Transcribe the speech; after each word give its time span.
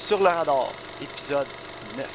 Sur 0.00 0.18
le 0.18 0.28
radar, 0.28 0.72
épisode 1.02 1.46
9. 1.98 2.06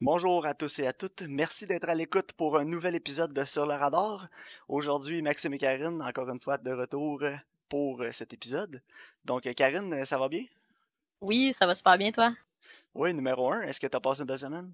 Bonjour 0.00 0.44
à 0.44 0.52
tous 0.52 0.80
et 0.80 0.86
à 0.88 0.92
toutes. 0.92 1.22
Merci 1.28 1.64
d'être 1.64 1.88
à 1.88 1.94
l'écoute 1.94 2.32
pour 2.32 2.58
un 2.58 2.64
nouvel 2.64 2.96
épisode 2.96 3.32
de 3.32 3.44
Sur 3.44 3.66
le 3.66 3.74
radar. 3.74 4.26
Aujourd'hui, 4.68 5.22
Maxime 5.22 5.54
et 5.54 5.58
Karine, 5.58 6.02
encore 6.02 6.28
une 6.28 6.40
fois, 6.40 6.58
de 6.58 6.72
retour 6.72 7.22
pour 7.68 8.02
cet 8.10 8.34
épisode. 8.34 8.82
Donc, 9.24 9.42
Karine, 9.54 10.04
ça 10.04 10.18
va 10.18 10.28
bien? 10.28 10.44
Oui, 11.20 11.54
ça 11.56 11.64
va 11.64 11.76
super 11.76 11.96
bien, 11.96 12.10
toi? 12.10 12.34
Oui, 12.94 13.14
numéro 13.14 13.52
un. 13.52 13.62
Est-ce 13.62 13.78
que 13.78 13.86
tu 13.86 13.96
as 13.96 14.00
passé 14.00 14.22
une 14.22 14.26
belle 14.26 14.40
semaine? 14.40 14.72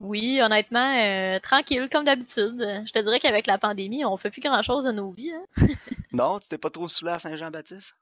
Oui, 0.00 0.40
honnêtement, 0.42 0.96
euh, 0.96 1.38
tranquille, 1.40 1.90
comme 1.92 2.06
d'habitude. 2.06 2.56
Je 2.86 2.90
te 2.90 2.98
dirais 3.00 3.20
qu'avec 3.20 3.46
la 3.46 3.58
pandémie, 3.58 4.02
on 4.04 4.16
fait 4.16 4.30
plus 4.30 4.40
grand-chose 4.40 4.86
de 4.86 4.92
nos 4.92 5.12
vies. 5.12 5.30
Hein. 5.30 5.66
non, 6.12 6.38
tu 6.40 6.48
t'es 6.48 6.58
pas 6.58 6.70
trop 6.70 6.88
saoulé 6.88 7.12
à 7.12 7.18
Saint-Jean-Baptiste? 7.18 7.96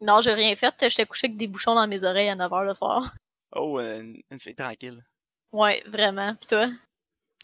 Non, 0.00 0.20
j'ai 0.20 0.34
rien 0.34 0.54
fait. 0.56 0.74
J'étais 0.80 1.06
couché 1.06 1.26
avec 1.26 1.36
des 1.36 1.48
bouchons 1.48 1.74
dans 1.74 1.86
mes 1.86 2.04
oreilles 2.04 2.28
à 2.28 2.36
9h 2.36 2.64
le 2.64 2.74
soir. 2.74 3.14
Oh, 3.52 3.78
une, 3.80 4.22
une 4.30 4.40
fille 4.40 4.54
tranquille. 4.54 5.04
Ouais, 5.52 5.82
vraiment. 5.86 6.34
Pis 6.36 6.46
toi? 6.46 6.68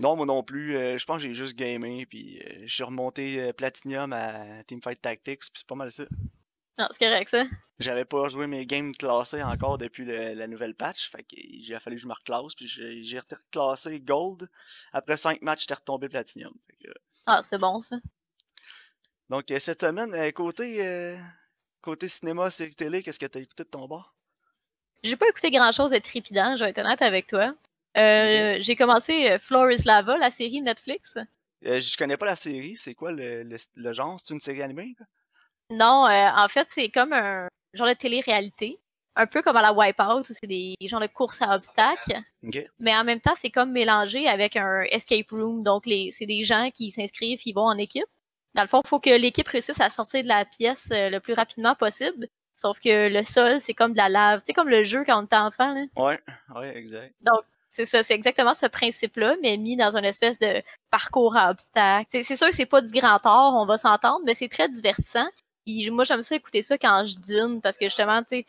Non, 0.00 0.14
moi 0.14 0.26
non 0.26 0.42
plus. 0.42 0.76
Euh, 0.76 0.98
je 0.98 1.04
pense 1.06 1.16
que 1.16 1.22
j'ai 1.22 1.34
juste 1.34 1.56
gamé, 1.56 2.06
puis 2.06 2.40
euh, 2.42 2.64
je 2.66 2.74
suis 2.74 2.84
remonté 2.84 3.40
euh, 3.40 3.52
Platinum 3.52 4.12
à 4.12 4.62
Teamfight 4.64 5.00
Tactics, 5.00 5.40
puis 5.40 5.52
c'est 5.54 5.66
pas 5.66 5.74
mal 5.74 5.90
ça. 5.90 6.04
Non, 6.78 6.86
c'est 6.90 7.06
correct 7.06 7.30
ça. 7.30 7.44
J'avais 7.78 8.04
pas 8.04 8.28
joué 8.28 8.46
mes 8.46 8.66
games 8.66 8.94
classés 8.94 9.42
encore 9.42 9.78
depuis 9.78 10.04
la 10.04 10.46
nouvelle 10.46 10.74
patch, 10.74 11.10
fait 11.10 11.22
que 11.22 11.36
j'ai 11.62 11.78
fallu 11.80 11.96
que 11.96 12.02
je 12.02 12.06
me 12.06 12.12
reclasse, 12.12 12.54
puis 12.54 12.68
j'ai 12.68 13.18
reclassé 13.18 13.98
Gold. 14.00 14.48
Après 14.92 15.16
5 15.16 15.40
matchs, 15.40 15.62
j'étais 15.62 15.74
retombé 15.74 16.10
Platinum. 16.10 16.52
Ah, 17.24 17.42
c'est 17.42 17.58
bon 17.58 17.80
ça. 17.80 17.96
Donc 19.30 19.44
cette 19.58 19.80
semaine, 19.80 20.32
côté, 20.32 21.16
côté 21.86 22.08
cinéma, 22.08 22.50
série 22.50 22.74
télé, 22.74 23.00
qu'est-ce 23.00 23.18
que 23.18 23.26
t'as 23.26 23.38
écouté 23.38 23.62
de 23.62 23.68
ton 23.68 23.86
bord? 23.86 24.12
J'ai 25.04 25.14
pas 25.14 25.28
écouté 25.28 25.52
grand 25.52 25.70
chose 25.70 25.92
de 25.92 25.98
trépidant, 25.98 26.56
je 26.56 26.64
vais 26.64 26.70
être 26.70 26.80
honnête 26.80 27.00
avec 27.00 27.28
toi. 27.28 27.54
Euh, 27.96 28.56
j'ai 28.60 28.74
commencé 28.74 29.30
euh, 29.30 29.38
Floor 29.38 29.70
is 29.70 29.84
Lava, 29.84 30.18
la 30.18 30.32
série 30.32 30.60
Netflix. 30.60 31.16
Euh, 31.64 31.80
je 31.80 31.96
connais 31.96 32.16
pas 32.16 32.26
la 32.26 32.34
série. 32.34 32.76
C'est 32.76 32.94
quoi 32.94 33.12
le, 33.12 33.44
le, 33.44 33.92
genre? 33.92 34.18
C'est 34.18 34.34
une 34.34 34.40
série 34.40 34.62
animée? 34.62 34.96
Non, 35.70 36.06
en 36.08 36.48
fait, 36.48 36.66
c'est 36.70 36.88
comme 36.88 37.12
un 37.12 37.48
genre 37.72 37.88
de 37.88 37.94
télé-réalité. 37.94 38.80
Un 39.14 39.26
peu 39.26 39.40
comme 39.40 39.56
à 39.56 39.62
la 39.62 39.72
Wipeout, 39.72 40.28
où 40.28 40.34
c'est 40.34 40.46
des 40.46 40.74
genres 40.82 41.00
de 41.00 41.06
courses 41.06 41.40
à 41.40 41.54
obstacles. 41.54 42.20
Mais 42.80 42.94
en 42.96 43.04
même 43.04 43.20
temps, 43.20 43.34
c'est 43.40 43.50
comme 43.50 43.70
mélangé 43.70 44.26
avec 44.26 44.56
un 44.56 44.82
escape 44.90 45.30
room. 45.30 45.62
Donc, 45.62 45.84
c'est 45.86 46.26
des 46.26 46.42
gens 46.42 46.70
qui 46.74 46.90
s'inscrivent, 46.90 47.40
ils 47.46 47.54
vont 47.54 47.68
en 47.68 47.78
équipe. 47.78 48.04
Dans 48.56 48.62
le 48.62 48.68
fond, 48.68 48.80
il 48.84 48.88
faut 48.88 49.00
que 49.00 49.10
l'équipe 49.10 49.46
réussisse 49.46 49.80
à 49.80 49.90
sortir 49.90 50.22
de 50.22 50.28
la 50.28 50.44
pièce 50.44 50.88
le 50.90 51.18
plus 51.18 51.34
rapidement 51.34 51.74
possible. 51.74 52.26
Sauf 52.52 52.80
que 52.80 53.08
le 53.12 53.22
sol, 53.22 53.60
c'est 53.60 53.74
comme 53.74 53.92
de 53.92 53.98
la 53.98 54.08
lave. 54.08 54.40
C'est 54.46 54.54
comme 54.54 54.70
le 54.70 54.82
jeu 54.82 55.04
quand 55.04 55.20
on 55.20 55.26
était 55.26 55.36
enfant. 55.36 55.74
Là. 55.74 55.84
Ouais, 55.96 56.18
ouais, 56.54 56.76
exact. 56.76 57.14
Donc, 57.20 57.42
c'est 57.68 57.84
ça, 57.84 58.02
c'est 58.02 58.14
exactement 58.14 58.54
ce 58.54 58.64
principe-là, 58.64 59.36
mais 59.42 59.58
mis 59.58 59.76
dans 59.76 59.94
une 59.94 60.06
espèce 60.06 60.38
de 60.38 60.62
parcours 60.90 61.36
à 61.36 61.50
obstacles. 61.50 62.24
C'est 62.24 62.36
sûr 62.36 62.48
que 62.48 62.54
c'est 62.54 62.64
pas 62.64 62.80
du 62.80 62.90
grand 62.90 63.20
art, 63.24 63.54
on 63.54 63.66
va 63.66 63.76
s'entendre, 63.76 64.20
mais 64.24 64.34
c'est 64.34 64.48
très 64.48 64.70
divertissant. 64.70 65.26
Et 65.66 65.90
moi, 65.90 66.04
j'aime 66.04 66.22
ça 66.22 66.36
écouter 66.36 66.62
ça 66.62 66.78
quand 66.78 67.04
je 67.04 67.18
dîne, 67.18 67.60
parce 67.60 67.76
que 67.76 67.84
justement, 67.86 68.22
tu 68.22 68.28
sais, 68.28 68.46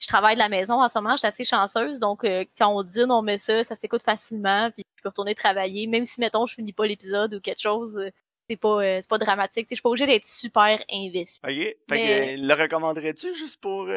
je 0.00 0.08
travaille 0.08 0.34
de 0.34 0.40
la 0.40 0.48
maison 0.48 0.82
en 0.82 0.88
ce 0.88 0.98
moment, 0.98 1.12
je 1.12 1.18
suis 1.18 1.28
assez 1.28 1.44
chanceuse, 1.44 2.00
donc 2.00 2.24
euh, 2.24 2.44
quand 2.58 2.68
on 2.74 2.82
dîne, 2.82 3.12
on 3.12 3.22
met 3.22 3.38
ça, 3.38 3.62
ça 3.62 3.76
s'écoute 3.76 4.02
facilement, 4.02 4.70
puis 4.72 4.82
je 4.96 5.02
peux 5.02 5.10
retourner 5.10 5.36
travailler, 5.36 5.86
même 5.86 6.04
si, 6.04 6.20
mettons, 6.20 6.46
je 6.46 6.54
finis 6.54 6.72
pas 6.72 6.86
l'épisode 6.86 7.34
ou 7.34 7.40
quelque 7.40 7.60
chose, 7.60 7.98
euh, 7.98 8.10
c'est 8.48 8.56
pas, 8.56 8.82
euh, 8.82 8.98
c'est 9.00 9.08
pas 9.08 9.18
dramatique. 9.18 9.66
Je 9.70 9.74
suis 9.74 9.82
pas 9.82 9.88
obligée 9.88 10.06
d'être 10.06 10.26
super 10.26 10.82
investi. 10.90 11.40
OK. 11.42 11.50
Fait 11.50 11.76
que, 11.88 12.46
le 12.46 12.54
recommanderais-tu 12.54 13.34
juste 13.36 13.60
pour. 13.60 13.88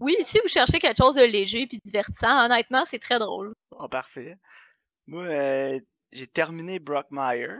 Oui, 0.00 0.16
si 0.22 0.38
vous 0.40 0.48
cherchez 0.48 0.78
quelque 0.78 0.98
chose 0.98 1.14
de 1.14 1.24
léger 1.24 1.66
puis 1.66 1.80
divertissant, 1.84 2.46
honnêtement, 2.46 2.84
c'est 2.88 2.98
très 2.98 3.18
drôle. 3.18 3.52
Oh, 3.70 3.88
parfait. 3.88 4.36
Moi, 5.06 5.24
euh, 5.24 5.80
j'ai 6.12 6.26
terminé 6.26 6.78
Brockmire. 6.78 7.58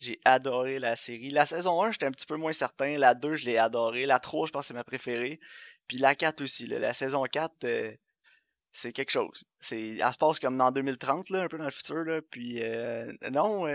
J'ai 0.00 0.20
adoré 0.24 0.78
la 0.78 0.94
série. 0.94 1.30
La 1.30 1.44
saison 1.44 1.82
1, 1.82 1.92
j'étais 1.92 2.06
un 2.06 2.12
petit 2.12 2.26
peu 2.26 2.36
moins 2.36 2.52
certain. 2.52 2.96
La 2.98 3.14
2, 3.14 3.34
je 3.34 3.46
l'ai 3.46 3.58
adoré. 3.58 4.06
La 4.06 4.20
3, 4.20 4.46
je 4.46 4.52
pense 4.52 4.62
que 4.62 4.66
c'est 4.68 4.74
ma 4.74 4.84
préférée. 4.84 5.40
Puis 5.88 5.98
la 5.98 6.14
4 6.14 6.40
aussi. 6.40 6.66
La 6.66 6.94
saison 6.94 7.24
4, 7.24 7.64
euh, 7.64 7.92
c'est 8.72 8.92
quelque 8.92 9.10
chose. 9.10 9.44
C'est, 9.60 9.96
elle 9.96 10.12
se 10.12 10.18
passe 10.18 10.38
comme 10.38 10.56
dans 10.56 10.70
2030, 10.70 11.30
là, 11.30 11.42
un 11.42 11.48
peu 11.48 11.58
dans 11.58 11.64
le 11.64 11.70
futur. 11.70 12.04
Là. 12.04 12.20
Puis 12.30 12.62
euh, 12.62 13.12
non, 13.30 13.66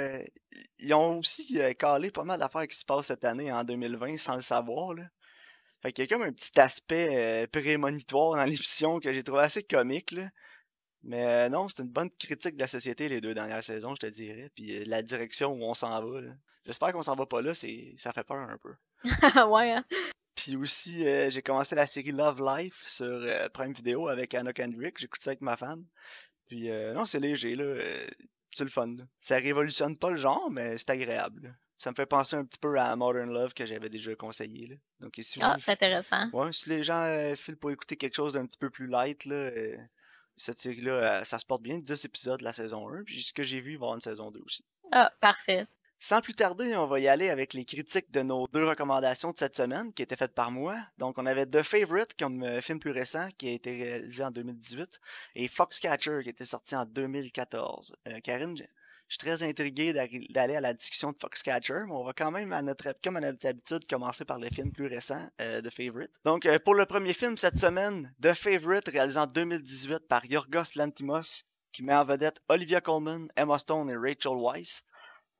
ils 0.79 0.93
ont 0.93 1.19
aussi 1.19 1.59
calé 1.77 2.11
pas 2.11 2.23
mal 2.23 2.39
d'affaires 2.39 2.67
qui 2.67 2.77
se 2.77 2.85
passent 2.85 3.07
cette 3.07 3.25
année, 3.25 3.51
en 3.51 3.63
2020, 3.63 4.17
sans 4.17 4.35
le 4.35 4.41
savoir. 4.41 4.93
Là. 4.93 5.03
Fait 5.81 5.91
qu'il 5.91 6.05
y 6.05 6.07
a 6.07 6.15
comme 6.15 6.25
un 6.25 6.31
petit 6.31 6.59
aspect 6.59 7.47
prémonitoire 7.51 8.37
dans 8.37 8.45
l'émission 8.45 8.99
que 8.99 9.11
j'ai 9.11 9.23
trouvé 9.23 9.41
assez 9.41 9.63
comique. 9.63 10.11
Là. 10.11 10.29
Mais 11.03 11.25
euh, 11.25 11.49
non, 11.49 11.67
c'est 11.67 11.83
une 11.83 11.89
bonne 11.89 12.09
critique 12.11 12.55
de 12.55 12.61
la 12.61 12.67
société 12.67 13.09
les 13.09 13.19
deux 13.19 13.33
dernières 13.33 13.63
saisons, 13.63 13.93
je 13.95 14.07
te 14.07 14.11
dirais. 14.11 14.49
Puis 14.55 14.77
euh, 14.77 14.83
la 14.87 15.01
direction 15.01 15.51
où 15.51 15.63
on 15.63 15.73
s'en 15.73 16.01
va. 16.01 16.21
J'espère 16.65 16.93
qu'on 16.93 17.03
s'en 17.03 17.15
va 17.15 17.25
pas 17.25 17.41
là, 17.41 17.53
c'est 17.53 17.93
ça 17.97 18.13
fait 18.13 18.23
peur 18.23 18.37
un 18.37 18.57
peu. 18.57 18.73
ouais. 19.49 19.71
Hein. 19.71 19.85
Puis 20.35 20.55
aussi, 20.55 21.07
euh, 21.07 21.29
j'ai 21.29 21.41
commencé 21.41 21.75
la 21.75 21.87
série 21.87 22.11
Love 22.11 22.41
Life 22.43 22.83
sur 22.87 23.25
Prime 23.53 23.73
Video 23.73 24.07
avec 24.07 24.33
Anna 24.33 24.53
Kendrick. 24.53 24.97
J'écoute 24.99 25.21
ça 25.21 25.31
avec 25.31 25.41
ma 25.41 25.57
femme. 25.57 25.85
Puis 26.47 26.69
non, 26.69 27.05
c'est 27.05 27.19
léger, 27.19 27.55
là. 27.55 27.81
c'est 28.51 28.63
le 28.63 28.69
fun. 28.69 28.95
Ça 29.21 29.37
révolutionne 29.37 29.97
pas 29.97 30.11
le 30.11 30.17
genre, 30.17 30.49
mais 30.51 30.77
c'est 30.77 30.89
agréable. 30.89 31.55
Ça 31.77 31.91
me 31.91 31.95
fait 31.95 32.05
penser 32.05 32.35
un 32.35 32.45
petit 32.45 32.59
peu 32.59 32.79
à 32.79 32.95
Modern 32.95 33.31
Love 33.31 33.53
que 33.53 33.65
j'avais 33.65 33.89
déjà 33.89 34.15
conseillé. 34.15 34.67
Là. 34.67 34.75
Donc, 34.99 35.19
ah, 35.41 35.57
c'est 35.59 35.71
intéressant. 35.71 36.29
Ouais, 36.31 36.53
si 36.53 36.69
les 36.69 36.83
gens 36.83 37.33
filent 37.35 37.57
pour 37.57 37.71
écouter 37.71 37.97
quelque 37.97 38.15
chose 38.15 38.33
d'un 38.33 38.45
petit 38.45 38.57
peu 38.57 38.69
plus 38.69 38.87
light, 38.87 39.25
là, 39.25 39.49
cette 40.37 40.59
série-là, 40.59 40.91
euh, 40.91 41.23
ça 41.23 41.39
se 41.39 41.45
porte 41.45 41.61
bien. 41.61 41.77
10 41.77 42.05
épisodes 42.05 42.39
de 42.39 42.43
la 42.43 42.53
saison 42.53 42.89
1. 42.89 43.03
Puis 43.03 43.23
ce 43.23 43.33
que 43.33 43.43
j'ai 43.43 43.61
vu, 43.61 43.73
il 43.73 43.77
va 43.77 43.85
y 43.85 43.85
avoir 43.85 43.95
une 43.95 44.01
saison 44.01 44.31
2 44.31 44.41
aussi. 44.45 44.65
Ah, 44.91 45.11
parfait. 45.19 45.63
Sans 46.05 46.19
plus 46.19 46.33
tarder, 46.33 46.75
on 46.75 46.85
va 46.85 46.99
y 46.99 47.07
aller 47.07 47.29
avec 47.29 47.53
les 47.53 47.63
critiques 47.63 48.11
de 48.11 48.23
nos 48.23 48.45
deux 48.51 48.67
recommandations 48.67 49.31
de 49.31 49.37
cette 49.37 49.55
semaine 49.55 49.93
qui 49.93 50.01
étaient 50.01 50.17
faites 50.17 50.33
par 50.33 50.51
moi. 50.51 50.75
Donc, 50.97 51.17
on 51.17 51.25
avait 51.25 51.45
The 51.45 51.63
Favorite 51.63 52.13
comme 52.19 52.45
film 52.59 52.77
plus 52.77 52.91
récent 52.91 53.29
qui 53.37 53.47
a 53.47 53.51
été 53.53 53.71
réalisé 53.71 54.21
en 54.21 54.29
2018 54.29 54.99
et 55.35 55.47
Foxcatcher 55.47 56.19
qui 56.23 56.27
été 56.27 56.43
sorti 56.43 56.75
en 56.75 56.83
2014. 56.83 57.95
Euh, 58.09 58.19
Karine, 58.21 58.57
je 58.57 58.65
suis 59.07 59.17
très 59.17 59.43
intrigué 59.43 59.93
d'aller 59.93 60.57
à 60.57 60.59
la 60.59 60.73
discussion 60.73 61.13
de 61.13 61.17
Foxcatcher, 61.21 61.85
mais 61.87 61.93
on 61.93 62.03
va 62.03 62.11
quand 62.11 62.31
même, 62.31 62.51
à 62.51 62.61
notre, 62.61 62.93
comme 63.01 63.15
à 63.15 63.21
notre 63.21 63.47
habitude, 63.47 63.87
commencer 63.87 64.25
par 64.25 64.39
le 64.39 64.49
film 64.49 64.73
plus 64.73 64.87
récent, 64.87 65.25
euh, 65.39 65.61
The 65.61 65.73
Favorite. 65.73 66.11
Donc, 66.25 66.45
euh, 66.45 66.59
pour 66.59 66.75
le 66.75 66.85
premier 66.85 67.13
film 67.13 67.37
cette 67.37 67.57
semaine, 67.57 68.13
The 68.21 68.33
Favorite, 68.33 68.89
réalisé 68.89 69.19
en 69.19 69.27
2018 69.27 69.99
par 70.09 70.25
Yorgos 70.25 70.75
Lantimos, 70.75 71.45
qui 71.71 71.81
met 71.81 71.95
en 71.95 72.03
vedette 72.03 72.41
Olivia 72.49 72.81
Colman, 72.81 73.29
Emma 73.37 73.57
Stone 73.57 73.89
et 73.89 73.95
Rachel 73.95 74.37
Weisz. 74.37 74.83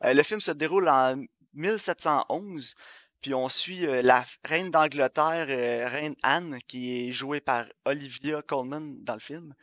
Euh, 0.04 0.14
le 0.14 0.24
film 0.24 0.42
se 0.42 0.52
déroule 0.52 0.90
en 0.90 1.24
1711, 1.54 2.76
puis 3.22 3.34
on 3.34 3.48
suit 3.48 3.86
euh, 3.86 4.02
la 4.02 4.26
reine 4.44 4.70
d'Angleterre, 4.70 5.48
euh, 5.50 5.88
reine 5.88 6.16
Anne, 6.24 6.60
qui 6.68 7.08
est 7.08 7.12
jouée 7.14 7.40
par 7.40 7.66
Olivia 7.86 8.42
Colman 8.42 8.98
dans 9.04 9.14
le 9.14 9.20
film. 9.20 9.54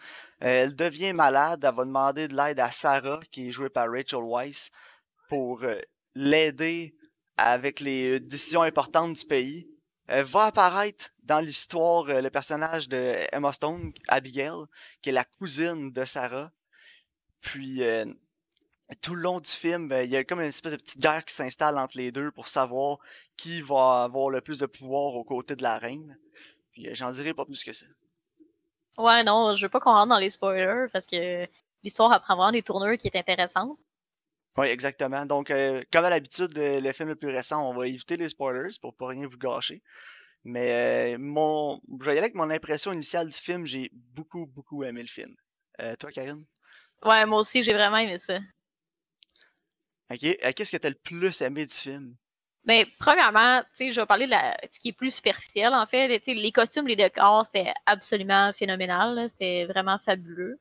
Elle 0.40 0.74
devient 0.74 1.12
malade, 1.12 1.64
elle 1.64 1.74
va 1.74 1.84
demander 1.84 2.28
de 2.28 2.36
l'aide 2.36 2.60
à 2.60 2.70
Sarah, 2.70 3.20
qui 3.30 3.48
est 3.48 3.52
jouée 3.52 3.68
par 3.68 3.90
Rachel 3.90 4.22
Weisz, 4.22 4.70
pour 5.28 5.64
l'aider 6.14 6.96
avec 7.36 7.80
les 7.80 8.18
décisions 8.18 8.62
importantes 8.62 9.14
du 9.14 9.24
pays. 9.24 9.68
Elle 10.06 10.24
va 10.24 10.46
apparaître 10.46 11.10
dans 11.22 11.38
l'histoire 11.38 12.06
le 12.06 12.30
personnage 12.30 12.88
de 12.88 13.14
Emma 13.30 13.52
Stone, 13.52 13.92
Abigail, 14.08 14.64
qui 15.02 15.10
est 15.10 15.12
la 15.12 15.24
cousine 15.24 15.92
de 15.92 16.04
Sarah. 16.04 16.50
Puis 17.40 17.82
tout 19.00 19.14
le 19.14 19.22
long 19.22 19.40
du 19.40 19.50
film, 19.50 19.88
ben, 19.88 20.04
il 20.04 20.10
y 20.10 20.16
a 20.16 20.24
comme 20.24 20.40
une 20.40 20.48
espèce 20.48 20.72
de 20.72 20.76
petite 20.76 21.00
guerre 21.00 21.24
qui 21.24 21.34
s'installe 21.34 21.78
entre 21.78 21.96
les 21.96 22.12
deux 22.12 22.30
pour 22.30 22.48
savoir 22.48 22.98
qui 23.36 23.60
va 23.60 24.04
avoir 24.04 24.30
le 24.30 24.40
plus 24.40 24.58
de 24.58 24.66
pouvoir 24.66 25.14
aux 25.14 25.24
côtés 25.24 25.56
de 25.56 25.62
la 25.62 25.78
reine. 25.78 26.18
Puis 26.72 26.88
euh, 26.88 26.94
j'en 26.94 27.10
dirai 27.10 27.34
pas 27.34 27.44
plus 27.44 27.62
que 27.62 27.72
ça. 27.72 27.86
Ouais, 28.98 29.22
non, 29.22 29.54
je 29.54 29.65
veux 29.65 29.68
pas 29.68 29.80
qu'on 29.80 29.92
rentre 29.92 30.09
dans 30.09 30.18
les 30.18 30.30
spoilers 30.30 30.86
parce 30.92 31.06
que 31.06 31.47
l'histoire 31.82 32.12
apprend 32.12 32.36
vraiment 32.36 32.53
des 32.53 32.62
tourneurs 32.62 32.97
qui 32.97 33.09
est 33.09 33.16
intéressante. 33.16 33.78
Oui, 34.56 34.66
exactement. 34.66 35.24
Donc, 35.24 35.50
euh, 35.50 35.82
comme 35.92 36.04
à 36.04 36.10
l'habitude, 36.10 36.59
euh, 36.59 36.80
le 36.80 36.92
film 36.92 37.09
le 37.09 37.16
plus 37.16 37.30
récent, 37.30 37.65
on 37.68 37.74
va 37.74 37.86
éviter 37.86 38.16
les 38.16 38.28
spoilers 38.28 38.76
pour 38.80 38.94
pas 38.94 39.06
rien 39.06 39.26
vous 39.26 39.38
gâcher. 39.38 39.82
Mais 40.42 41.18
mon, 41.18 41.80
je 42.00 42.04
vais 42.04 42.12
y 42.12 42.12
aller 42.12 42.20
avec 42.20 42.34
mon 42.34 42.50
impression 42.50 42.92
initiale 42.92 43.28
du 43.28 43.36
film. 43.38 43.66
J'ai 43.66 43.91
beaucoup, 43.92 44.47
beaucoup 44.47 44.82
aimé 44.84 45.03
le 45.03 45.09
film. 45.09 45.36
toi, 45.98 46.10
Karine? 46.10 46.47
Ouais, 47.04 47.26
moi 47.26 47.41
aussi, 47.41 47.62
j'ai 47.62 47.74
vraiment 47.74 47.98
aimé 47.98 48.18
ça. 48.18 48.38
OK. 50.10 50.24
Euh, 50.24 50.53
qu'est-ce 50.54 50.72
que 50.72 50.77
tu 50.77 50.86
as 50.86 50.91
le 50.91 50.97
plus 50.97 51.41
aimé 51.41 51.66
du 51.66 51.74
film? 51.74 52.15
Ben, 52.65 52.84
premièrement, 52.98 53.60
tu 53.60 53.66
sais, 53.86 53.91
je 53.91 54.01
vais 54.01 54.07
parler 54.07 54.27
de 54.27 54.33
ce 54.71 54.78
qui 54.78 54.89
est 54.89 54.92
plus 54.92 55.15
superficiel, 55.15 55.72
en 55.72 55.86
fait. 55.86 56.21
les 56.27 56.53
costumes, 56.53 56.86
les 56.86 56.97
décors, 56.97 57.47
c'était 57.47 57.72
absolument 57.86 58.53
phénoménal. 58.53 59.28
C'était 59.30 59.65
vraiment 59.65 59.98
fabuleux. 60.04 60.60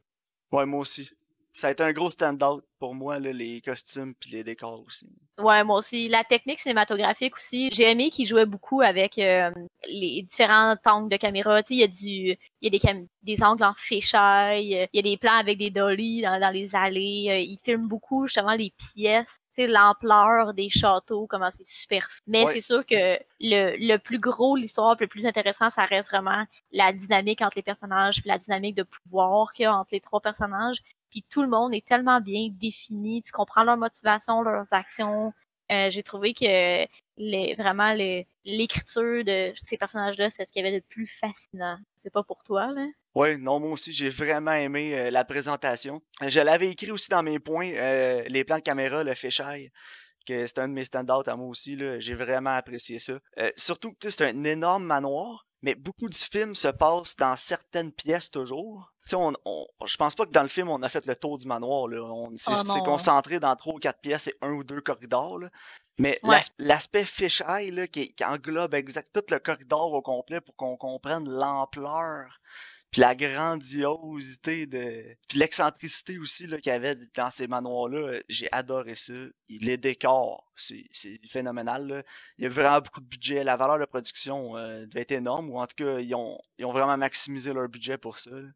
Ouais, 0.51 0.65
moi 0.65 0.79
aussi. 0.79 1.09
Ça 1.51 1.67
a 1.67 1.71
été 1.71 1.83
un 1.83 1.91
gros 1.91 2.09
stand-out 2.09 2.63
pour 2.77 2.95
moi, 2.95 3.19
là, 3.19 3.33
les 3.33 3.59
costumes 3.59 4.13
puis 4.15 4.29
les 4.29 4.43
décors 4.43 4.81
aussi. 4.87 5.09
Ouais, 5.39 5.63
moi 5.63 5.79
aussi. 5.79 6.07
La 6.07 6.23
technique 6.23 6.59
cinématographique 6.59 7.35
aussi. 7.35 7.69
J'ai 7.73 7.89
aimé 7.91 8.11
qu'il 8.11 8.25
jouait 8.25 8.45
beaucoup 8.45 8.81
avec 8.81 9.17
euh, 9.17 9.51
les 9.87 10.21
différents 10.21 10.75
angles 10.85 11.09
de 11.09 11.17
caméra. 11.17 11.61
Tu 11.63 11.69
sais, 11.69 11.73
il 11.73 11.79
y 11.79 11.83
a 11.83 11.87
du, 11.87 12.37
il 12.37 12.37
y 12.61 12.67
a 12.67 12.69
des, 12.69 12.79
cam 12.79 13.05
des 13.23 13.43
angles 13.43 13.63
en 13.63 13.73
fisheye, 13.75 14.61
il 14.63 14.89
y 14.93 14.99
a 14.99 15.01
des 15.01 15.17
plans 15.17 15.33
avec 15.33 15.57
des 15.57 15.69
dollies 15.71 16.21
dans, 16.21 16.39
dans 16.39 16.51
les 16.51 16.73
allées. 16.75 17.27
euh, 17.29 17.39
Il 17.39 17.59
filme 17.61 17.87
beaucoup 17.87 18.27
justement 18.27 18.53
les 18.53 18.71
pièces. 18.77 19.38
L'ampleur 19.57 20.53
des 20.53 20.69
châteaux, 20.69 21.27
comment 21.27 21.49
c'est 21.51 21.65
super. 21.65 22.07
Mais 22.27 22.45
Ouais. 22.45 22.53
c'est 22.53 22.61
sûr 22.61 22.85
que 22.85 23.17
le, 23.41 23.75
le 23.77 23.97
plus 23.97 24.19
gros, 24.19 24.55
l'histoire, 24.55 24.95
le 24.99 25.07
plus 25.07 25.25
intéressant, 25.25 25.69
ça 25.69 25.83
reste 25.85 26.11
vraiment 26.11 26.45
la 26.71 26.93
dynamique 26.93 27.41
entre 27.41 27.57
les 27.57 27.61
personnages, 27.63 28.21
puis 28.21 28.29
la 28.29 28.37
dynamique 28.39 28.75
de 28.75 28.83
pouvoir 28.83 29.51
qu'il 29.51 29.63
y 29.63 29.65
a 29.65 29.75
entre 29.75 29.89
les 29.91 29.99
trois 29.99 30.21
personnages. 30.21 30.81
Puis 31.09 31.25
tout 31.29 31.41
le 31.41 31.49
monde 31.49 31.73
est 31.73 31.85
tellement 31.85 32.21
bien 32.21 32.47
défini, 32.51 33.21
tu 33.21 33.31
comprends 33.33 33.63
leur 33.63 33.75
motivation, 33.77 34.41
leurs 34.43 34.71
actions. 34.71 35.33
Euh, 35.71 35.89
j'ai 35.89 36.03
trouvé 36.03 36.33
que 36.33 36.85
les, 37.19 37.53
vraiment 37.55 37.93
l'écriture 38.45 39.23
de 39.23 39.51
ces 39.55 39.77
personnages-là, 39.77 40.29
c'est 40.29 40.45
ce 40.45 40.51
qu'il 40.51 40.63
y 40.63 40.67
avait 40.67 40.79
de 40.79 40.85
plus 40.85 41.05
fascinant. 41.05 41.77
C'est 41.93 42.11
pas 42.11 42.23
pour 42.23 42.41
toi, 42.43 42.71
là? 42.71 42.87
Ouais, 43.13 43.37
non, 43.37 43.59
moi 43.59 43.71
aussi, 43.71 43.91
j'ai 43.91 44.09
vraiment 44.09 44.53
aimé 44.53 44.93
euh, 44.97 45.11
la 45.11 45.25
présentation. 45.25 46.01
Je 46.25 46.39
l'avais 46.39 46.69
écrit 46.69 46.91
aussi 46.91 47.09
dans 47.09 47.21
mes 47.21 47.37
points, 47.39 47.71
euh, 47.73 48.23
les 48.27 48.43
plans 48.43 48.57
de 48.57 48.63
caméra, 48.63 49.03
le 49.03 49.13
fisheye, 49.15 49.69
que 50.25 50.47
c'est 50.47 50.59
un 50.59 50.69
de 50.69 50.73
mes 50.73 50.85
stand-out 50.85 51.27
à 51.27 51.35
moi 51.35 51.47
aussi. 51.47 51.77
J'ai 51.99 52.15
vraiment 52.15 52.51
apprécié 52.51 52.99
ça. 52.99 53.19
Euh, 53.37 53.51
surtout, 53.57 53.93
sais, 54.01 54.11
c'est 54.11 54.29
un 54.29 54.43
énorme 54.45 54.85
manoir, 54.85 55.45
mais 55.61 55.75
beaucoup 55.75 56.07
du 56.07 56.17
film 56.17 56.55
se 56.55 56.69
passe 56.69 57.17
dans 57.17 57.35
certaines 57.35 57.91
pièces 57.91 58.31
toujours. 58.31 58.93
On, 59.11 59.33
on- 59.43 59.65
je 59.87 59.97
pense 59.97 60.13
pas 60.13 60.25
que 60.27 60.31
dans 60.31 60.43
le 60.43 60.47
film, 60.49 60.69
on 60.69 60.83
a 60.83 60.87
fait 60.89 61.05
le 61.07 61.15
tour 61.15 61.39
du 61.39 61.47
manoir, 61.47 61.87
là. 61.87 62.01
On, 62.03 62.27
Oh 62.27 62.51
non. 62.77 62.83
concentré 62.83 63.39
dans 63.39 63.55
trois 63.55 63.73
ou 63.73 63.79
quatre 63.79 63.99
pièces 63.99 64.27
et 64.27 64.35
un 64.41 64.51
ou 64.51 64.63
deux 64.63 64.81
corridors, 64.81 65.39
là. 65.39 65.49
Mais 65.99 66.19
Ouais. 66.23 66.39
l'aspect 66.59 67.05
fisheye, 67.05 67.71
là, 67.71 67.85
qui, 67.87 68.13
qui 68.13 68.23
englobe 68.25 68.73
exact 68.73 69.09
tout 69.13 69.23
le 69.29 69.39
corridor 69.39 69.91
au 69.93 70.01
complet 70.01 70.41
pour 70.41 70.55
qu'on 70.55 70.77
comprenne 70.77 71.29
l'ampleur 71.29 72.39
puis 72.91 73.01
la 73.01 73.13
grandiosité 73.13 74.65
de 74.65 75.15
puis 75.27 75.37
l'excentricité 75.37 76.17
aussi 76.17 76.47
là 76.47 76.57
qu'il 76.57 76.71
y 76.71 76.75
avait 76.75 76.95
dans 77.15 77.29
ces 77.29 77.47
manoirs 77.47 77.87
là 77.89 78.19
j'ai 78.27 78.49
adoré 78.51 78.95
ça 78.95 79.13
les 79.47 79.77
décors 79.77 80.51
c'est 80.55 80.85
phénoménal 81.29 81.87
là. 81.87 82.03
il 82.39 82.45
y 82.45 82.47
a 82.47 82.49
vraiment 82.49 82.81
beaucoup 82.81 83.01
de 83.01 83.05
budget 83.05 83.43
la 83.43 83.57
valeur 83.57 83.77
de 83.79 83.85
production 83.85 84.57
euh, 84.57 84.85
devait 84.87 85.01
être 85.01 85.11
énorme 85.11 85.49
ou 85.51 85.59
en 85.59 85.67
tout 85.67 85.75
cas 85.83 85.99
ils 85.99 86.15
ont 86.15 86.39
ils 86.57 86.65
ont 86.65 86.71
vraiment 86.71 86.97
maximisé 86.97 87.53
leur 87.53 87.69
budget 87.69 87.97
pour 87.99 88.17
ça 88.19 88.31
là. 88.31 88.47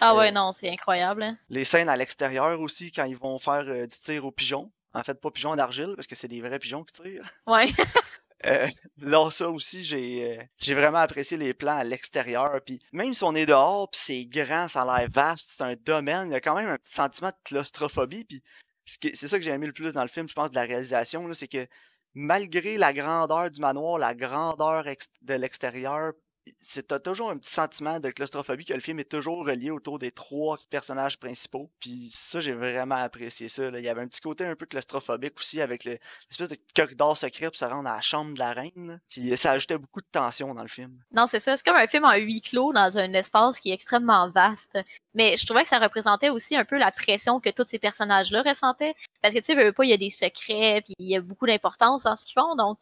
Ah 0.00 0.14
ouais, 0.14 0.28
Euh, 0.28 0.30
non, 0.32 0.52
c'est 0.52 0.70
incroyable. 0.70 1.24
hein. 1.24 1.36
les 1.50 1.64
scènes 1.64 1.88
à 1.88 1.96
l'extérieur 1.96 2.60
aussi 2.60 2.92
quand 2.92 3.04
ils 3.04 3.16
vont 3.16 3.38
faire 3.38 3.64
euh, 3.68 3.86
du 3.86 3.98
tir 3.98 4.24
aux 4.24 4.30
pigeons 4.32 4.70
en 4.94 5.02
fait 5.02 5.20
pas 5.20 5.30
pigeons 5.30 5.56
d'argile 5.56 5.92
parce 5.94 6.06
que 6.06 6.14
c'est 6.14 6.28
des 6.28 6.40
vrais 6.40 6.58
pigeons 6.58 6.84
qui 6.84 7.02
tirent 7.02 7.30
Ouais. 7.46 7.68
euh, 8.46 8.66
là, 8.98 9.30
ça 9.30 9.50
aussi, 9.50 9.84
j'ai 9.84 10.38
euh, 10.38 10.42
j'ai 10.58 10.74
vraiment 10.74 10.98
apprécié 10.98 11.36
les 11.36 11.54
plans 11.54 11.76
à 11.76 11.84
l'extérieur. 11.84 12.60
Puis 12.64 12.78
même 12.92 13.14
si 13.14 13.24
on 13.24 13.34
est 13.34 13.46
dehors, 13.46 13.90
puis 13.90 14.00
c'est 14.00 14.24
grand, 14.26 14.68
ça 14.68 14.82
a 14.82 15.00
l'air 15.00 15.08
vaste, 15.10 15.50
c'est 15.56 15.64
un 15.64 15.76
domaine, 15.76 16.30
il 16.30 16.32
y 16.32 16.36
a 16.36 16.40
quand 16.40 16.54
même 16.54 16.68
un 16.68 16.78
petit 16.78 16.94
sentiment 16.94 17.30
de 17.30 17.36
claustrophobie. 17.44 18.24
Puis 18.24 18.42
c'est 18.84 19.28
ça 19.28 19.38
que 19.38 19.44
j'ai 19.44 19.50
aimé 19.50 19.66
le 19.66 19.72
plus 19.72 19.92
dans 19.92 20.02
le 20.02 20.08
film, 20.08 20.28
je 20.28 20.34
pense, 20.34 20.50
de 20.50 20.54
la 20.54 20.62
réalisation, 20.62 21.32
c'est 21.34 21.48
que 21.48 21.66
malgré 22.14 22.78
la 22.78 22.92
grandeur 22.92 23.50
du 23.50 23.60
manoir, 23.60 23.98
la 23.98 24.14
grandeur 24.14 24.84
de 25.22 25.34
l'extérieur, 25.34 26.12
c'est 26.60 27.02
toujours 27.02 27.30
un 27.30 27.38
petit 27.38 27.52
sentiment 27.52 28.00
de 28.00 28.10
claustrophobie 28.10 28.64
que 28.64 28.74
le 28.74 28.80
film 28.80 28.98
est 28.98 29.10
toujours 29.10 29.44
relié 29.46 29.70
autour 29.70 29.98
des 29.98 30.10
trois 30.10 30.58
personnages 30.70 31.18
principaux. 31.18 31.70
Puis 31.80 32.10
ça, 32.12 32.40
j'ai 32.40 32.52
vraiment 32.52 32.96
apprécié 32.96 33.48
ça. 33.48 33.68
Il 33.68 33.84
y 33.84 33.88
avait 33.88 34.02
un 34.02 34.08
petit 34.08 34.20
côté 34.20 34.44
un 34.44 34.56
peu 34.56 34.66
claustrophobique 34.66 35.38
aussi 35.38 35.60
avec 35.60 35.84
le, 35.84 35.98
l'espèce 36.30 36.48
de 36.48 36.56
corridor 36.74 37.16
secret 37.16 37.46
pour 37.46 37.56
se 37.56 37.64
rendre 37.64 37.88
à 37.88 37.96
la 37.96 38.00
chambre 38.00 38.34
de 38.34 38.38
la 38.38 38.52
reine. 38.52 39.00
Puis 39.08 39.36
ça 39.36 39.52
ajoutait 39.52 39.78
beaucoup 39.78 40.00
de 40.00 40.08
tension 40.10 40.54
dans 40.54 40.62
le 40.62 40.68
film. 40.68 40.98
Non, 41.12 41.26
c'est 41.26 41.40
ça. 41.40 41.56
C'est 41.56 41.64
comme 41.64 41.76
un 41.76 41.86
film 41.86 42.04
en 42.04 42.14
huis 42.14 42.40
clos 42.40 42.72
dans 42.72 42.98
un 42.98 43.12
espace 43.12 43.60
qui 43.60 43.70
est 43.70 43.74
extrêmement 43.74 44.30
vaste. 44.30 44.78
Mais 45.14 45.36
je 45.36 45.46
trouvais 45.46 45.62
que 45.62 45.68
ça 45.68 45.78
représentait 45.78 46.30
aussi 46.30 46.56
un 46.56 46.64
peu 46.64 46.78
la 46.78 46.92
pression 46.92 47.40
que 47.40 47.50
tous 47.50 47.64
ces 47.64 47.78
personnages-là 47.78 48.42
ressentaient. 48.42 48.94
Parce 49.22 49.34
que 49.34 49.40
tu 49.40 49.46
sais, 49.46 49.72
pas, 49.72 49.84
il 49.84 49.90
y 49.90 49.92
a 49.92 49.96
des 49.96 50.10
secrets, 50.10 50.82
puis 50.84 50.94
il 50.98 51.08
y 51.08 51.16
a 51.16 51.20
beaucoup 51.20 51.46
d'importance 51.46 52.04
dans 52.04 52.16
ce 52.16 52.24
qu'ils 52.24 52.40
font. 52.40 52.54
Donc, 52.54 52.78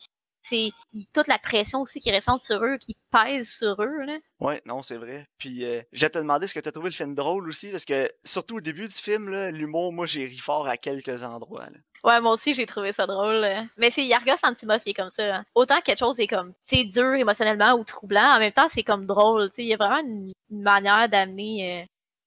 c'est 0.49 0.71
toute 1.13 1.27
la 1.29 1.39
pression 1.39 1.81
aussi 1.81 2.01
qui 2.01 2.13
ressentent 2.13 2.43
sur 2.43 2.63
eux, 2.65 2.77
qui 2.79 2.97
pèse 3.11 3.51
sur 3.59 3.83
eux. 3.83 4.05
Là. 4.05 4.19
Ouais, 4.41 4.63
non, 4.67 4.83
c'est 4.83 4.97
vrai. 4.97 5.27
Puis 5.39 5.65
euh, 5.65 5.83
je 5.93 6.01
vais 6.03 6.11
te 6.11 6.19
demander 6.19 6.47
ce 6.49 6.55
que 6.55 6.61
t'as 6.61 6.73
trouvé 6.73 6.91
le 6.91 6.95
film 6.95 7.15
drôle 7.15 7.49
aussi, 7.49 7.71
parce 7.71 7.85
que 7.85 8.09
surtout 8.25 8.57
au 8.57 8.61
début 8.61 8.87
du 8.89 8.95
film, 8.95 9.29
là, 9.29 9.51
l'humour, 9.51 9.93
moi 9.93 10.07
j'ai 10.07 10.25
ri 10.25 10.39
fort 10.39 10.69
à 10.69 10.77
quelques 10.77 11.23
endroits. 11.23 11.65
là. 11.65 11.79
Ouais, 12.05 12.21
moi 12.21 12.33
aussi, 12.35 12.55
j'ai 12.55 12.67
trouvé 12.67 12.93
ça 12.93 13.07
drôle. 13.07 13.43
euh. 13.43 13.63
Mais 13.77 13.91
c'est 13.91 14.05
Yargos 14.07 14.37
Antimos, 14.45 14.75
il 14.87 14.91
est 14.91 14.95
comme 14.95 15.11
ça. 15.11 15.37
hein. 15.39 15.45
Autant 15.57 15.81
quelque 15.81 15.99
chose 15.99 16.21
est 16.21 16.29
comme, 16.29 16.53
tu 16.69 16.77
sais, 16.77 16.85
dur 16.85 17.15
émotionnellement 17.15 17.73
ou 17.73 17.83
troublant, 17.85 18.37
en 18.37 18.39
même 18.39 18.53
temps, 18.53 18.69
c'est 18.71 18.85
comme 18.85 19.07
drôle. 19.07 19.49
Tu 19.49 19.57
sais, 19.57 19.63
il 19.65 19.69
y 19.69 19.75
a 19.75 19.77
vraiment 19.77 19.99
une, 20.01 20.31
une 20.51 20.63
manière 20.63 21.09
d'amener 21.09 21.81
euh, 21.83 21.85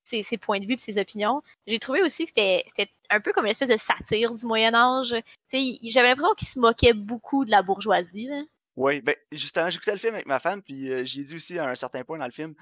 ses, 0.10 0.24
ses 0.24 0.38
points 0.38 0.60
de 0.60 0.66
vue 0.66 0.74
et 0.74 0.78
ses 0.78 1.00
opinions. 1.00 1.42
J'ai 1.68 1.80
trouvé 1.80 2.02
aussi 2.02 2.26
que 2.26 2.32
c'était 2.36 2.66
un 3.10 3.20
peu 3.22 3.32
comme 3.34 3.46
une 3.46 3.52
espèce 3.52 3.70
de 3.70 3.78
satire 3.78 4.34
du 4.34 4.46
Moyen 4.46 4.74
Âge. 4.74 5.16
J'avais 5.52 6.08
l'impression 6.10 6.34
qu'il 6.36 6.48
se 6.48 6.60
moquait 6.60 6.94
beaucoup 6.94 7.46
de 7.46 7.52
la 7.52 7.62
bourgeoisie. 7.62 8.28
Là. 8.28 8.42
Ouais, 8.76 9.02
ben 9.02 9.16
justement, 9.32 9.70
j'écoutais 9.70 9.92
le 9.94 9.98
film 9.98 10.14
avec 10.14 10.26
ma 10.26 10.40
femme, 10.40 10.62
puis 10.62 10.90
euh, 10.92 11.04
j'ai 11.06 11.24
dit 11.24 11.36
aussi 11.36 11.58
à 11.60 11.68
un 11.70 11.76
certain 11.76 12.04
point 12.04 12.18
dans 12.18 12.26
le 12.26 12.32
film, 12.32 12.54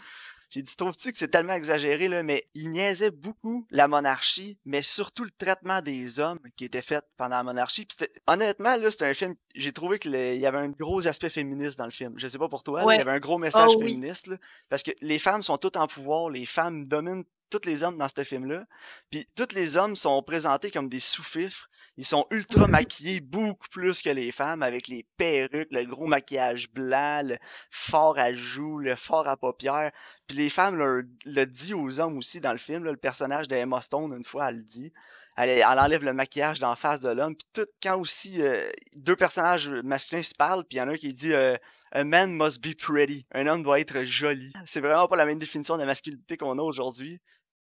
j'ai 0.50 0.62
dit, 0.62 0.76
trouves-tu 0.78 1.12
que 1.12 1.18
c'est 1.18 1.28
tellement 1.28 1.54
exagéré, 1.54 2.08
là, 2.08 2.24
mais 2.24 2.48
il 2.56 2.72
niaisait 2.72 3.12
beaucoup 3.12 3.68
la 3.70 3.90
monarchie, 3.90 4.58
mais 4.64 4.82
surtout 4.82 5.26
le 5.26 5.30
traitement 5.38 5.82
des 5.82 6.22
hommes 6.22 6.40
qui 6.56 6.64
était 6.64 6.82
fait 6.82 7.04
pendant 7.18 7.36
la 7.36 7.44
monarchie. 7.44 7.86
Puis 7.86 8.08
honnêtement, 8.28 8.78
là, 8.78 8.90
c'était 8.90 9.06
un 9.08 9.14
film, 9.14 9.36
j'ai 9.56 9.74
trouvé 9.74 10.00
qu'il 10.00 10.14
y 10.16 10.46
avait 10.46 10.58
un 10.58 10.70
gros 10.70 11.06
aspect 11.06 11.30
féministe 11.30 11.78
dans 11.78 11.84
le 11.86 11.92
film. 11.92 12.14
Je 12.16 12.28
sais 12.28 12.38
pas 12.40 12.48
pour 12.48 12.64
toi, 12.64 12.80
là, 12.80 12.86
Ouais. 12.88 12.96
il 12.96 13.00
y 13.00 13.02
avait 13.02 13.12
un 13.12 13.20
gros 13.20 13.38
message 13.38 13.72
Oh 13.74 13.80
oui. 13.80 13.88
féministe, 13.90 14.28
là, 14.28 14.38
parce 14.70 14.84
que 14.84 14.92
les 15.02 15.20
femmes 15.20 15.44
sont 15.44 15.58
toutes 15.58 15.76
en 15.78 15.86
pouvoir, 15.88 16.30
les 16.30 16.46
femmes 16.46 16.86
dominent 16.86 17.26
tous 17.50 17.66
les 17.66 17.84
hommes 17.84 17.98
dans 17.98 18.08
ce 18.08 18.24
film-là. 18.24 18.66
Puis 19.10 19.28
tous 19.36 19.54
les 19.54 19.78
hommes 19.78 19.96
sont 19.96 20.22
présentés 20.24 20.72
comme 20.72 20.90
des 20.90 21.00
sous-fifres. 21.00 21.70
Ils 21.98 22.06
sont 22.06 22.26
ultra 22.32 22.68
maquillés 22.68 23.20
beaucoup 23.20 23.68
plus 23.70 24.02
que 24.02 24.10
les 24.10 24.32
femmes 24.32 24.62
avec 24.62 24.88
les 24.88 25.06
perruques, 25.18 25.72
le 25.72 25.86
gros 25.86 26.06
maquillage 26.06 26.70
blanc, 26.72 27.22
le 27.26 27.38
fort 27.72 28.18
à 28.20 28.34
joues, 28.34 28.80
le 28.80 28.96
fort 28.96 29.28
à 29.28 29.38
paupières. 29.38 29.92
Puis 30.28 30.38
les 30.38 30.50
femmes 30.50 30.78
leur, 30.78 31.02
le 31.26 31.46
dit 31.46 31.74
aux 31.74 32.00
hommes 32.00 32.18
aussi 32.18 32.40
dans 32.40 32.52
le 32.52 32.58
film. 32.58 32.84
là, 32.84 32.92
le 32.92 32.98
personnage 32.98 33.48
d'Emma 33.48 33.82
Stone, 33.82 34.14
une 34.16 34.24
fois, 34.24 34.50
elle 34.50 34.58
le 34.58 34.64
dit. 34.64 34.94
Elle, 35.38 35.50
elle 35.50 35.64
enlève 35.64 36.04
le 36.04 36.14
maquillage 36.14 36.60
d'en 36.60 36.76
face 36.76 37.00
de 37.00 37.10
l'homme. 37.10 37.36
Puis 37.36 37.48
tout, 37.54 37.70
quand 37.82 37.98
aussi 37.98 38.42
euh, 38.42 38.70
deux 38.96 39.16
personnages 39.16 39.70
masculins 39.70 40.24
se 40.24 40.36
parlent, 40.36 40.64
puis 40.64 40.78
il 40.78 40.80
y 40.80 40.82
en 40.82 40.88
a 40.90 40.94
un 40.94 40.98
qui 40.98 41.14
dit 41.14 41.34
euh, 41.34 41.56
A 41.92 42.04
man 42.04 42.34
must 42.34 42.62
be 42.62 42.76
pretty. 42.76 43.26
Un 43.32 43.48
homme 43.48 43.64
doit 43.64 43.80
être 43.80 44.04
joli. 44.04 44.52
C'est 44.66 44.82
vraiment 44.82 45.08
pas 45.08 45.16
la 45.16 45.26
même 45.26 45.40
définition 45.40 45.78
de 45.78 45.86
masculinité 45.86 46.38
qu'on 46.38 46.58
a 46.58 46.62
aujourd'hui. 46.62 47.20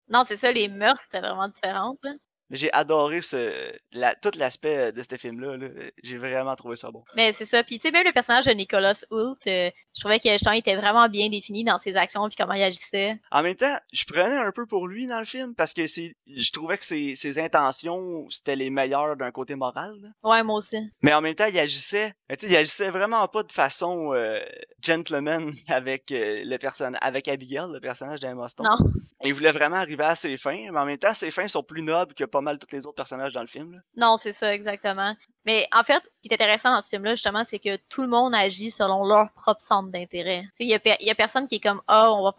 Non, 0.09 0.23
c'est 0.25 0.37
ça, 0.37 0.53
les 0.53 0.69
mœurs, 0.69 0.99
c'était 1.01 1.21
vraiment 1.21 1.49
différentes. 1.49 1.99
là. 2.03 2.13
J'ai 2.51 2.73
adoré 2.73 3.23
ce, 3.23 3.73
la, 3.93 4.15
tout 4.15 4.31
l'aspect 4.39 4.77
euh, 4.77 4.93
de 4.93 5.03
ce 5.03 5.17
film-là. 5.17 5.57
là. 5.57 5.69
J'ai 6.03 6.19
vraiment 6.19 6.55
trouvé 6.55 6.77
ça 6.77 6.91
bon. 6.91 7.03
Mais 7.17 7.33
c'est 7.33 7.45
ça. 7.45 7.63
Puis 7.65 7.79
tu 7.79 7.89
sais, 7.89 7.93
même 7.93 8.07
le 8.07 8.13
personnage 8.13 8.45
de 8.45 8.53
Nicolas 8.53 9.05
Hoult, 9.11 9.37
euh, 9.47 9.71
je 9.95 10.01
trouvais 10.01 10.19
que 10.21 10.29
justement, 10.31 10.53
il 10.53 10.59
était 10.59 10.77
vraiment 10.77 11.09
bien 11.09 11.29
défini 11.29 11.65
dans 11.65 11.79
ses 11.79 11.97
actions 11.97 12.27
puis 12.29 12.37
comment 12.37 12.55
il 12.55 12.63
agissait. 12.63 13.19
En 13.31 13.43
même 13.43 13.57
temps, 13.57 13.77
je 13.93 14.05
prenais 14.05 14.37
un 14.37 14.53
peu 14.53 14.67
pour 14.67 14.87
lui 14.87 15.07
dans 15.07 15.19
le 15.19 15.25
film 15.25 15.55
parce 15.55 15.73
que 15.73 15.87
c'est, 15.87 16.15
je 16.27 16.53
trouvais 16.53 16.79
que 16.79 16.85
ses, 16.85 17.15
ses 17.15 17.39
intentions, 17.39 18.27
c'était 18.31 18.57
les 18.57 18.71
meilleures 18.71 19.17
d'un 19.17 19.31
côté 19.33 19.55
moral. 19.55 19.95
là. 20.01 20.09
Ouais, 20.23 20.43
moi 20.43 20.57
aussi. 20.57 20.79
Mais 21.03 21.13
en 21.15 21.21
même 21.21 21.35
temps, 21.35 21.47
il 21.47 21.59
agissait, 21.59 22.15
mais 22.29 22.37
tu 22.37 22.47
sais, 22.47 22.53
il 22.53 22.57
agissait 22.57 22.91
vraiment 22.91 23.27
pas 23.29 23.43
de 23.43 23.53
façon 23.53 24.13
euh, 24.15 24.39
gentleman 24.83 25.53
avec 25.69 26.13
euh, 26.13 26.43
le 26.45 26.57
personnage, 26.59 27.01
avec 27.03 27.29
Abigail, 27.29 27.67
le 27.73 27.81
personnage 27.81 28.21
d'Emma 28.21 28.49
Stone. 28.49 28.67
Non. 28.67 28.77
Il 29.25 29.35
voulait 29.35 29.53
vraiment 29.53 29.77
arriver 29.77 30.05
à 30.05 30.15
ses 30.15 30.37
fins, 30.37 30.69
mais 30.71 30.79
en 30.79 30.85
même 30.85 30.99
temps, 30.99 31.15
ses 31.15 31.31
fins 31.31 31.49
sont 31.49 31.63
plus 31.63 31.83
nobles 31.83 32.15
que 32.15 32.25
mal 32.43 32.59
tous 32.59 32.73
les 32.73 32.87
autres 32.87 32.97
personnages 32.97 33.33
dans 33.33 33.41
le 33.41 33.47
film. 33.47 33.83
Non, 33.97 34.17
c'est 34.17 34.33
ça, 34.33 34.55
exactement. 34.55 35.15
Mais 35.45 35.69
en 35.73 35.85
fait, 35.85 36.03
ce 36.03 36.23
qui 36.23 36.29
est 36.29 36.35
intéressant 36.35 36.73
dans 36.73 36.83
ce 36.83 36.89
film-là, 36.89 37.15
justement, 37.15 37.45
c'est 37.45 37.59
que 37.59 37.77
tout 37.89 38.03
le 38.03 38.09
monde 38.09 38.35
agit 38.35 38.71
selon 38.71 39.05
leur 39.05 39.33
propre 39.33 39.61
centre 39.61 39.91
d'intérêt. 39.91 40.45
Il 40.59 40.69
y, 40.69 40.75
a 41.11 41.15
personne 41.15 41.47
qui 41.47 41.57
est 41.57 41.61
comme 41.61 41.81
Ah, 41.87 42.13
on 42.13 42.23
va 42.23 42.35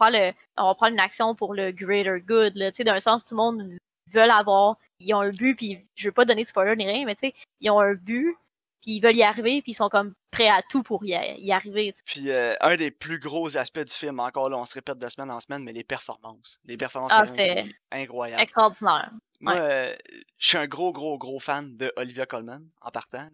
on 0.56 0.66
va 0.66 0.74
prendre 0.74 0.92
une 0.92 1.00
action 1.00 1.34
pour 1.34 1.54
le 1.54 1.72
greater 1.72 2.20
good. 2.20 2.54
Là. 2.56 2.70
D'un 2.70 3.00
sens, 3.00 3.24
tout 3.24 3.34
le 3.34 3.38
monde 3.38 3.78
veut 4.12 4.26
l'avoir. 4.26 4.76
Ils 5.00 5.14
ont 5.14 5.20
un 5.20 5.30
but, 5.30 5.54
puis 5.54 5.86
je 5.94 6.08
veux 6.08 6.12
pas 6.12 6.24
donner 6.24 6.42
de 6.42 6.48
spoiler 6.48 6.76
ni 6.76 6.86
rien, 6.86 7.04
mais 7.06 7.16
ils 7.60 7.70
ont 7.70 7.80
un 7.80 7.94
but, 7.94 8.36
puis 8.82 8.92
ils 8.92 9.00
veulent 9.00 9.16
y 9.16 9.22
arriver, 9.22 9.62
puis 9.62 9.72
ils 9.72 9.74
sont 9.74 9.88
comme 9.88 10.14
prêts 10.30 10.48
à 10.48 10.62
tout 10.70 10.82
pour 10.82 11.04
y, 11.04 11.08
y 11.10 11.52
arriver. 11.52 11.94
Puis 12.04 12.30
euh, 12.30 12.54
un 12.60 12.76
des 12.76 12.90
plus 12.90 13.18
gros 13.18 13.56
aspects 13.56 13.80
du 13.80 13.92
film, 13.94 14.20
encore 14.20 14.48
là, 14.48 14.56
on 14.58 14.64
se 14.64 14.74
répète 14.74 14.98
de 14.98 15.08
semaine 15.08 15.30
en 15.30 15.40
semaine, 15.40 15.62
mais 15.64 15.72
les 15.72 15.84
performances. 15.84 16.60
Les 16.64 16.76
performances 16.76 17.12
Ah, 17.14 17.26
c'est 17.26 17.64
incroyable. 17.90 18.42
Extraordinaire. 18.42 19.10
Moi, 19.40 19.54
Ouais. 19.54 19.60
euh, 19.60 19.96
je 20.38 20.48
suis 20.48 20.58
un 20.58 20.66
gros, 20.66 20.92
gros, 20.92 21.16
gros 21.18 21.38
fan 21.40 21.74
de 21.76 21.92
Olivia 21.96 22.26
Colman, 22.26 22.60
en 22.80 22.90
partant. 22.90 23.28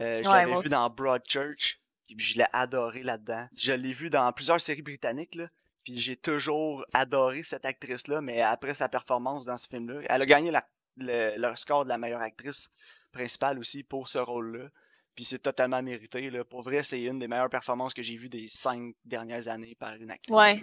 Euh, 0.00 0.22
je 0.22 0.28
Ouais, 0.28 0.34
l'avais 0.34 0.52
vu 0.52 0.56
aussi. 0.58 0.68
dans 0.68 0.88
Broadchurch, 0.88 1.80
puis 2.06 2.16
je 2.18 2.38
l'ai 2.38 2.46
adoré 2.52 3.02
là-dedans. 3.02 3.48
Je 3.56 3.72
l'ai 3.72 3.92
vu 3.92 4.10
dans 4.10 4.32
plusieurs 4.32 4.60
séries 4.60 4.82
britanniques, 4.82 5.34
là. 5.34 5.48
Puis 5.84 5.96
j'ai 5.98 6.16
toujours 6.16 6.84
adoré 6.92 7.42
cette 7.42 7.64
actrice-là, 7.64 8.20
mais 8.20 8.42
après 8.42 8.74
sa 8.74 8.88
performance 8.88 9.46
dans 9.46 9.56
ce 9.56 9.66
film-là, 9.66 10.02
elle 10.08 10.22
a 10.22 10.26
gagné 10.26 10.50
la, 10.50 10.64
le, 10.96 11.36
le 11.38 11.56
score 11.56 11.84
de 11.84 11.88
la 11.88 11.96
meilleure 11.98 12.20
actrice 12.20 12.70
principale 13.10 13.58
aussi 13.58 13.82
pour 13.82 14.08
ce 14.08 14.18
rôle-là. 14.18 14.68
Puis 15.16 15.24
c'est 15.24 15.38
totalement 15.40 15.82
mérité. 15.82 16.30
Là. 16.30 16.44
Pour 16.44 16.62
vrai, 16.62 16.82
c'est 16.82 17.02
une 17.02 17.18
des 17.18 17.28
meilleures 17.28 17.50
performances 17.50 17.92
que 17.94 18.02
j'ai 18.02 18.16
vues 18.16 18.28
des 18.28 18.46
cinq 18.48 18.94
dernières 19.04 19.48
années 19.48 19.74
par 19.78 19.94
une 19.96 20.10
actrice. 20.10 20.34
Ouais. 20.34 20.62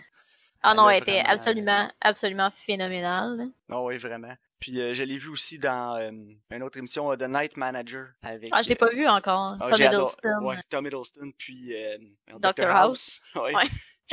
Ah 0.64 0.72
Elle 0.72 0.78
non, 0.78 0.90
elle 0.90 1.02
était 1.04 1.12
vraiment- 1.20 1.30
absolument, 1.30 1.92
absolument 2.02 2.50
phénoménale. 2.52 3.38
là. 3.38 3.46
Ah 3.70 3.82
oui, 3.84 3.98
vraiment. 3.98 4.34
Puis 4.60 4.82
euh, 4.82 4.96
je 4.96 5.04
l'ai 5.04 5.18
vu 5.20 5.30
aussi 5.30 5.60
dans 5.60 5.96
euh, 5.98 6.10
une 6.50 6.64
autre 6.64 6.80
émission, 6.80 7.12
euh, 7.12 7.16
The 7.16 7.30
Night 7.30 7.58
Manager. 7.58 8.08
Avec, 8.24 8.50
Ah, 8.52 8.64
je 8.64 8.70
l'ai 8.70 8.74
euh, 8.74 8.78
pas 8.78 8.90
vu 8.90 9.08
encore. 9.08 9.56
ah, 9.60 9.68
Tom 9.70 9.80
Hiddleston. 9.80 10.42
Ouais, 10.46 10.58
Tom 10.70 10.88
Hiddleston, 10.88 11.32
puis 11.38 11.76
euh, 11.76 11.98
Dr. 12.40 12.66
House. 12.68 13.22
Ouais. 13.36 13.54
Ouais. 13.54 13.68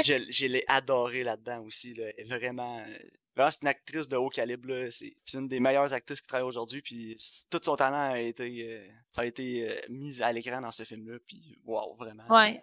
Je, 0.05 0.27
je 0.29 0.47
l'ai 0.47 0.65
adoré 0.67 1.23
là-dedans 1.23 1.61
aussi. 1.61 1.95
Là. 1.95 2.07
Vraiment, 2.27 2.81
euh, 2.81 2.99
vraiment, 3.37 3.51
c'est 3.51 3.63
une 3.63 3.69
actrice 3.69 4.09
de 4.09 4.17
haut 4.17 4.29
calibre. 4.29 4.69
là. 4.69 4.91
C'est 4.91 5.15
c'est 5.25 5.39
une 5.39 5.49
des 5.49 5.61
meilleures 5.61 5.93
actrices 5.93 6.21
qui 6.21 6.27
travaille 6.27 6.47
aujourd'hui. 6.47 6.83
Puis 6.83 7.17
tout 7.51 7.61
son 7.63 7.77
talent 7.77 8.13
a 8.13 8.19
été, 8.21 8.45
euh, 8.69 8.89
a 9.17 9.27
été 9.27 9.69
euh, 9.69 9.81
mis 9.89 10.23
à 10.23 10.33
l'écran 10.33 10.61
dans 10.61 10.73
ce 10.73 10.85
film-là. 10.85 11.19
Puis 11.27 11.59
wow, 11.65 11.95
vraiment. 11.97 12.25
Ouais. 12.29 12.61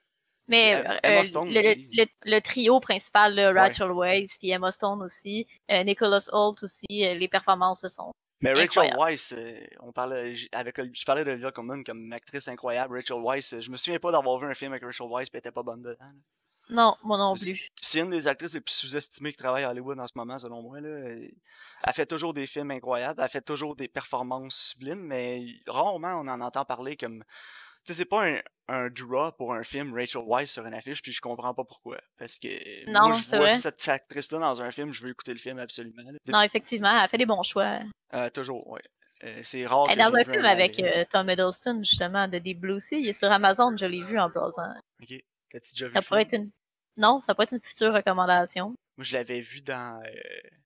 Mais 0.47 0.75
Euh, 0.75 0.97
euh, 1.05 1.21
le, 1.21 1.59
aussi. 1.59 1.89
le, 1.93 2.05
le 2.25 2.39
trio 2.41 2.79
principal, 2.79 3.35
là, 3.35 3.53
Rachel 3.53 3.91
Weisz, 3.91 4.37
puis 4.37 4.49
Emma 4.49 4.71
Stone 4.71 5.01
aussi, 5.03 5.47
Nicholas 5.69 6.27
Holt 6.31 6.61
aussi, 6.63 6.85
les 6.89 7.27
performances 7.27 7.87
sont. 7.87 8.11
Mais 8.41 8.51
Rachel. 8.53 8.91
Weisz, 8.97 9.35
on 9.81 9.91
parlait, 9.91 10.35
avec, 10.51 10.75
je 10.93 11.05
parlais 11.05 11.23
d'Olivia 11.23 11.51
Colman 11.51 11.83
comme 11.83 12.11
actrice 12.11 12.47
incroyable. 12.47 12.95
Rachel 12.95 13.21
Weisz, 13.23 13.61
je 13.61 13.69
me 13.69 13.77
souviens 13.77 13.99
pas 13.99 14.11
d'avoir 14.11 14.39
vu 14.39 14.47
un 14.47 14.53
film 14.55 14.71
avec 14.73 14.83
Rachel 14.83 15.07
Weisz 15.09 15.29
puis 15.29 15.35
elle 15.37 15.39
était 15.39 15.51
pas 15.51 15.63
bonne 15.63 15.83
dedans. 15.83 16.11
Non, 16.69 16.95
moi 17.03 17.17
non 17.17 17.33
plus. 17.35 17.67
C'est 17.81 17.99
une 17.99 18.09
des 18.09 18.27
actrices 18.27 18.53
les 18.53 18.61
plus 18.61 18.73
sous-estimées 18.73 19.31
qui 19.31 19.37
travaille 19.37 19.63
à 19.63 19.69
Hollywood 19.71 19.99
en 19.99 20.07
ce 20.07 20.13
moment, 20.15 20.37
selon 20.37 20.61
moi. 20.61 20.79
Là. 20.79 20.87
Elle 21.83 21.93
fait 21.93 22.05
toujours 22.05 22.33
des 22.33 22.45
films 22.45 22.71
incroyables, 22.71 23.21
elle 23.21 23.29
fait 23.29 23.41
toujours 23.41 23.75
des 23.75 23.87
performances 23.87 24.55
sublimes, 24.55 25.05
mais 25.07 25.43
rarement 25.67 26.21
on 26.21 26.27
en 26.27 26.41
entend 26.41 26.63
parler 26.65 26.95
comme. 26.95 27.23
Tu 27.83 27.93
sais, 27.93 27.97
c'est 27.99 28.05
pas 28.05 28.27
un, 28.27 28.39
un 28.67 28.89
draw 28.89 29.31
pour 29.31 29.53
un 29.53 29.63
film 29.63 29.93
Rachel 29.95 30.21
Weisz 30.27 30.51
sur 30.51 30.65
une 30.67 30.73
affiche, 30.75 31.01
puis 31.01 31.11
je 31.11 31.19
comprends 31.19 31.53
pas 31.55 31.63
pourquoi. 31.63 31.97
Parce 32.17 32.35
que 32.37 32.47
Non, 32.91 33.07
moi, 33.09 33.17
je 33.17 33.27
vois 33.27 33.39
vrai. 33.39 33.49
cette 33.49 33.87
actrice-là 33.87 34.37
dans 34.37 34.61
un 34.61 34.69
film, 34.69 34.91
je 34.93 35.03
veux 35.03 35.09
écouter 35.09 35.33
le 35.33 35.39
film 35.39 35.57
absolument. 35.57 36.03
Non, 36.27 36.41
effectivement, 36.41 36.95
elle 37.01 37.09
fait 37.09 37.17
des 37.17 37.25
bons 37.25 37.41
choix. 37.41 37.79
Euh, 38.13 38.29
toujours, 38.29 38.67
ouais. 38.69 38.83
Euh, 39.23 39.39
c'est 39.43 39.65
rare 39.65 39.87
Elle 39.89 39.99
est 39.99 40.03
dans 40.03 40.11
vu 40.11 40.23
film 40.25 40.45
avec 40.45 40.79
euh, 40.79 41.03
Tom 41.09 41.29
Hiddleston, 41.29 41.81
justement, 41.83 42.27
de 42.27 42.37
Deep 42.37 42.59
Blue 42.59 42.79
Sea. 42.79 42.99
Il 42.99 43.07
est 43.09 43.13
sur 43.13 43.31
Amazon, 43.31 43.75
je 43.75 43.85
l'ai 43.85 44.03
vu 44.03 44.19
en 44.19 44.29
browsant. 44.29 44.73
Ok. 45.01 45.15
T'as-tu 45.51 45.73
déjà 45.73 45.87
vu 45.87 45.93
Ça 45.93 46.01
pourrait 46.01 46.23
être 46.23 46.33
une. 46.33 46.51
Non, 46.97 47.21
ça 47.21 47.33
pourrait 47.33 47.45
être 47.45 47.53
une 47.53 47.61
future 47.61 47.93
recommandation. 47.93 48.75
Moi, 48.97 49.05
je 49.05 49.13
l'avais 49.13 49.39
vu 49.41 49.61
dans, 49.61 50.01
euh, 50.03 50.09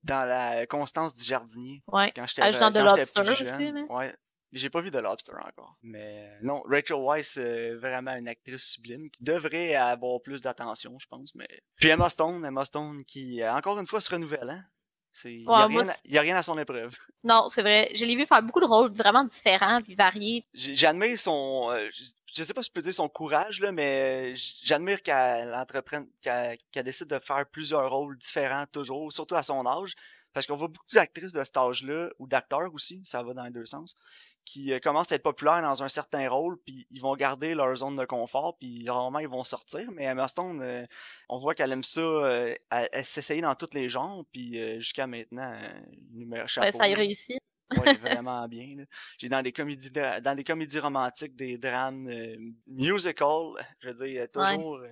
dans 0.04 0.28
la 0.28 0.66
Constance 0.66 1.16
du 1.16 1.24
Jardinier. 1.24 1.84
Ouais. 1.88 2.12
Quand 2.16 2.26
j'étais 2.28 2.52
joue 2.52 2.60
dans 2.60 2.72
The 2.72 2.78
Lobster 2.78 3.22
aussi. 3.22 3.72
Ouais. 3.90 4.14
J'ai 4.52 4.70
pas 4.70 4.82
vu 4.82 4.90
The 4.90 4.96
Lobster 4.96 5.34
encore. 5.34 5.76
Mais 5.84 6.30
euh, 6.30 6.38
non, 6.42 6.64
Rachel 6.66 6.98
Weisz, 6.98 7.38
euh, 7.38 7.78
vraiment 7.78 8.16
une 8.16 8.28
actrice 8.28 8.72
sublime 8.74 9.10
qui 9.10 9.22
devrait 9.24 9.76
avoir 9.76 10.22
plus 10.22 10.42
d'attention, 10.42 10.98
je 11.00 11.08
pense. 11.08 11.36
Mais... 11.36 11.48
Puis 11.76 11.90
Emma 11.90 12.10
Stone, 12.10 12.44
Emma 12.46 12.64
Stone 12.66 13.04
qui, 13.06 13.42
euh, 13.42 13.54
encore 13.54 13.78
une 13.80 13.86
fois, 13.88 14.00
se 14.02 14.10
renouvelle. 14.10 14.50
Hein? 14.50 14.64
C'est... 15.12 15.34
Il 15.34 15.48
Ouais, 15.48 15.56
a, 15.56 15.68
rien 15.68 15.80
à- 15.82 15.86
c'est- 15.86 16.08
y 16.08 16.18
a 16.18 16.22
rien 16.22 16.38
à 16.38 16.44
son 16.44 16.58
épreuve. 16.58 16.96
Non, 17.24 17.48
c'est 17.50 17.62
vrai. 17.62 17.90
Je 17.96 18.06
l'ai 18.06 18.16
vu 18.16 18.26
faire 18.26 18.42
beaucoup 18.44 18.60
de 18.62 18.66
rôles 18.66 18.92
vraiment 18.94 19.24
différents 19.26 19.82
puis 19.82 19.96
variés. 19.96 20.46
J'admire 20.54 21.18
son. 21.20 21.70
euh, 21.72 21.90
je- 22.36 22.40
je 22.40 22.44
sais 22.44 22.54
pas 22.54 22.62
si 22.62 22.68
je 22.68 22.74
peux 22.74 22.82
dire 22.82 22.94
son 22.94 23.08
courage, 23.10 23.60
là, 23.62 23.72
mais 23.72 24.36
j'admire 24.64 25.02
qu'elle 25.02 25.54
entreprenne, 25.54 26.08
qu'elle 26.22 26.84
décide 26.84 27.08
de 27.08 27.20
faire 27.20 27.46
plusieurs 27.48 27.90
rôles 27.90 28.18
différents 28.18 28.66
toujours, 28.72 29.12
surtout 29.12 29.36
à 29.36 29.44
son 29.44 29.66
âge. 29.66 29.94
Parce 30.34 30.46
qu'on 30.48 30.58
voit 30.58 30.68
beaucoup 30.68 30.94
d'actrices 30.94 31.32
de 31.32 31.42
cet 31.44 31.56
âge-là, 31.56 32.10
ou 32.20 32.28
d'acteurs 32.28 32.74
aussi, 32.74 33.02
ça 33.06 33.24
va 33.24 33.34
dans 33.34 33.46
les 33.46 33.52
deux 33.52 33.66
sens, 33.66 33.96
qui 34.44 34.74
euh, 34.74 34.80
commencent 34.80 35.12
à 35.14 35.16
être 35.16 35.24
populaires 35.24 35.62
dans 35.62 35.82
un 35.82 35.88
certain 35.88 36.30
rôle, 36.30 36.58
puis 36.66 36.86
ils 36.92 37.02
vont 37.02 37.16
garder 37.16 37.56
leur 37.56 37.74
zone 37.76 37.96
de 37.96 38.04
confort, 38.04 38.58
puis 38.58 38.88
rarement 38.90 39.20
ils 39.20 39.30
vont 39.30 39.46
sortir. 39.46 39.90
Mais 39.92 40.04
Emma 40.04 40.28
Stone, 40.28 40.62
euh, 40.62 40.86
on 41.30 41.38
voit 41.38 41.56
qu'elle 41.56 41.72
aime 41.72 41.84
ça, 41.86 42.02
euh, 42.02 42.54
elle, 42.70 42.90
elle 42.92 43.06
s'essaye 43.06 43.40
dans 43.42 43.56
tous 43.56 43.74
les 43.74 43.88
genres, 43.88 44.26
puis 44.34 44.60
jusqu'à 44.80 45.08
maintenant, 45.08 45.54
euh, 45.54 45.70
numéro 46.12 46.42
Ben, 46.44 46.48
chapeau. 46.48 46.78
ça 46.78 46.88
y 46.90 46.94
réussit. 46.96 47.40
Ouais, 47.72 47.94
vraiment 48.02 48.48
bien. 48.48 48.86
J'ai 49.18 49.30
dans 49.30 49.42
des 49.42 49.52
comédies 49.52 49.92
dans 49.92 50.36
des 50.36 50.44
comédies 50.44 50.80
romantiques, 50.80 51.36
des 51.36 51.58
drames 51.58 52.08
euh, 52.10 52.38
musical, 52.68 53.54
je 53.82 53.90
veux 53.90 54.08
dire, 54.08 54.28
toujours. 54.32 54.78
euh, 54.78 54.88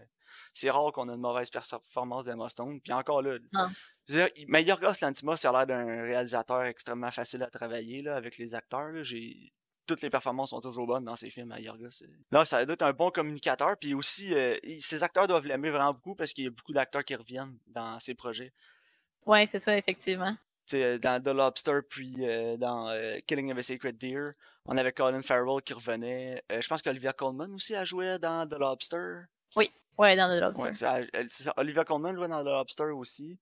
c'est 0.54 0.70
rare 0.70 0.92
qu'on 0.92 1.10
a 1.10 1.14
une 1.14 1.22
mauvaise 1.22 1.50
performance 1.50 2.26
d'Emma 2.26 2.50
Stone. 2.50 2.80
Puis 2.82 2.94
encore 2.94 3.22
là. 3.22 3.38
Dire, 4.08 4.30
mais 4.50 4.64
Yorgos 4.64 5.00
Lantimos, 5.02 5.38
ça 5.38 5.50
a 5.50 5.66
l'air 5.66 5.68
d'un 5.68 6.04
réalisateur 6.04 6.64
extrêmement 6.64 7.10
facile 7.12 7.42
à 7.44 7.50
travailler 7.50 8.02
là, 8.02 8.16
avec 8.18 8.38
les 8.38 8.54
acteurs. 8.54 8.90
là. 8.90 9.02
J'ai 9.02 9.54
toutes 9.86 10.02
les 10.02 10.10
performances 10.10 10.52
sont 10.52 10.62
toujours 10.62 10.88
bonnes 10.88 11.04
dans 11.06 11.16
ses 11.16 11.30
films 11.30 11.52
à 11.52 11.60
Yorgos. 11.60 12.04
euh. 12.04 12.08
Là, 12.32 12.46
ça 12.46 12.66
doit 12.66 12.74
être 12.74 12.82
un 12.84 12.94
bon 12.94 13.12
communicateur. 13.12 13.76
Puis 13.78 13.94
aussi, 13.94 14.34
euh, 14.34 14.56
ses 14.80 15.04
acteurs 15.04 15.28
doivent 15.28 15.46
l'aimer 15.46 15.70
vraiment 15.72 15.94
beaucoup 15.94 16.16
parce 16.16 16.32
qu'il 16.34 16.46
y 16.46 16.48
a 16.48 16.52
beaucoup 16.52 16.74
d'acteurs 16.74 17.04
qui 17.04 17.16
reviennent 17.16 17.58
dans 17.68 18.00
ses 18.00 18.14
projets. 18.16 18.54
Ouais, 19.26 19.48
c'est 19.52 19.60
ça, 19.60 19.78
effectivement. 19.78 20.36
Dans 20.72 21.22
The 21.22 21.28
Lobster, 21.28 21.80
puis 21.88 22.14
euh, 22.20 22.58
dans 22.58 22.88
euh, 22.90 23.18
Killing 23.28 23.52
of 23.52 23.58
a 23.58 23.64
Sacred 23.64 23.98
Deer, 23.98 24.32
on 24.66 24.78
avait 24.78 24.94
Colin 24.94 25.22
Farrell 25.22 25.62
qui 25.62 25.74
revenait. 25.74 26.42
Euh, 26.52 26.62
je 26.62 26.68
pense 26.68 26.82
qu'Olivia 26.82 27.12
Colman 27.14 27.54
aussi 27.54 27.76
a 27.76 27.84
joué 27.86 28.18
dans 28.20 28.48
The 28.48 28.58
Lobster. 28.58 29.24
Ouais, 29.98 30.16
dans 30.16 30.36
The 30.36 30.42
Lobster. 30.42 30.64
Ouais, 30.64 30.74
ça- 30.74 31.02
elle- 31.14 31.30
c'est 31.30 31.44
ça, 31.44 31.54
Olivia 31.58 31.84
Colman 31.84 32.16
jouait 32.16 32.28
dans 32.28 32.42
The 32.42 32.48
Lobster 32.48 32.86
aussi. 32.86 33.38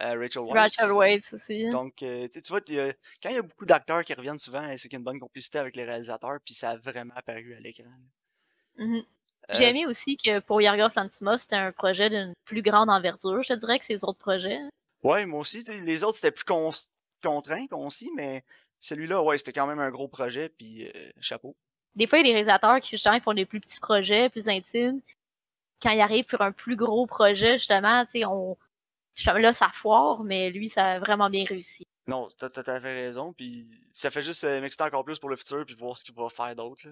Rachel 0.00 0.42
Weisz. 0.42 0.52
Rachel 0.54 0.92
Weisz 0.92 1.32
aussi. 1.34 1.70
Donc, 1.70 1.94
tu 1.96 2.28
vois, 2.48 2.60
quand 2.60 3.28
il 3.28 3.34
y 3.34 3.38
a 3.38 3.42
beaucoup 3.42 3.66
d'acteurs 3.66 4.02
qui 4.04 4.14
reviennent 4.14 4.38
souvent, 4.38 4.66
c'est 4.76 4.88
qu'il 4.88 4.94
y 4.94 4.96
a 4.96 4.98
une 4.98 5.04
bonne 5.04 5.20
complicité 5.20 5.58
avec 5.58 5.76
les 5.76 5.84
réalisateurs, 5.84 6.38
puis 6.44 6.54
ça 6.54 6.70
a 6.70 6.76
vraiment 6.76 7.12
apparu 7.14 7.54
à 7.54 7.60
l'écran. 7.60 7.84
Mhm. 8.78 8.96
Euh, 9.50 9.54
J'ai 9.54 9.68
aimé 9.68 9.86
aussi 9.86 10.16
que 10.16 10.38
pour 10.40 10.60
Yorgos 10.62 10.94
Lanthimos, 10.96 11.38
c'était 11.38 11.56
un 11.56 11.72
projet 11.72 12.08
d'une 12.08 12.32
plus 12.44 12.62
grande 12.62 12.88
envergure, 12.90 13.42
je 13.42 13.48
te 13.52 13.58
dirais, 13.58 13.78
que 13.78 13.84
ses 13.84 14.02
autres 14.04 14.18
projets. 14.18 14.58
Ouais, 15.02 15.26
moi 15.26 15.40
aussi. 15.40 15.64
Les 15.84 16.04
autres, 16.04 16.16
c'était 16.16 16.30
plus 16.30 16.44
cons- 16.44 16.70
contraint, 17.22 17.66
concis, 17.66 18.10
mais 18.14 18.44
celui-là, 18.80 19.22
ouais, 19.22 19.38
c'était 19.38 19.52
quand 19.52 19.66
même 19.66 19.80
un 19.80 19.90
gros 19.90 20.08
projet, 20.08 20.48
puis 20.48 20.88
euh, 20.88 21.10
chapeau. 21.20 21.56
Des 21.94 22.06
fois, 22.06 22.18
il 22.18 22.22
y 22.22 22.24
a 22.24 22.28
des 22.28 22.34
réalisateurs 22.34 22.80
qui, 22.80 22.90
justement, 22.90 23.20
font 23.20 23.34
des 23.34 23.44
plus 23.46 23.60
petits 23.60 23.80
projets, 23.80 24.28
plus 24.30 24.48
intimes. 24.48 25.00
Quand 25.82 25.90
ils 25.90 26.00
arrivent 26.00 26.24
pour 26.24 26.40
un 26.40 26.52
plus 26.52 26.76
gros 26.76 27.06
projet, 27.06 27.54
justement, 27.54 28.04
tu 28.06 28.20
sais, 28.20 28.24
on... 28.24 28.56
justement, 29.14 29.38
là, 29.38 29.52
ça 29.52 29.68
foire, 29.72 30.22
mais 30.22 30.50
lui, 30.50 30.68
ça 30.68 30.92
a 30.92 30.98
vraiment 31.00 31.28
bien 31.28 31.44
réussi. 31.44 31.86
Non, 32.06 32.28
t'as 32.38 32.50
tout 32.50 32.62
à 32.66 32.80
fait 32.80 32.94
raison, 32.94 33.32
puis 33.32 33.68
ça 33.92 34.10
fait 34.10 34.22
juste 34.22 34.42
euh, 34.44 34.60
m'exciter 34.60 34.84
encore 34.84 35.04
plus 35.04 35.18
pour 35.18 35.28
le 35.28 35.36
futur, 35.36 35.64
puis 35.66 35.74
voir 35.74 35.96
ce 35.96 36.02
qu'il 36.04 36.14
va 36.14 36.28
faire 36.28 36.54
d'autre. 36.56 36.82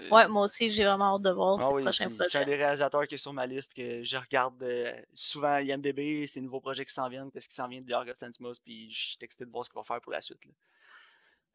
Euh, 0.00 0.08
Ouais, 0.10 0.28
moi 0.28 0.44
aussi, 0.44 0.70
j'ai 0.70 0.84
vraiment 0.84 1.16
hâte 1.16 1.22
de 1.22 1.30
voir 1.30 1.56
ah 1.60 1.66
ses 1.66 1.72
oui, 1.74 1.82
prochains 1.82 2.04
c'est 2.18 2.24
c'est 2.28 2.38
un 2.38 2.40
projets. 2.40 2.44
des 2.44 2.56
réalisateurs 2.56 3.06
qui 3.06 3.14
est 3.14 3.18
sur 3.18 3.32
ma 3.32 3.46
liste, 3.46 3.74
que 3.74 4.02
je 4.02 4.16
regarde 4.16 4.62
euh, 4.62 4.92
souvent 5.14 5.56
IMDB, 5.58 6.26
ces 6.26 6.40
nouveaux 6.40 6.60
projets 6.60 6.84
qui 6.84 6.94
s'en 6.94 7.08
viennent, 7.08 7.30
qu'est-ce 7.30 7.48
qui 7.48 7.54
s'en 7.54 7.68
vient 7.68 7.80
de 7.80 7.88
Yorgos 7.90 8.12
Lanthimos, 8.22 8.58
puis 8.64 8.90
je 8.92 8.98
suis 9.10 9.18
excité 9.20 9.44
de 9.44 9.50
voir 9.50 9.64
ce 9.64 9.70
qu'il 9.70 9.78
va 9.78 9.84
faire 9.84 10.00
pour 10.00 10.12
la 10.12 10.20
suite. 10.20 10.38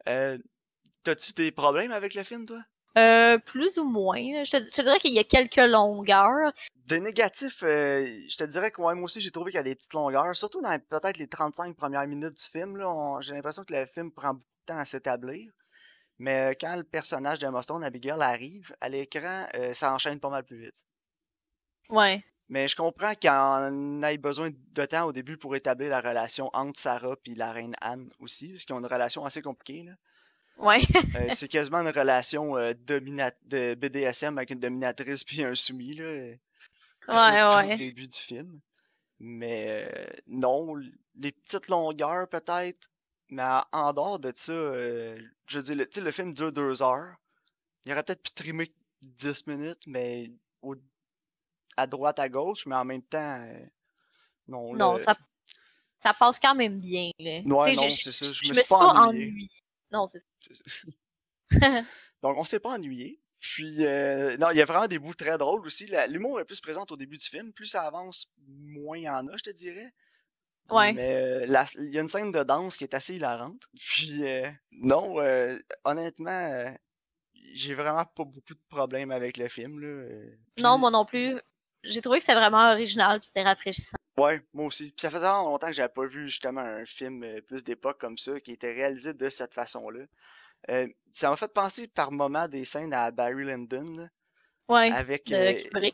Euh, 0.08 0.38
T'as-tu 1.04 1.34
des 1.34 1.52
problèmes 1.52 1.92
avec 1.92 2.16
le 2.16 2.24
film, 2.24 2.46
toi? 2.48 2.64
Euh, 2.98 3.38
plus 3.38 3.78
ou 3.78 3.84
moins. 3.84 4.16
Je 4.44 4.50
te, 4.52 4.58
je 4.58 4.72
te 4.74 4.82
dirais 4.82 5.00
qu'il 5.00 5.14
y 5.14 5.20
a 5.20 5.24
quelques 5.24 5.58
longueurs. 5.58 6.52
Des 6.88 7.00
négatifs, 7.00 7.62
euh, 7.64 8.06
je 8.28 8.38
te 8.38 8.44
dirais 8.46 8.72
que 8.72 8.82
ouais, 8.82 8.96
moi 8.96 9.04
aussi 9.04 9.20
j'ai 9.22 9.32
trouvé 9.32 9.52
qu'il 9.52 9.58
y 9.58 9.60
a 9.60 9.64
des 9.64 9.76
petites 9.76 9.94
longueurs, 9.94 10.36
surtout 10.36 10.62
dans 10.62 10.80
peut-être 10.80 11.18
les 11.18 11.28
35 11.28 11.76
premières 11.76 12.08
minutes 12.08 12.38
du 12.38 12.44
film. 12.44 12.82
J'ai 13.20 13.34
l'impression 13.34 13.64
que 13.66 13.74
le 13.74 13.86
film 13.86 14.12
prend 14.12 14.34
beaucoup 14.34 14.46
de 14.62 14.74
temps 14.74 14.78
à 14.80 14.86
s'établir. 14.86 15.52
Mais 16.18 16.52
euh, 16.52 16.54
quand 16.60 16.76
le 16.76 16.84
personnage 16.84 17.40
d'Emma 17.40 17.62
Stone, 17.62 17.84
Abigail, 17.84 18.22
arrive 18.22 18.76
à 18.80 18.90
l'écran, 18.90 19.48
euh, 19.56 19.74
ça 19.74 19.94
enchaîne 19.94 20.20
pas 20.20 20.30
mal 20.30 20.44
plus 20.44 20.58
vite. 20.58 20.86
Ouais. 21.90 22.24
Mais 22.48 22.68
je 22.68 22.76
comprends 22.76 23.14
qu'on 23.16 24.04
ait 24.04 24.18
besoin 24.18 24.50
de 24.52 24.86
temps 24.86 25.06
au 25.06 25.12
début 25.12 25.38
pour 25.38 25.56
établir 25.56 25.90
la 25.90 26.02
relation 26.02 26.50
entre 26.54 26.80
Sarah 26.80 27.16
et 27.26 27.36
la 27.36 27.52
reine 27.52 27.76
Anne 27.82 28.10
aussi, 28.20 28.50
parce 28.52 28.66
qu'ils 28.66 28.76
ont 28.76 28.80
une 28.80 28.86
relation 28.86 29.26
assez 29.26 29.42
compliquée. 29.42 29.84
Là. 29.84 29.94
Ouais. 30.58 30.82
Euh, 31.16 31.28
c'est 31.32 31.48
quasiment 31.48 31.80
une 31.80 31.90
relation 31.90 32.56
euh, 32.58 32.74
de 32.74 33.74
BDSM 33.76 34.38
avec 34.38 34.52
une 34.52 34.60
dominatrice 34.60 35.24
puis 35.24 35.44
un 35.44 35.56
soumis. 35.56 35.96
Là, 35.96 36.36
Ouais, 37.08 37.44
ouais. 37.68 37.74
au 37.74 37.78
début 37.78 38.08
du 38.08 38.18
film. 38.18 38.60
Mais 39.20 39.92
non, 40.28 40.76
les 41.16 41.32
petites 41.32 41.68
longueurs 41.68 42.28
peut-être. 42.28 42.90
Mais 43.30 43.44
en- 43.72 43.94
dehors 43.94 44.20
de 44.20 44.32
ça, 44.36 44.52
euh, 44.52 45.20
je 45.48 45.58
veux 45.60 45.64
dire, 45.64 45.76
le, 45.76 46.02
le 46.04 46.12
film 46.12 46.34
dure 46.34 46.54
deux 46.54 46.82
heures. 46.84 47.16
Il 47.86 47.92
aurait 47.92 48.04
peut-être 48.04 48.22
pu 48.24 48.32
trimer 48.32 48.74
10 49.02 49.48
minutes, 49.48 49.82
mais 49.88 50.32
au- 50.62 50.76
à 51.78 51.88
droite, 51.88 52.20
à 52.20 52.30
gauche, 52.30 52.66
mais 52.66 52.76
en 52.76 52.86
même 52.86 53.04
temps, 53.04 53.42
euh, 53.42 53.66
non. 54.48 54.74
Non, 54.76 54.94
le- 54.94 55.00
ça, 55.00 55.18
ça 55.98 56.14
passe 56.14 56.40
quand 56.40 56.56
même 56.56 56.80
bien. 56.80 57.10
Là. 57.20 57.40
Ouais, 57.46 57.76
non, 57.76 57.90
je- 57.90 57.96
c'est 58.04 58.12
ça, 58.12 58.26
je 58.26 58.44
Je 58.46 58.50
me 58.50 58.54
suis 58.54 58.64
pas 58.70 58.80
pas 58.80 59.02
ennuyé. 59.08 59.50
Non, 59.92 60.06
c'est 60.08 60.20
ça. 60.20 60.26
c'est 60.42 60.54
ça. 60.56 60.88
Donc, 62.24 62.38
on 62.38 62.46
s'est 62.46 62.60
pas 62.60 62.72
ennuyé. 62.76 63.22
Puis, 63.40 63.86
euh, 63.86 64.38
non, 64.38 64.50
il 64.52 64.58
y 64.58 64.62
a 64.62 64.66
vraiment 64.66 64.88
des 64.88 64.98
bouts 64.98 65.14
très 65.14 65.38
drôles 65.38 65.66
aussi. 65.66 65.88
L'humour 66.10 66.40
est 66.40 66.46
plus 66.46 66.60
présent 66.62 66.86
au 66.90 66.98
début 66.98 67.18
du 67.18 67.26
film. 67.26 67.54
Plus 67.54 67.68
ça 67.68 67.84
avance, 67.84 68.32
moins 68.48 68.98
il 68.98 69.04
y 69.04 69.10
en 69.10 69.28
a, 69.28 69.38
je 69.38 69.44
te 69.44 69.50
dirais. 69.52 69.94
Ouais. 70.70 70.94
Mais 70.94 71.16
euh, 71.16 71.66
il 71.78 71.94
y 71.94 71.98
a 71.98 72.02
une 72.02 72.08
scène 72.08 72.32
de 72.32 72.44
danse 72.44 72.78
qui 72.78 72.84
est 72.84 72.94
assez 72.94 73.16
hilarante. 73.16 73.62
Puis, 73.76 74.26
euh, 74.26 74.50
non, 74.72 75.18
honnêtement, 75.84 76.76
j'ai 77.54 77.76
vraiment 77.76 78.06
pas 78.06 78.24
beaucoup 78.24 78.54
de 78.54 78.62
problèmes 78.70 79.12
avec 79.12 79.38
le 79.38 79.48
film. 79.48 79.80
Là. 79.80 80.10
Non, 80.60 80.78
moi 80.78 80.92
non 80.92 81.06
plus. 81.06 81.40
J'ai 81.84 82.02
trouvé 82.02 82.18
que 82.18 82.26
c'était 82.26 82.40
vraiment 82.40 82.72
original 82.72 83.20
puis 83.20 83.28
c'était 83.28 83.44
rafraîchissant. 83.44 83.98
Ouais, 84.18 84.42
moi 84.54 84.66
aussi. 84.66 84.86
Puis 84.86 85.02
ça 85.02 85.12
faisait 85.12 85.28
longtemps 85.28 85.68
que 85.68 85.74
j'avais 85.74 85.94
pas 85.94 86.08
vu 86.08 86.30
justement 86.30 86.62
un 86.62 86.86
film 86.86 87.24
plus 87.44 87.64
d'époque 87.64 88.00
comme 88.00 88.18
ça, 88.18 88.40
qui 88.40 88.54
était 88.54 88.74
réalisé 88.74 89.14
de 89.14 89.30
cette 89.30 89.54
façon-là. 89.54 90.06
Euh, 90.70 90.88
ça 91.12 91.30
m'a 91.30 91.38
fait 91.38 91.54
penser 91.54 91.88
par 91.88 92.12
moments 92.12 92.48
des 92.48 92.64
scènes 92.64 92.94
à 92.94 93.12
Barry 93.12 93.46
Lyndon. 93.46 94.10
Ouais. 94.68 94.92
Avec. 94.92 95.28
De 95.28 95.36
euh, 95.36 95.90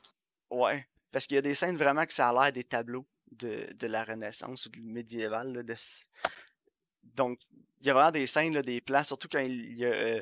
Ouais. 0.49 0.85
Parce 1.11 1.27
qu'il 1.27 1.35
y 1.35 1.39
a 1.39 1.41
des 1.41 1.55
scènes 1.55 1.77
vraiment 1.77 2.05
que 2.05 2.13
ça 2.13 2.29
a 2.29 2.33
l'air 2.33 2.53
des 2.53 2.63
tableaux 2.63 3.05
de, 3.31 3.71
de 3.73 3.87
la 3.87 4.03
Renaissance 4.03 4.65
ou 4.65 4.69
du 4.69 4.81
médiéval. 4.81 5.53
Là, 5.53 5.63
de... 5.63 5.75
Donc, 7.15 7.39
il 7.81 7.87
y 7.87 7.89
a 7.89 7.93
vraiment 7.93 8.11
des 8.11 8.27
scènes, 8.27 8.53
là, 8.53 8.61
des 8.61 8.81
plans, 8.81 9.03
surtout 9.03 9.27
quand 9.31 9.39
il 9.39 9.77
y 9.77 9.85
a 9.85 9.89
euh, 9.89 10.21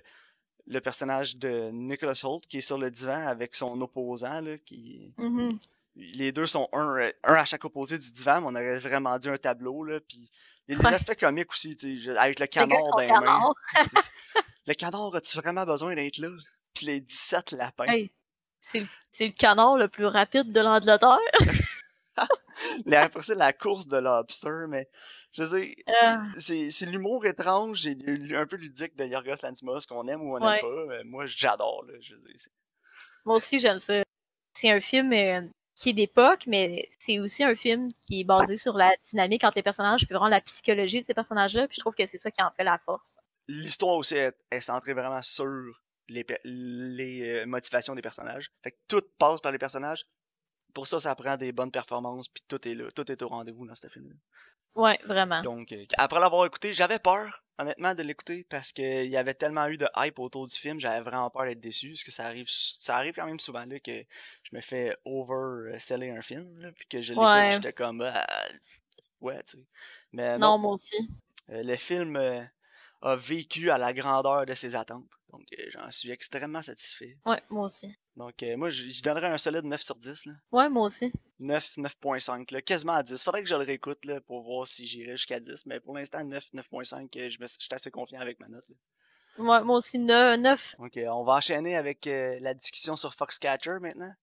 le 0.67 0.81
personnage 0.81 1.37
de 1.37 1.69
Nicholas 1.71 2.21
Holt 2.23 2.45
qui 2.47 2.57
est 2.57 2.61
sur 2.61 2.77
le 2.77 2.91
divan 2.91 3.27
avec 3.27 3.55
son 3.55 3.79
opposant. 3.81 4.41
Là, 4.41 4.57
qui... 4.57 5.13
Mm-hmm. 5.17 5.59
Les 5.95 6.31
deux 6.31 6.45
sont 6.45 6.69
un, 6.71 7.11
un 7.23 7.33
à 7.33 7.45
chaque 7.45 7.65
opposé 7.65 7.97
du 7.97 8.11
divan, 8.13 8.41
mais 8.41 8.47
on 8.47 8.55
aurait 8.55 8.79
vraiment 8.79 9.17
dit 9.19 9.27
un 9.27 9.37
tableau. 9.37 9.83
Là, 9.83 9.99
puis 9.99 10.29
il 10.69 10.77
y 10.77 10.79
a 10.79 10.89
des 10.89 10.95
aspects 10.95 11.19
comiques 11.19 11.51
aussi, 11.51 11.75
avec 12.17 12.39
le 12.39 12.45
canard 12.45 12.91
dans 12.91 12.99
les 12.99 13.07
mains. 13.07 13.53
le 14.67 14.73
canard, 14.75 15.13
as-tu 15.15 15.37
vraiment 15.37 15.65
besoin 15.65 15.95
d'être 15.95 16.19
là? 16.19 16.29
Puis 16.75 16.85
les 16.85 16.99
17 17.01 17.53
lapins. 17.53 18.05
c'est 18.59 18.85
le 19.19 19.31
canard 19.31 19.77
le 19.77 19.87
plus 19.87 20.05
rapide 20.05 20.51
de 20.51 20.61
l'Angleterre. 20.61 21.17
après 22.93 23.23
ça, 23.23 23.35
la 23.35 23.53
course 23.53 23.87
de 23.87 23.97
lobster, 23.97 24.65
mais 24.67 24.89
je 25.31 25.43
veux 25.43 25.61
dire, 25.61 25.75
ah. 26.01 26.23
c'est 26.37 26.85
l'humour 26.85 27.25
étrange 27.25 27.85
et 27.87 27.97
un 28.35 28.45
peu 28.45 28.57
ludique 28.57 28.95
de 28.95 29.05
Yorgos 29.05 29.41
Lanthimos 29.43 29.85
qu'on 29.87 30.07
aime 30.07 30.21
ou 30.21 30.35
on 30.35 30.39
n'aime 30.39 30.59
pas. 30.59 31.03
Moi, 31.05 31.27
j'adore. 31.27 31.85
Moi 33.25 33.35
aussi, 33.35 33.59
j'aime 33.59 33.79
ça. 33.79 34.01
C'est 34.53 34.71
un 34.71 34.81
film 34.81 35.13
euh, 35.13 35.41
qui 35.75 35.89
est 35.89 35.93
d'époque, 35.93 36.43
mais 36.47 36.89
c'est 36.99 37.19
aussi 37.19 37.43
un 37.43 37.55
film 37.55 37.89
qui 38.01 38.21
est 38.21 38.23
basé 38.23 38.57
sur 38.57 38.75
la 38.75 38.91
dynamique 39.09 39.43
entre 39.43 39.57
les 39.57 39.63
personnages, 39.63 40.05
puis 40.05 40.13
vraiment 40.13 40.27
la 40.27 40.41
psychologie 40.41 41.01
de 41.01 41.05
ces 41.05 41.13
personnages-là, 41.13 41.67
puis 41.67 41.75
je 41.75 41.81
trouve 41.81 41.93
que 41.93 42.05
c'est 42.05 42.17
ça 42.17 42.31
qui 42.31 42.41
en 42.41 42.51
fait 42.51 42.63
la 42.63 42.77
force. 42.79 43.17
L'histoire 43.47 43.95
aussi 43.95 44.15
est, 44.15 44.61
centrée 44.61 44.93
vraiment 44.93 45.21
sur 45.21 45.47
les, 46.09 46.25
les 46.43 47.21
euh, 47.21 47.45
motivations 47.45 47.95
des 47.95 48.01
personnages. 48.01 48.51
Fait 48.63 48.71
que 48.71 48.77
tout 48.87 49.01
passe 49.17 49.39
par 49.39 49.51
les 49.51 49.57
personnages. 49.57 50.05
Pour 50.73 50.87
ça, 50.87 50.99
ça 50.99 51.15
prend 51.15 51.37
des 51.37 51.51
bonnes 51.51 51.71
performances, 51.71 52.27
puis 52.27 52.43
tout 52.47 52.67
est 52.67 52.75
là, 52.75 52.91
tout 52.91 53.11
est 53.11 53.21
au 53.21 53.27
rendez-vous 53.27 53.65
dans 53.65 53.75
ce 53.75 53.87
film-là. 53.87 54.15
Ouais, 54.75 54.99
vraiment. 55.05 55.41
Donc, 55.41 55.71
euh, 55.71 55.85
après 55.97 56.19
l'avoir 56.19 56.45
écouté, 56.45 56.73
j'avais 56.73 56.99
peur, 56.99 57.43
honnêtement, 57.57 57.95
de 57.95 58.03
l'écouter 58.03 58.45
parce 58.49 58.71
qu'il 58.71 59.07
y 59.07 59.17
avait 59.17 59.33
tellement 59.33 59.67
eu 59.67 59.77
de 59.77 59.87
hype 59.97 60.19
autour 60.19 60.47
du 60.47 60.55
film, 60.55 60.79
j'avais 60.79 61.01
vraiment 61.01 61.29
peur 61.29 61.45
d'être 61.45 61.59
déçu. 61.59 61.89
Parce 61.89 62.03
que 62.03 62.11
ça 62.11 62.25
arrive, 62.25 62.47
ça 62.49 62.95
arrive 62.95 63.15
quand 63.15 63.25
même 63.25 63.39
souvent 63.39 63.65
là 63.65 63.79
que 63.79 64.05
je 64.43 64.55
me 64.55 64.61
fais 64.61 64.95
over-seller 65.05 66.11
un 66.11 66.21
film, 66.21 66.71
puis 66.77 66.87
que 66.87 67.01
je 67.01 67.13
l'écoute, 67.13 67.53
j'étais 67.53 67.73
comme, 67.73 68.01
ah, 68.01 68.27
ouais, 69.21 69.41
tu 69.43 69.57
sais. 69.57 69.65
Mais 70.13 70.37
non, 70.37 70.57
moi 70.57 70.73
aussi. 70.73 70.95
Euh, 71.49 71.63
le 71.63 71.75
film 71.75 72.15
euh, 72.15 72.43
a 73.01 73.15
vécu 73.15 73.71
à 73.71 73.77
la 73.77 73.93
grandeur 73.93 74.45
de 74.45 74.53
ses 74.53 74.75
attentes. 74.75 75.09
Donc, 75.31 75.43
j'en 75.71 75.91
suis 75.91 76.11
extrêmement 76.11 76.61
satisfait. 76.61 77.17
Ouais, 77.25 77.41
moi 77.49 77.65
aussi. 77.65 77.95
Donc, 78.19 78.43
euh, 78.43 78.57
moi, 78.57 78.69
je 78.69 79.01
donnerais 79.01 79.27
un 79.27 79.37
solide 79.37 79.63
9 79.63 79.81
sur 79.81 79.95
10. 79.95 80.25
Là. 80.25 80.33
Ouais, 80.51 80.67
moi 80.67 80.83
aussi. 80.83 81.09
9, 81.39 81.77
9.5, 81.77 82.61
quasiment 82.63 82.91
à 82.91 83.01
10. 83.01 83.23
Faudrait 83.23 83.43
que 83.43 83.47
je 83.47 83.55
le 83.55 83.63
réécoute 83.63 84.03
là, 84.03 84.19
pour 84.19 84.41
voir 84.41 84.67
si 84.67 84.85
j'irai 84.85 85.15
jusqu'à 85.15 85.39
10. 85.39 85.65
Mais 85.67 85.79
pour 85.79 85.95
l'instant, 85.95 86.21
9, 86.21 86.49
9.5, 86.53 87.17
euh, 87.17 87.29
je, 87.29 87.39
me, 87.39 87.47
suis 87.47 87.69
assez 87.71 87.89
confiant 87.89 88.19
avec 88.19 88.37
ma 88.41 88.49
note. 88.49 88.65
Ouais, 89.37 89.63
moi 89.63 89.77
aussi, 89.77 89.97
9. 89.99 90.75
Ok, 90.79 90.99
on 91.07 91.23
va 91.23 91.35
enchaîner 91.35 91.77
avec 91.77 92.07
euh, 92.07 92.37
la 92.41 92.53
discussion 92.53 92.97
sur 92.97 93.13
Foxcatcher 93.13 93.77
maintenant. 93.79 94.13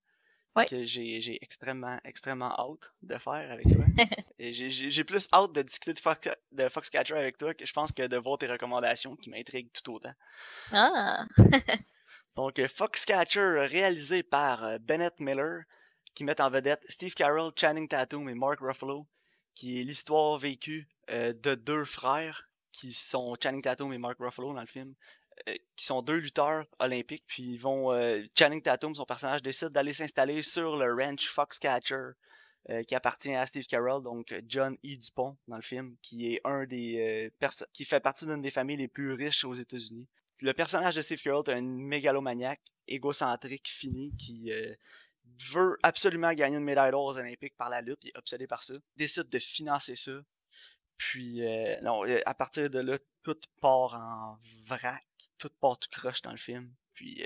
Ouais. 0.55 0.67
Que 0.67 0.85
j'ai 0.85 1.39
extrêmement, 1.41 1.99
extrêmement 2.05 2.51
hâte 2.51 2.93
de 3.01 3.17
faire 3.17 3.51
avec 3.51 3.65
toi. 3.67 3.83
Et 4.37 4.53
j'ai 4.53 5.03
plus 5.03 5.27
hâte 5.33 5.53
de 5.53 5.63
discuter 5.63 5.93
de, 5.93 5.99
Fox, 5.99 6.29
de 6.51 6.69
Foxcatcher 6.69 7.15
avec 7.15 7.39
toi 7.39 7.55
que 7.55 7.65
je 7.65 7.73
pense 7.73 7.91
que 7.91 8.05
de 8.05 8.17
voir 8.17 8.37
tes 8.37 8.47
recommandations 8.47 9.15
qui 9.15 9.31
m'intriguent 9.31 9.71
tout 9.71 9.95
autant. 9.95 10.13
Ah! 10.71 11.25
Donc, 12.37 12.59
euh, 12.59 12.67
Foxcatcher, 12.67 13.65
réalisé 13.67 14.21
par 14.21 14.63
euh, 14.63 14.77
Bennett 14.79 15.19
Miller, 15.19 15.63
qui 16.13 16.23
met 16.23 16.39
en 16.39 16.51
vedette 16.51 16.85
Steve 16.87 17.15
Carroll, 17.15 17.51
Channing 17.59 17.87
Tatum 17.87 18.29
et 18.29 18.35
Mark 18.35 18.59
Ruffalo, 18.61 19.07
qui 19.55 19.81
est 19.81 19.83
l'histoire 19.83 20.37
vécue 20.37 20.87
euh, 21.09 21.33
de 21.33 21.55
deux 21.55 21.83
frères, 21.83 22.47
qui 22.71 22.93
sont 22.93 23.35
Channing 23.41 23.63
Tatum 23.63 23.91
et 23.91 23.97
Mark 23.97 24.17
Ruffalo 24.19 24.53
dans 24.53 24.61
le 24.61 24.67
film, 24.67 24.93
qui 25.75 25.85
sont 25.85 26.03
deux 26.03 26.17
lutteurs 26.17 26.65
olympiques, 26.79 27.23
puis 27.27 27.43
ils 27.43 27.57
vont, 27.57 27.91
Channing 28.37 28.61
Tatum, 28.61 28.95
son 28.95 29.05
personnage, 29.05 29.43
décide 29.43 29.69
d'aller 29.69 29.93
s'installer 29.93 30.41
sur 30.41 30.77
le 30.77 30.91
ranch 30.93 31.27
Foxcatcher, 31.27 32.09
qui 32.87 32.95
appartient 32.95 33.35
à 33.35 33.45
Steve 33.45 33.67
Carroll, 33.67 34.01
donc 34.01 34.33
John 34.47 34.73
E. 34.83 34.97
Dupont 34.97 35.37
dans 35.47 35.57
le 35.57 35.61
film, 35.61 35.95
qui 36.01 36.33
est 36.33 36.41
un 36.43 36.65
des 36.65 37.31
qui 37.71 37.85
fait 37.85 37.99
partie 37.99 38.25
d'une 38.25 38.41
des 38.41 38.49
familles 38.49 38.77
les 38.77 38.87
plus 38.87 39.13
riches 39.13 39.43
aux 39.43 39.53
États-Unis 39.53 40.07
le 40.41 40.53
personnage 40.53 40.95
de 40.95 41.01
Steve 41.01 41.21
Carell 41.21 41.43
est 41.47 41.51
un 41.51 41.61
mégalomaniaque, 41.61 42.61
égocentrique, 42.87 43.67
fini, 43.67 44.15
qui 44.17 44.51
euh, 44.51 44.73
veut 45.51 45.77
absolument 45.83 46.33
gagner 46.33 46.57
une 46.57 46.63
médaille 46.63 46.91
d'or 46.91 47.05
aux 47.05 47.17
Olympiques 47.17 47.55
par 47.57 47.69
la 47.69 47.81
lutte, 47.81 48.03
il 48.03 48.09
est 48.09 48.17
obsédé 48.17 48.47
par 48.47 48.63
ça, 48.63 48.75
décide 48.95 49.29
de 49.29 49.39
financer 49.39 49.95
ça. 49.95 50.19
Puis, 50.97 51.43
euh, 51.43 51.79
non, 51.81 52.05
euh, 52.05 52.19
à 52.25 52.33
partir 52.33 52.69
de 52.69 52.79
là, 52.79 52.97
tout 53.23 53.37
part 53.61 53.95
en 53.95 54.39
vrac, 54.65 55.05
tout 55.37 55.51
part 55.59 55.77
tout 55.77 55.89
croche 55.91 56.21
dans 56.21 56.31
le 56.31 56.37
film. 56.37 56.73
Puis, 56.93 57.23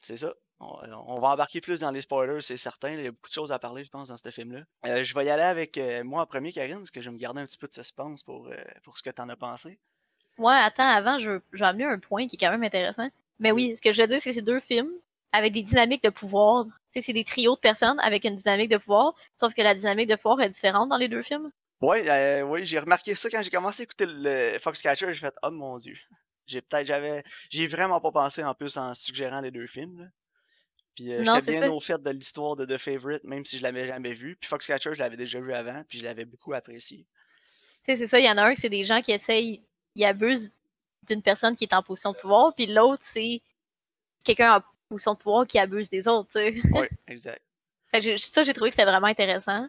c'est 0.00 0.16
ça. 0.16 0.34
On, 0.58 1.20
va 1.20 1.28
embarquer 1.28 1.60
plus 1.60 1.80
dans 1.80 1.90
les 1.90 2.00
spoilers, 2.00 2.40
c'est 2.40 2.56
certain. 2.56 2.92
Il 2.92 3.02
y 3.02 3.06
a 3.06 3.10
beaucoup 3.12 3.28
de 3.28 3.34
choses 3.34 3.52
à 3.52 3.58
parler, 3.58 3.84
je 3.84 3.90
pense, 3.90 4.08
dans 4.08 4.16
ce 4.16 4.30
film-là. 4.30 4.64
je 5.02 5.14
vais 5.14 5.26
y 5.26 5.30
aller 5.30 5.42
avec 5.42 5.78
moi 6.04 6.22
en 6.22 6.26
premier, 6.26 6.52
Karine, 6.52 6.78
parce 6.78 6.90
que 6.90 7.00
je 7.00 7.10
vais 7.10 7.14
me 7.14 7.20
garder 7.20 7.42
un 7.42 7.46
petit 7.46 7.58
peu 7.58 7.68
de 7.68 7.74
suspense 7.74 8.22
pour, 8.24 8.50
pour 8.82 8.96
ce 8.96 9.02
que 9.02 9.10
tu 9.10 9.22
en 9.22 9.28
as 9.28 9.36
pensé. 9.36 9.78
Ouais, 10.38 10.54
attends, 10.54 10.88
avant, 10.88 11.18
je, 11.18 11.30
vais 11.52 11.64
amener 11.64 11.84
un 11.84 11.98
point 11.98 12.26
qui 12.26 12.36
est 12.36 12.38
quand 12.38 12.50
même 12.50 12.64
intéressant. 12.64 13.08
Mais 13.38 13.52
oui, 13.52 13.76
ce 13.76 13.82
que 13.82 13.92
je 13.92 14.02
veux 14.02 14.08
dire, 14.08 14.20
c'est 14.20 14.30
que 14.30 14.34
c'est 14.34 14.42
deux 14.42 14.60
films 14.60 14.90
avec 15.32 15.52
des 15.52 15.62
dynamiques 15.62 16.02
de 16.02 16.10
pouvoir. 16.10 16.66
C'est 16.90 17.12
des 17.12 17.24
trios 17.24 17.56
de 17.56 17.60
personnes 17.60 17.98
avec 18.00 18.24
une 18.24 18.36
dynamique 18.36 18.70
de 18.70 18.76
pouvoir, 18.76 19.14
sauf 19.34 19.52
que 19.52 19.62
la 19.62 19.74
dynamique 19.74 20.08
de 20.08 20.14
pouvoir 20.14 20.40
est 20.40 20.48
différente 20.48 20.88
dans 20.88 20.96
les 20.96 21.08
deux 21.08 21.22
films. 21.22 21.50
Oui, 21.80 22.08
euh, 22.08 22.42
oui, 22.42 22.64
j'ai 22.64 22.78
remarqué 22.78 23.14
ça 23.14 23.28
quand 23.28 23.42
j'ai 23.42 23.50
commencé 23.50 23.82
à 23.82 23.84
écouter 23.84 24.06
le 24.08 24.58
Foxcatcher, 24.60 25.06
j'ai 25.08 25.20
fait 25.20 25.34
«Oh 25.42 25.50
mon 25.50 25.76
Dieu!» 25.76 25.96
J'ai 26.46 26.60
peut-être, 26.60 26.86
j'avais, 26.86 27.22
j'ai 27.48 27.66
vraiment 27.66 28.00
pas 28.00 28.12
pensé 28.12 28.44
en 28.44 28.54
plus 28.54 28.76
en 28.76 28.94
suggérant 28.94 29.40
les 29.40 29.50
deux 29.50 29.66
films. 29.66 30.10
Puis 30.94 31.12
euh, 31.12 31.24
j'étais 31.24 31.58
bien 31.58 31.70
au 31.70 31.80
fait 31.80 32.00
de 32.00 32.10
l'histoire 32.10 32.54
de 32.54 32.64
The 32.64 32.78
Favorite, 32.78 33.24
même 33.24 33.44
si 33.44 33.58
je 33.58 33.62
l'avais 33.62 33.86
jamais 33.86 34.12
vu. 34.12 34.36
Puis 34.36 34.48
Foxcatcher, 34.48 34.94
je 34.94 34.98
l'avais 34.98 35.16
déjà 35.16 35.40
vu 35.40 35.52
avant, 35.54 35.82
puis 35.88 35.98
je 35.98 36.04
l'avais 36.04 36.24
beaucoup 36.24 36.52
apprécié. 36.52 37.06
C'est 37.82 38.06
ça, 38.06 38.18
il 38.18 38.26
y 38.26 38.30
en 38.30 38.38
a 38.38 38.44
un, 38.44 38.54
c'est 38.54 38.68
des 38.68 38.84
gens 38.84 39.02
qui 39.02 39.12
essayent 39.12 39.62
il 39.94 40.04
abuse 40.04 40.52
d'une 41.06 41.22
personne 41.22 41.54
qui 41.56 41.64
est 41.64 41.74
en 41.74 41.82
position 41.82 42.12
de 42.12 42.18
pouvoir, 42.18 42.54
puis 42.54 42.66
l'autre, 42.66 43.02
c'est 43.04 43.42
quelqu'un 44.22 44.56
en 44.56 44.62
position 44.88 45.14
de 45.14 45.18
pouvoir 45.18 45.46
qui 45.46 45.58
abuse 45.58 45.88
des 45.88 46.08
autres. 46.08 46.30
Oui, 46.34 46.88
exact. 47.06 47.42
ça, 48.18 48.42
j'ai 48.42 48.52
trouvé 48.52 48.70
que 48.70 48.76
c'était 48.76 48.90
vraiment 48.90 49.06
intéressant. 49.06 49.68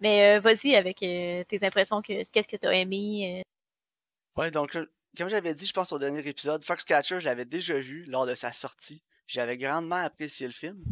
Mais 0.00 0.36
euh, 0.36 0.40
vas-y 0.40 0.74
avec 0.74 1.02
euh, 1.02 1.44
tes 1.44 1.64
impressions, 1.64 2.02
que 2.02 2.28
qu'est-ce 2.28 2.48
que 2.48 2.56
tu 2.56 2.66
as 2.66 2.74
aimé. 2.74 3.40
Euh? 3.40 4.40
Ouais, 4.40 4.50
donc, 4.50 4.76
comme 5.16 5.28
j'avais 5.28 5.54
dit, 5.54 5.66
je 5.66 5.72
pense 5.72 5.92
au 5.92 5.98
dernier 5.98 6.26
épisode, 6.26 6.64
Foxcatcher, 6.64 7.20
je 7.20 7.24
l'avais 7.24 7.44
déjà 7.44 7.78
vu 7.78 8.04
lors 8.04 8.26
de 8.26 8.34
sa 8.34 8.52
sortie. 8.52 9.02
J'avais 9.26 9.56
grandement 9.56 9.96
apprécié 9.96 10.46
le 10.46 10.52
film. 10.52 10.84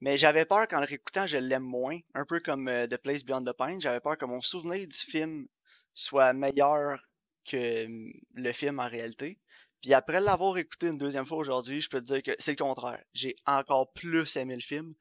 Mais 0.00 0.16
j'avais 0.16 0.44
peur 0.44 0.68
qu'en 0.68 0.78
le 0.78 0.86
réécoutant, 0.86 1.26
je 1.26 1.38
l'aime 1.38 1.64
moins. 1.64 1.98
Un 2.14 2.24
peu 2.24 2.38
comme 2.38 2.66
The 2.88 2.96
Place 2.98 3.24
Beyond 3.24 3.44
the 3.44 3.52
Pine. 3.52 3.80
J'avais 3.80 4.00
peur 4.00 4.16
que 4.16 4.24
mon 4.24 4.40
souvenir 4.40 4.86
du 4.86 4.96
film 4.96 5.48
soit 5.92 6.32
meilleur 6.32 7.00
que 7.48 7.86
le 8.34 8.52
film 8.52 8.78
en 8.78 8.88
réalité. 8.88 9.38
Puis 9.80 9.94
après 9.94 10.20
l'avoir 10.20 10.58
écouté 10.58 10.88
une 10.88 10.98
deuxième 10.98 11.26
fois 11.26 11.38
aujourd'hui, 11.38 11.80
je 11.80 11.88
peux 11.88 12.00
te 12.00 12.06
dire 12.06 12.22
que 12.22 12.32
c'est 12.38 12.52
le 12.52 12.56
contraire. 12.56 13.02
J'ai 13.14 13.36
encore 13.46 13.92
plus 13.92 14.36
aimé 14.36 14.54
le 14.54 14.60
film. 14.60 14.94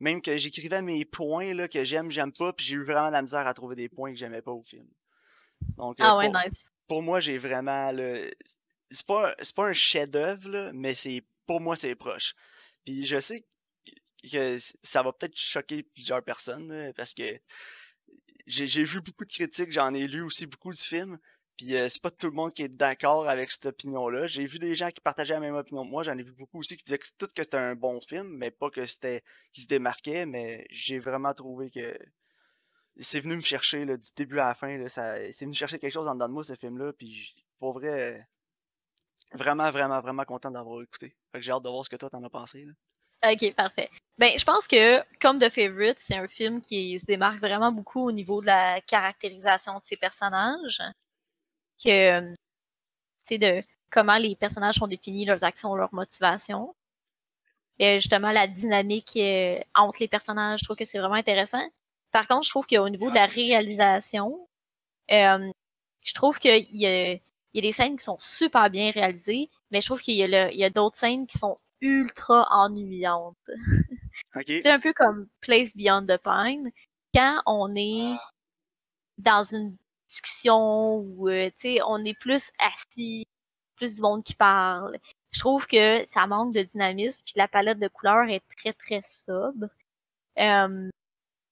Même 0.00 0.20
que 0.20 0.36
j'écrivais 0.36 0.82
mes 0.82 1.04
points 1.04 1.54
là, 1.54 1.68
que 1.68 1.84
j'aime, 1.84 2.10
j'aime 2.10 2.32
pas, 2.32 2.52
puis 2.52 2.66
j'ai 2.66 2.74
eu 2.74 2.82
vraiment 2.82 3.10
la 3.10 3.22
misère 3.22 3.46
à 3.46 3.54
trouver 3.54 3.76
des 3.76 3.88
points 3.88 4.10
que 4.10 4.18
j'aimais 4.18 4.42
pas 4.42 4.50
au 4.50 4.62
film. 4.62 4.88
Donc, 5.76 5.96
ah 6.00 6.16
ouais, 6.16 6.28
nice. 6.28 6.72
Pour 6.88 7.02
moi, 7.02 7.20
j'ai 7.20 7.38
vraiment. 7.38 7.92
C'est 8.90 9.06
pas, 9.06 9.34
pas 9.54 9.66
un 9.66 9.72
chef-d'œuvre, 9.72 10.72
mais 10.74 10.96
c'est 10.96 11.24
pour 11.46 11.60
moi, 11.60 11.76
c'est 11.76 11.94
proche. 11.94 12.34
Puis 12.84 13.06
je 13.06 13.20
sais 13.20 13.46
que 14.30 14.56
ça 14.82 15.02
va 15.02 15.12
peut-être 15.12 15.36
choquer 15.36 15.84
plusieurs 15.84 16.22
personnes, 16.24 16.92
parce 16.96 17.14
que 17.14 17.38
j'ai 18.46 18.84
vu 18.84 19.00
beaucoup 19.00 19.24
de 19.24 19.30
critiques, 19.30 19.70
j'en 19.70 19.94
ai 19.94 20.08
lu 20.08 20.22
aussi 20.22 20.46
beaucoup 20.46 20.72
du 20.72 20.82
film, 20.82 21.16
Puis 21.56 21.76
euh, 21.76 21.88
c'est 21.88 22.00
pas 22.00 22.10
tout 22.10 22.26
le 22.26 22.32
monde 22.32 22.52
qui 22.52 22.62
est 22.62 22.68
d'accord 22.68 23.28
avec 23.28 23.50
cette 23.50 23.66
opinion-là. 23.66 24.26
J'ai 24.26 24.46
vu 24.46 24.58
des 24.58 24.74
gens 24.74 24.90
qui 24.90 25.00
partageaient 25.00 25.34
la 25.34 25.40
même 25.40 25.54
opinion 25.54 25.84
que 25.84 25.90
moi. 25.90 26.02
J'en 26.02 26.16
ai 26.16 26.22
vu 26.22 26.32
beaucoup 26.32 26.58
aussi 26.58 26.76
qui 26.76 26.84
disaient 26.84 26.98
que 26.98 27.06
tout 27.18 27.28
que 27.34 27.42
c'était 27.42 27.58
un 27.58 27.74
bon 27.74 28.00
film, 28.00 28.28
mais 28.28 28.50
pas 28.50 28.70
que 28.70 28.86
c'était 28.86 29.22
qui 29.52 29.60
se 29.62 29.68
démarquait. 29.68 30.26
Mais 30.26 30.66
j'ai 30.70 30.98
vraiment 30.98 31.34
trouvé 31.34 31.70
que 31.70 31.98
c'est 32.98 33.20
venu 33.20 33.36
me 33.36 33.42
chercher 33.42 33.84
là, 33.84 33.96
du 33.96 34.08
début 34.16 34.38
à 34.38 34.48
la 34.48 34.54
fin. 34.54 34.88
Ça, 34.88 35.16
c'est 35.30 35.44
venu 35.44 35.54
chercher 35.54 35.78
quelque 35.78 35.92
chose 35.92 36.08
en 36.08 36.14
dedans 36.14 36.28
de 36.28 36.34
moi 36.34 36.44
ce 36.44 36.54
film-là. 36.54 36.92
Puis 36.94 37.34
pour 37.58 37.74
vrai, 37.74 38.26
vraiment, 39.32 39.70
vraiment, 39.70 40.00
vraiment 40.00 40.24
content 40.24 40.50
d'avoir 40.50 40.82
écouté. 40.82 41.14
Fait 41.32 41.38
que 41.38 41.44
j'ai 41.44 41.52
hâte 41.52 41.62
de 41.62 41.68
voir 41.68 41.84
ce 41.84 41.90
que 41.90 41.96
toi 41.96 42.10
t'en 42.10 42.22
as 42.24 42.30
pensé. 42.30 42.64
Là. 42.64 42.72
Ok, 43.24 43.54
parfait. 43.54 43.88
Ben, 44.18 44.36
je 44.36 44.44
pense 44.44 44.66
que, 44.66 45.00
comme 45.20 45.38
The 45.38 45.48
Favorite, 45.48 45.98
c'est 45.98 46.16
un 46.16 46.26
film 46.26 46.60
qui 46.60 46.98
se 46.98 47.06
démarque 47.06 47.40
vraiment 47.40 47.70
beaucoup 47.70 48.08
au 48.08 48.12
niveau 48.12 48.40
de 48.40 48.46
la 48.46 48.80
caractérisation 48.80 49.78
de 49.78 49.84
ses 49.84 49.96
personnages. 49.96 50.82
Que, 51.82 52.30
tu 52.30 52.36
sais, 53.24 53.38
de 53.38 53.62
comment 53.90 54.16
les 54.16 54.36
personnages 54.36 54.76
sont 54.76 54.86
définis, 54.86 55.24
leurs 55.24 55.44
actions, 55.44 55.74
leurs 55.74 55.94
motivations. 55.94 56.74
Et 57.78 57.98
justement, 58.00 58.30
la 58.32 58.46
dynamique 58.46 59.16
euh, 59.16 59.58
entre 59.74 59.98
les 60.00 60.08
personnages, 60.08 60.60
je 60.60 60.64
trouve 60.64 60.76
que 60.76 60.84
c'est 60.84 60.98
vraiment 60.98 61.14
intéressant. 61.14 61.66
Par 62.10 62.26
contre, 62.28 62.44
je 62.44 62.50
trouve 62.50 62.66
qu'au 62.66 62.88
niveau 62.88 63.10
de 63.10 63.14
la 63.14 63.26
réalisation, 63.26 64.48
euh, 65.10 65.50
je 66.02 66.14
trouve 66.14 66.38
qu'il 66.38 66.66
y 66.70 66.86
a, 66.86 67.12
il 67.12 67.20
y 67.54 67.58
a 67.58 67.62
des 67.62 67.72
scènes 67.72 67.96
qui 67.96 68.04
sont 68.04 68.18
super 68.18 68.70
bien 68.70 68.90
réalisées, 68.90 69.50
mais 69.70 69.80
je 69.80 69.86
trouve 69.86 70.00
qu'il 70.00 70.14
y 70.14 70.22
a, 70.22 70.50
il 70.50 70.58
y 70.58 70.64
a 70.64 70.70
d'autres 70.70 70.96
scènes 70.96 71.26
qui 71.26 71.38
sont 71.38 71.58
ultra 71.80 72.46
ennuyante. 72.50 73.36
C'est 74.46 74.70
un 74.70 74.80
peu 74.80 74.92
comme 74.92 75.28
Place 75.40 75.76
Beyond 75.76 76.06
the 76.06 76.18
Pine. 76.18 76.70
Quand 77.14 77.42
on 77.46 77.74
est 77.74 78.14
dans 79.18 79.44
une 79.44 79.76
discussion 80.12 80.96
où 80.96 81.28
euh, 81.28 81.50
on 81.86 82.04
est 82.04 82.18
plus 82.18 82.50
assis, 82.58 83.26
plus 83.76 83.96
du 83.96 84.02
monde 84.02 84.22
qui 84.24 84.34
parle, 84.34 84.98
je 85.30 85.40
trouve 85.40 85.66
que 85.66 86.06
ça 86.08 86.26
manque 86.26 86.54
de 86.54 86.62
dynamisme, 86.62 87.24
puis 87.24 87.34
la 87.36 87.48
palette 87.48 87.78
de 87.78 87.88
couleurs 87.88 88.28
est 88.28 88.42
très 88.56 88.72
très 88.72 89.00
sobre. 89.02 89.68
Euh, 90.38 90.90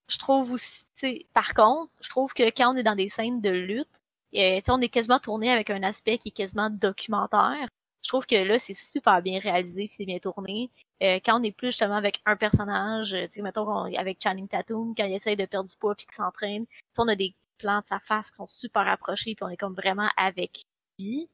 je 0.08 0.18
trouve 0.18 0.52
aussi, 0.52 0.86
par 1.34 1.54
contre, 1.54 1.92
je 2.00 2.08
trouve 2.10 2.32
que 2.34 2.44
quand 2.50 2.74
on 2.74 2.76
est 2.76 2.82
dans 2.82 2.96
des 2.96 3.08
scènes 3.08 3.40
de 3.40 3.50
lutte, 3.50 4.00
euh, 4.36 4.60
on 4.68 4.80
est 4.80 4.88
quasiment 4.88 5.18
tourné 5.18 5.50
avec 5.50 5.70
un 5.70 5.82
aspect 5.82 6.18
qui 6.18 6.28
est 6.28 6.32
quasiment 6.32 6.70
documentaire 6.70 7.68
je 8.02 8.08
trouve 8.08 8.26
que 8.26 8.36
là, 8.36 8.58
c'est 8.58 8.74
super 8.74 9.22
bien 9.22 9.38
réalisé 9.40 9.88
c'est 9.90 10.04
bien 10.04 10.18
tourné. 10.18 10.70
Euh, 11.02 11.18
quand 11.24 11.40
on 11.40 11.42
est 11.42 11.52
plus 11.52 11.68
justement 11.68 11.96
avec 11.96 12.20
un 12.26 12.36
personnage, 12.36 13.10
tu 13.10 13.26
sais, 13.30 13.42
mettons 13.42 13.68
avec 13.94 14.22
Channing 14.22 14.48
Tatum, 14.48 14.94
quand 14.96 15.04
il 15.04 15.14
essaye 15.14 15.36
de 15.36 15.46
perdre 15.46 15.68
du 15.68 15.76
poids 15.76 15.94
puis 15.94 16.06
qu'il 16.06 16.14
s'entraîne, 16.14 16.66
on 16.98 17.08
a 17.08 17.14
des 17.16 17.34
plans 17.60 17.80
de 17.80 17.86
sa 17.86 18.00
face 18.00 18.30
qui 18.30 18.36
sont 18.36 18.46
super 18.46 18.86
approchés 18.88 19.34
puis 19.34 19.44
on 19.44 19.48
est 19.48 19.56
comme 19.56 19.74
vraiment 19.74 20.10
avec 20.16 20.62
lui. 20.98 21.28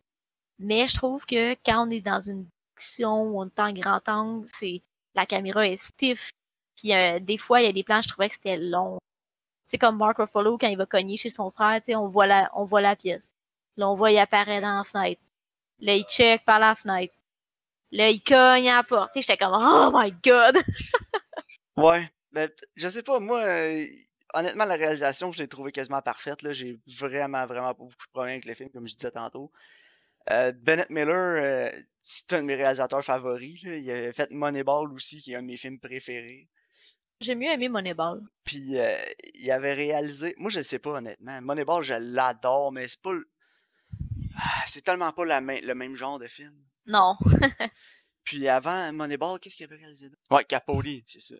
Mais 0.58 0.86
je 0.88 0.94
trouve 0.94 1.24
que 1.26 1.54
quand 1.64 1.86
on 1.86 1.90
est 1.90 2.00
dans 2.00 2.20
une 2.20 2.46
discussion 2.76 3.22
où 3.22 3.40
on 3.40 3.46
est 3.46 3.60
en 3.60 3.72
grand 3.72 4.08
angle, 4.08 4.48
c'est 4.52 4.82
la 5.14 5.26
caméra 5.26 5.66
est 5.66 5.76
stiff. 5.76 6.30
Puis 6.76 6.94
euh, 6.94 7.18
des 7.20 7.38
fois, 7.38 7.60
il 7.60 7.66
y 7.66 7.68
a 7.68 7.72
des 7.72 7.84
plans, 7.84 8.02
je 8.02 8.08
trouvais 8.08 8.28
que 8.28 8.34
c'était 8.34 8.56
long. 8.56 8.98
C'est 9.66 9.78
comme 9.78 9.98
Mark 9.98 10.18
Ruffalo 10.18 10.58
quand 10.58 10.68
il 10.68 10.76
va 10.76 10.86
cogner 10.86 11.16
chez 11.16 11.30
son 11.30 11.50
frère, 11.50 11.80
tu 11.80 11.86
sais, 11.86 11.96
on 11.96 12.08
voit 12.08 12.26
la, 12.26 12.50
on 12.54 12.64
voit 12.64 12.80
la 12.80 12.96
pièce. 12.96 13.34
Là, 13.76 13.90
on 13.90 13.94
voit 13.94 14.12
il 14.12 14.18
apparaît 14.18 14.60
dans 14.60 14.78
la 14.78 14.84
fenêtre. 14.84 15.20
Là, 15.80 15.94
il 15.94 16.04
check 16.04 16.44
par 16.44 16.58
la 16.58 16.74
fenêtre. 16.74 17.14
Là, 17.90 18.10
il 18.10 18.20
cogne 18.20 18.68
à 18.70 18.76
la 18.76 18.82
porte. 18.82 19.12
J'étais 19.14 19.36
comme, 19.36 19.54
oh 19.54 19.90
my 19.92 20.12
god! 20.24 20.58
ouais. 21.76 22.10
Ben, 22.32 22.50
je 22.74 22.88
sais 22.88 23.02
pas, 23.02 23.18
moi, 23.18 23.40
euh, 23.40 23.86
honnêtement, 24.34 24.64
la 24.64 24.76
réalisation, 24.76 25.32
je 25.32 25.38
l'ai 25.38 25.48
trouvée 25.48 25.72
quasiment 25.72 26.02
parfaite. 26.02 26.38
J'ai 26.52 26.78
vraiment, 26.86 27.46
vraiment 27.46 27.74
pas 27.74 27.84
beaucoup 27.84 28.06
de 28.06 28.12
problèmes 28.12 28.32
avec 28.32 28.44
le 28.44 28.54
film, 28.54 28.70
comme 28.70 28.86
je 28.86 28.94
disais 28.94 29.10
tantôt. 29.10 29.50
Euh, 30.30 30.52
Bennett 30.52 30.90
Miller, 30.90 31.42
euh, 31.42 31.80
c'est 31.98 32.32
un 32.32 32.42
de 32.42 32.46
mes 32.46 32.56
réalisateurs 32.56 33.04
favoris. 33.04 33.62
Il 33.62 33.90
a 33.90 34.12
fait 34.12 34.30
Moneyball 34.32 34.92
aussi, 34.92 35.20
qui 35.20 35.32
est 35.32 35.36
un 35.36 35.42
de 35.42 35.46
mes 35.46 35.56
films 35.56 35.78
préférés. 35.78 36.48
J'ai 37.20 37.34
mieux 37.34 37.50
aimé 37.50 37.68
Moneyball. 37.68 38.20
Puis 38.44 38.76
il 39.34 39.50
avait 39.50 39.74
réalisé. 39.74 40.34
Moi, 40.36 40.50
je 40.50 40.60
sais 40.60 40.78
pas, 40.78 40.90
honnêtement. 40.90 41.40
Moneyball, 41.40 41.82
je 41.82 41.94
l'adore, 41.94 42.72
mais 42.72 42.88
c'est 42.88 43.00
pas 43.00 43.14
ah, 44.38 44.62
c'est 44.66 44.82
tellement 44.82 45.12
pas 45.12 45.24
la 45.24 45.40
le 45.40 45.74
même 45.74 45.96
genre 45.96 46.18
de 46.18 46.28
film. 46.28 46.54
Non. 46.86 47.16
Puis 48.24 48.48
avant 48.48 48.92
Moneyball, 48.92 49.40
qu'est-ce 49.40 49.56
qu'il 49.56 49.64
avait 49.64 49.76
réalisé 49.76 50.10
Ouais, 50.30 50.44
Capote, 50.44 50.84
c'est 51.06 51.20
ça. 51.20 51.36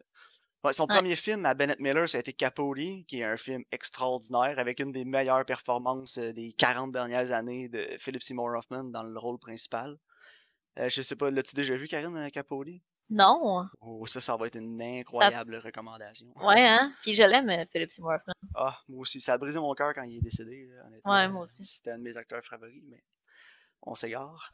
Son 0.73 0.87
premier 0.87 1.17
film 1.17 1.45
à 1.47 1.55
Bennett 1.55 1.81
Miller, 1.81 2.09
ça 2.09 2.19
a 2.19 2.21
été 2.21 2.33
Capote, 2.33 2.77
qui 3.07 3.21
est 3.21 3.25
un 3.25 3.37
film 3.37 3.65
extraordinaire 3.73 4.59
avec 4.59 4.81
une 4.81 4.93
des 4.93 5.05
meilleures 5.05 5.45
performances 5.45 6.19
euh, 6.19 6.33
des 6.33 6.53
40 6.53 6.93
dernières 6.93 7.33
années 7.33 7.69
de 7.69 7.87
Philip 7.99 8.23
Seymour 8.23 8.51
Hoffman 8.57 8.85
dans 8.85 9.03
le 9.03 9.19
rôle 9.19 9.39
principal. 9.39 9.97
Euh, 10.79 10.89
je 10.89 11.03
sais 11.03 11.17
pas, 11.17 11.31
l'as-tu 11.31 11.55
déjà 11.55 11.77
vu, 11.77 11.89
Karine, 11.89 12.17
euh, 12.17 12.29
Capote? 12.29 12.69
Non. 13.09 13.67
Oh, 13.81 14.05
ça, 14.07 14.21
ça 14.21 14.37
va 14.37 14.47
être 14.49 14.57
une 14.57 14.81
incroyable 14.83 15.57
recommandation. 15.57 16.27
Ouais, 16.37 16.67
hein? 16.67 16.93
Puis 17.03 17.15
je 17.15 17.23
l'aime, 17.23 17.49
euh, 17.49 17.65
Philip 17.71 17.91
Seymour 17.91 18.15
Hoffman. 18.15 18.35
Ah, 18.55 18.79
moi 18.89 19.01
aussi. 19.01 19.21
Ça 19.21 19.35
a 19.35 19.39
brisé 19.39 19.61
mon 19.61 19.75
cœur 19.75 19.95
quand 19.95 20.03
il 20.03 20.17
est 20.17 20.21
décédé, 20.21 20.69
honnêtement. 20.87 21.13
Ouais, 21.13 21.29
moi 21.29 21.43
aussi. 21.43 21.65
C'était 21.65 21.93
un 21.93 21.99
de 21.99 22.03
mes 22.03 22.17
acteurs 22.17 22.45
favoris, 22.45 22.83
mais 22.89 23.03
on 23.83 23.95
s'égare. 23.95 24.53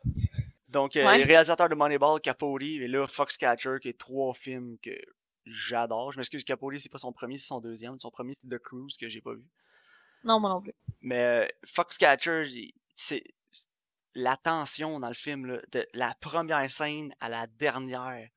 Donc, 0.68 0.96
euh, 0.96 1.16
les 1.16 1.25
réalisateurs 1.25 1.68
de 1.68 1.75
Moneyball, 1.75 2.20
Capote, 2.20 2.62
et 2.62 2.88
là, 2.88 3.07
Foxcatcher, 3.07 3.77
qui 3.81 3.88
est 3.88 3.98
trois 3.98 4.35
films 4.35 4.79
que 4.83 4.90
j'adore. 5.46 6.12
Je 6.12 6.18
m'excuse, 6.18 6.44
Capote, 6.44 6.78
c'est 6.78 6.90
pas 6.90 6.98
son 6.98 7.12
premier, 7.12 7.38
c'est 7.38 7.46
son 7.46 7.61
deuxième. 7.61 7.98
Son 7.98 8.11
premier, 8.11 8.35
c'est 8.35 8.48
The 8.48 8.59
Cruise, 8.59 8.96
que 8.96 9.09
j'ai 9.09 9.20
pas 9.20 9.35
vu. 9.35 9.44
Non, 10.24 10.38
moi 10.38 10.50
non 10.50 10.61
plus. 10.61 10.74
Mais 11.00 11.24
euh, 11.24 11.46
Foxcatcher, 11.64 12.46
c'est 12.94 13.24
la 14.14 14.37
tension 14.37 15.00
dans 15.00 15.09
le 15.09 15.14
film, 15.14 15.46
là, 15.46 15.61
de 15.72 15.87
la 15.94 16.14
première 16.20 16.70
scène 16.70 17.14
à 17.20 17.28
la 17.28 17.46
dernière 17.46 18.28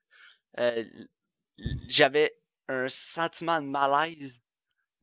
euh, 0.59 0.83
j'avais 1.87 2.37
un 2.67 2.87
sentiment 2.89 3.61
de 3.61 3.67
malaise 3.67 4.41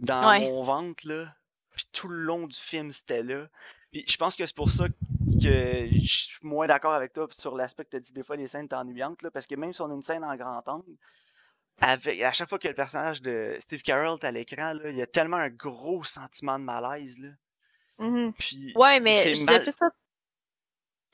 dans 0.00 0.40
mon 0.40 0.62
ventre, 0.62 1.06
là. 1.06 1.34
Puis 1.70 1.86
tout 1.92 2.08
le 2.08 2.22
long 2.22 2.46
du 2.46 2.58
film, 2.58 2.92
c'était 2.92 3.22
là. 3.22 3.46
Puis 3.90 4.04
je 4.06 4.16
pense 4.16 4.36
que 4.36 4.44
c'est 4.44 4.56
pour 4.56 4.70
ça 4.70 4.88
que 4.88 4.94
je 5.40 6.04
suis 6.04 6.38
moins 6.42 6.66
d'accord 6.66 6.94
avec 6.94 7.12
toi 7.12 7.26
sur 7.30 7.56
l'aspect 7.56 7.84
que 7.84 7.90
tu 7.90 7.96
as 7.96 8.00
dit 8.00 8.12
des 8.12 8.22
fois 8.22 8.36
les 8.36 8.46
scènes 8.46 8.68
ennuyantes, 8.72 9.22
là, 9.22 9.30
parce 9.30 9.46
que 9.46 9.54
même 9.54 9.72
si 9.72 9.80
on 9.80 9.90
a 9.90 9.94
une 9.94 10.02
scène 10.02 10.24
en 10.24 10.36
grand 10.36 10.62
angle, 10.66 10.96
avec, 11.80 12.20
à 12.20 12.32
chaque 12.32 12.48
fois 12.48 12.58
que 12.58 12.68
le 12.68 12.74
personnage 12.74 13.22
de 13.22 13.56
Steve 13.58 13.82
Carell 13.82 14.18
est 14.20 14.24
à 14.24 14.30
l'écran, 14.30 14.78
il 14.84 14.96
y 14.96 15.02
a 15.02 15.06
tellement 15.06 15.38
un 15.38 15.50
gros 15.50 16.04
sentiment 16.04 16.58
de 16.58 16.64
malaise. 16.64 17.18
Là. 17.18 17.28
Mm-hmm. 17.98 18.32
Puis, 18.34 18.72
ouais, 18.76 19.00
mais 19.00 19.12
je 19.12 19.34
disais 19.34 19.60
plus 19.60 19.72
ça. 19.72 19.90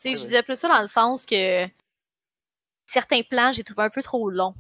je 0.05 0.11
disais 0.15 0.43
plus 0.43 0.59
ça 0.59 0.69
dans 0.69 0.83
le 0.83 0.89
sens 0.89 1.25
que 1.27 1.67
certains 2.87 3.23
plans, 3.23 3.53
j'ai 3.53 3.65
trouvé 3.65 3.85
un 3.85 3.91
peu 3.91 4.03
trop 4.03 4.29
longs. 4.31 4.55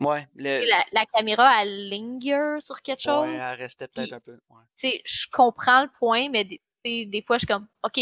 Ouais. 0.00 0.26
La, 0.34 1.06
caméra, 1.14 1.62
elle 1.62 1.88
linger 1.88 2.60
sur 2.60 2.82
quelque 2.82 3.02
chose. 3.02 3.28
Ouais, 3.28 3.36
elle 3.36 3.58
restait 3.58 3.88
peut-être 3.88 4.12
un 4.12 4.20
peu. 4.20 4.38
Ouais. 4.50 5.02
Je 5.04 5.26
comprends 5.30 5.82
le 5.82 5.90
point, 5.98 6.28
mais 6.28 6.44
des, 6.44 6.60
des 7.06 7.22
fois, 7.22 7.36
je 7.36 7.40
suis 7.40 7.46
comme, 7.46 7.68
OK, 7.82 8.00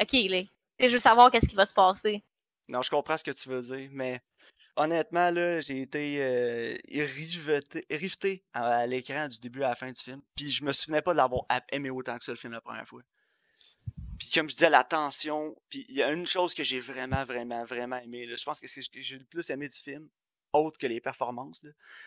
OK, 0.00 0.12
là. 0.12 0.42
Je 0.80 0.88
veux 0.88 0.98
savoir 0.98 1.30
qu'est-ce 1.30 1.48
qui 1.48 1.54
va 1.54 1.66
se 1.66 1.74
passer. 1.74 2.24
Non, 2.68 2.82
je 2.82 2.90
comprends 2.90 3.16
ce 3.16 3.24
que 3.24 3.30
tu 3.30 3.48
veux 3.48 3.62
dire, 3.62 3.88
mais 3.92 4.20
honnêtement, 4.76 5.30
là, 5.30 5.60
j'ai 5.60 5.82
été 5.82 6.16
euh, 6.20 6.76
riveté, 7.90 8.44
à, 8.52 8.86
l'écran 8.86 9.28
du 9.28 9.38
début 9.40 9.62
à 9.62 9.70
la 9.70 9.74
fin 9.74 9.90
du 9.90 10.00
film. 10.00 10.20
Puis 10.34 10.50
je 10.50 10.64
me 10.64 10.72
souvenais 10.72 11.02
pas 11.02 11.12
de 11.12 11.18
l'avoir 11.18 11.44
aimé 11.70 11.90
autant 11.90 12.18
que 12.18 12.24
ça 12.24 12.32
le 12.32 12.38
film 12.38 12.52
la 12.52 12.60
première 12.60 12.86
fois. 12.86 13.02
Puis 14.18 14.30
comme 14.30 14.48
je 14.48 14.54
disais, 14.54 14.70
la 14.70 14.84
tension. 14.84 15.56
Puis 15.68 15.84
il 15.88 15.94
y 15.96 16.02
a 16.02 16.10
une 16.12 16.26
chose 16.26 16.54
que 16.54 16.64
j'ai 16.64 16.80
vraiment, 16.80 17.24
vraiment, 17.24 17.64
vraiment 17.64 17.96
aimé. 17.98 18.26
Je 18.26 18.44
pense 18.44 18.60
que 18.60 18.68
c'est 18.68 18.82
ce 18.82 18.88
que 18.88 19.00
j'ai 19.00 19.18
le 19.18 19.24
plus 19.24 19.48
aimé 19.50 19.68
du 19.68 19.78
film, 19.78 20.08
autre 20.52 20.78
que 20.78 20.86
les 20.86 21.00
performances, 21.00 21.64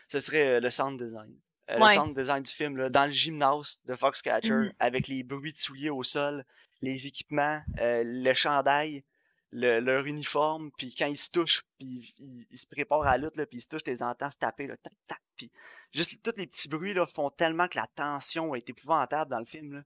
ce 0.07 0.19
serait 0.19 0.55
euh, 0.55 0.59
le 0.59 0.69
sound 0.69 1.01
design. 1.01 1.35
Euh, 1.69 1.79
le 1.79 1.87
sound 1.89 2.17
design 2.17 2.43
du 2.43 2.51
film, 2.51 2.77
là, 2.77 2.89
dans 2.89 3.05
le 3.05 3.11
gymnase 3.11 3.81
de 3.85 3.95
Foxcatcher, 3.95 4.53
mmh 4.53 4.73
avec 4.79 5.07
les 5.09 5.23
bruits 5.23 5.51
de 5.51 5.57
souliers 5.57 5.89
au 5.89 6.03
sol, 6.03 6.45
les 6.81 7.07
équipements, 7.07 7.61
le 7.77 8.33
chandail, 8.33 9.03
leur 9.51 10.05
uniforme, 10.05 10.71
puis 10.77 10.93
quand 10.93 11.07
ils 11.07 11.17
se 11.17 11.31
touchent, 11.31 11.63
puis 11.77 12.13
ils, 12.19 12.57
se 12.57 12.67
préparent 12.67 13.03
à 13.03 13.17
la 13.17 13.25
lutte, 13.25 13.35
puis 13.45 13.59
ils 13.59 13.61
se 13.61 13.67
touchent, 13.67 13.85
les 13.85 14.03
entends 14.03 14.29
se 14.29 14.37
taper, 14.37 14.67
là, 14.67 14.77
tac, 14.77 14.93
tac, 15.07 15.21
puis 15.35 15.51
juste 15.93 16.21
tous 16.21 16.37
les 16.37 16.47
petits 16.47 16.67
bruits 16.67 16.93
là, 16.93 17.05
font 17.05 17.29
tellement 17.29 17.67
que 17.67 17.77
la 17.77 17.87
tension 17.87 18.55
est 18.55 18.69
épouvantable 18.69 19.31
dans 19.31 19.39
le 19.39 19.45
film. 19.45 19.73
Là. 19.73 19.83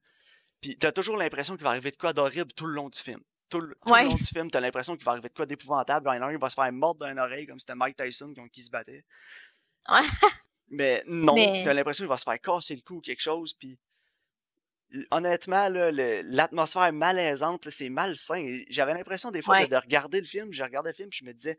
Puis 0.62 0.78
t'as 0.78 0.91
toujours 0.91 1.17
l'impression 1.17 1.56
qu'il 1.56 1.63
va 1.63 1.71
arriver 1.71 1.91
de 1.91 1.97
quoi 1.97 2.13
d'horrible 2.13 2.54
tout 2.54 2.65
le 2.65 2.74
long 2.74 2.89
du 2.89 3.00
film. 3.00 3.19
Tout, 3.50 3.60
le, 3.60 3.76
long 3.86 4.15
du 4.15 4.26
film, 4.26 4.50
t'as 4.50 4.62
l'impression 4.62 4.95
qu'il 4.95 5.04
va 5.04 5.12
arriver 5.12 5.28
de 5.28 5.34
quoi 5.34 5.45
d'épouvantable. 5.45 6.10
Il 6.10 6.15
y 6.15 6.19
en 6.19 6.21
a 6.21 6.26
un, 6.28 6.32
il 6.32 6.38
va 6.38 6.50
se 6.50 6.56
faire 6.56 6.71
mordre 6.71 7.02
dans 7.02 7.12
une 7.12 7.19
oreille 7.19 7.45
comme 7.45 7.60
c'était 7.60 7.76
Mike 7.76 7.97
Tyson 7.97 8.34
qui 8.52 8.62
se 8.62 8.71
battait. 8.71 9.04
Ouais. 9.89 10.00
Mais 10.69 11.04
non, 11.06 11.36
t'as 11.36 11.74
l'impression 11.74 12.04
qu'il 12.04 12.10
va 12.10 12.17
se 12.17 12.24
faire 12.24 12.39
casser 12.39 12.76
le 12.76 12.82
cou 12.82 12.95
ou 12.95 13.02
quelque 13.02 13.21
chose. 13.21 13.54
Puis 13.54 13.78
honnêtement, 15.12 15.69
l'atmosphère 15.69 16.91
malaisante, 16.93 17.69
c'est 17.69 17.89
malsain. 17.89 18.63
J'avais 18.69 18.93
l'impression 18.93 19.32
des 19.32 19.41
fois 19.41 19.65
de, 19.65 19.75
regarder 19.75 20.19
le 20.19 20.27
film, 20.27 20.51
je 20.51 20.63
regardais 20.63 20.91
le 20.91 20.95
film, 20.95 21.10
puis 21.10 21.19
je 21.19 21.25
me 21.25 21.34
disais, 21.34 21.58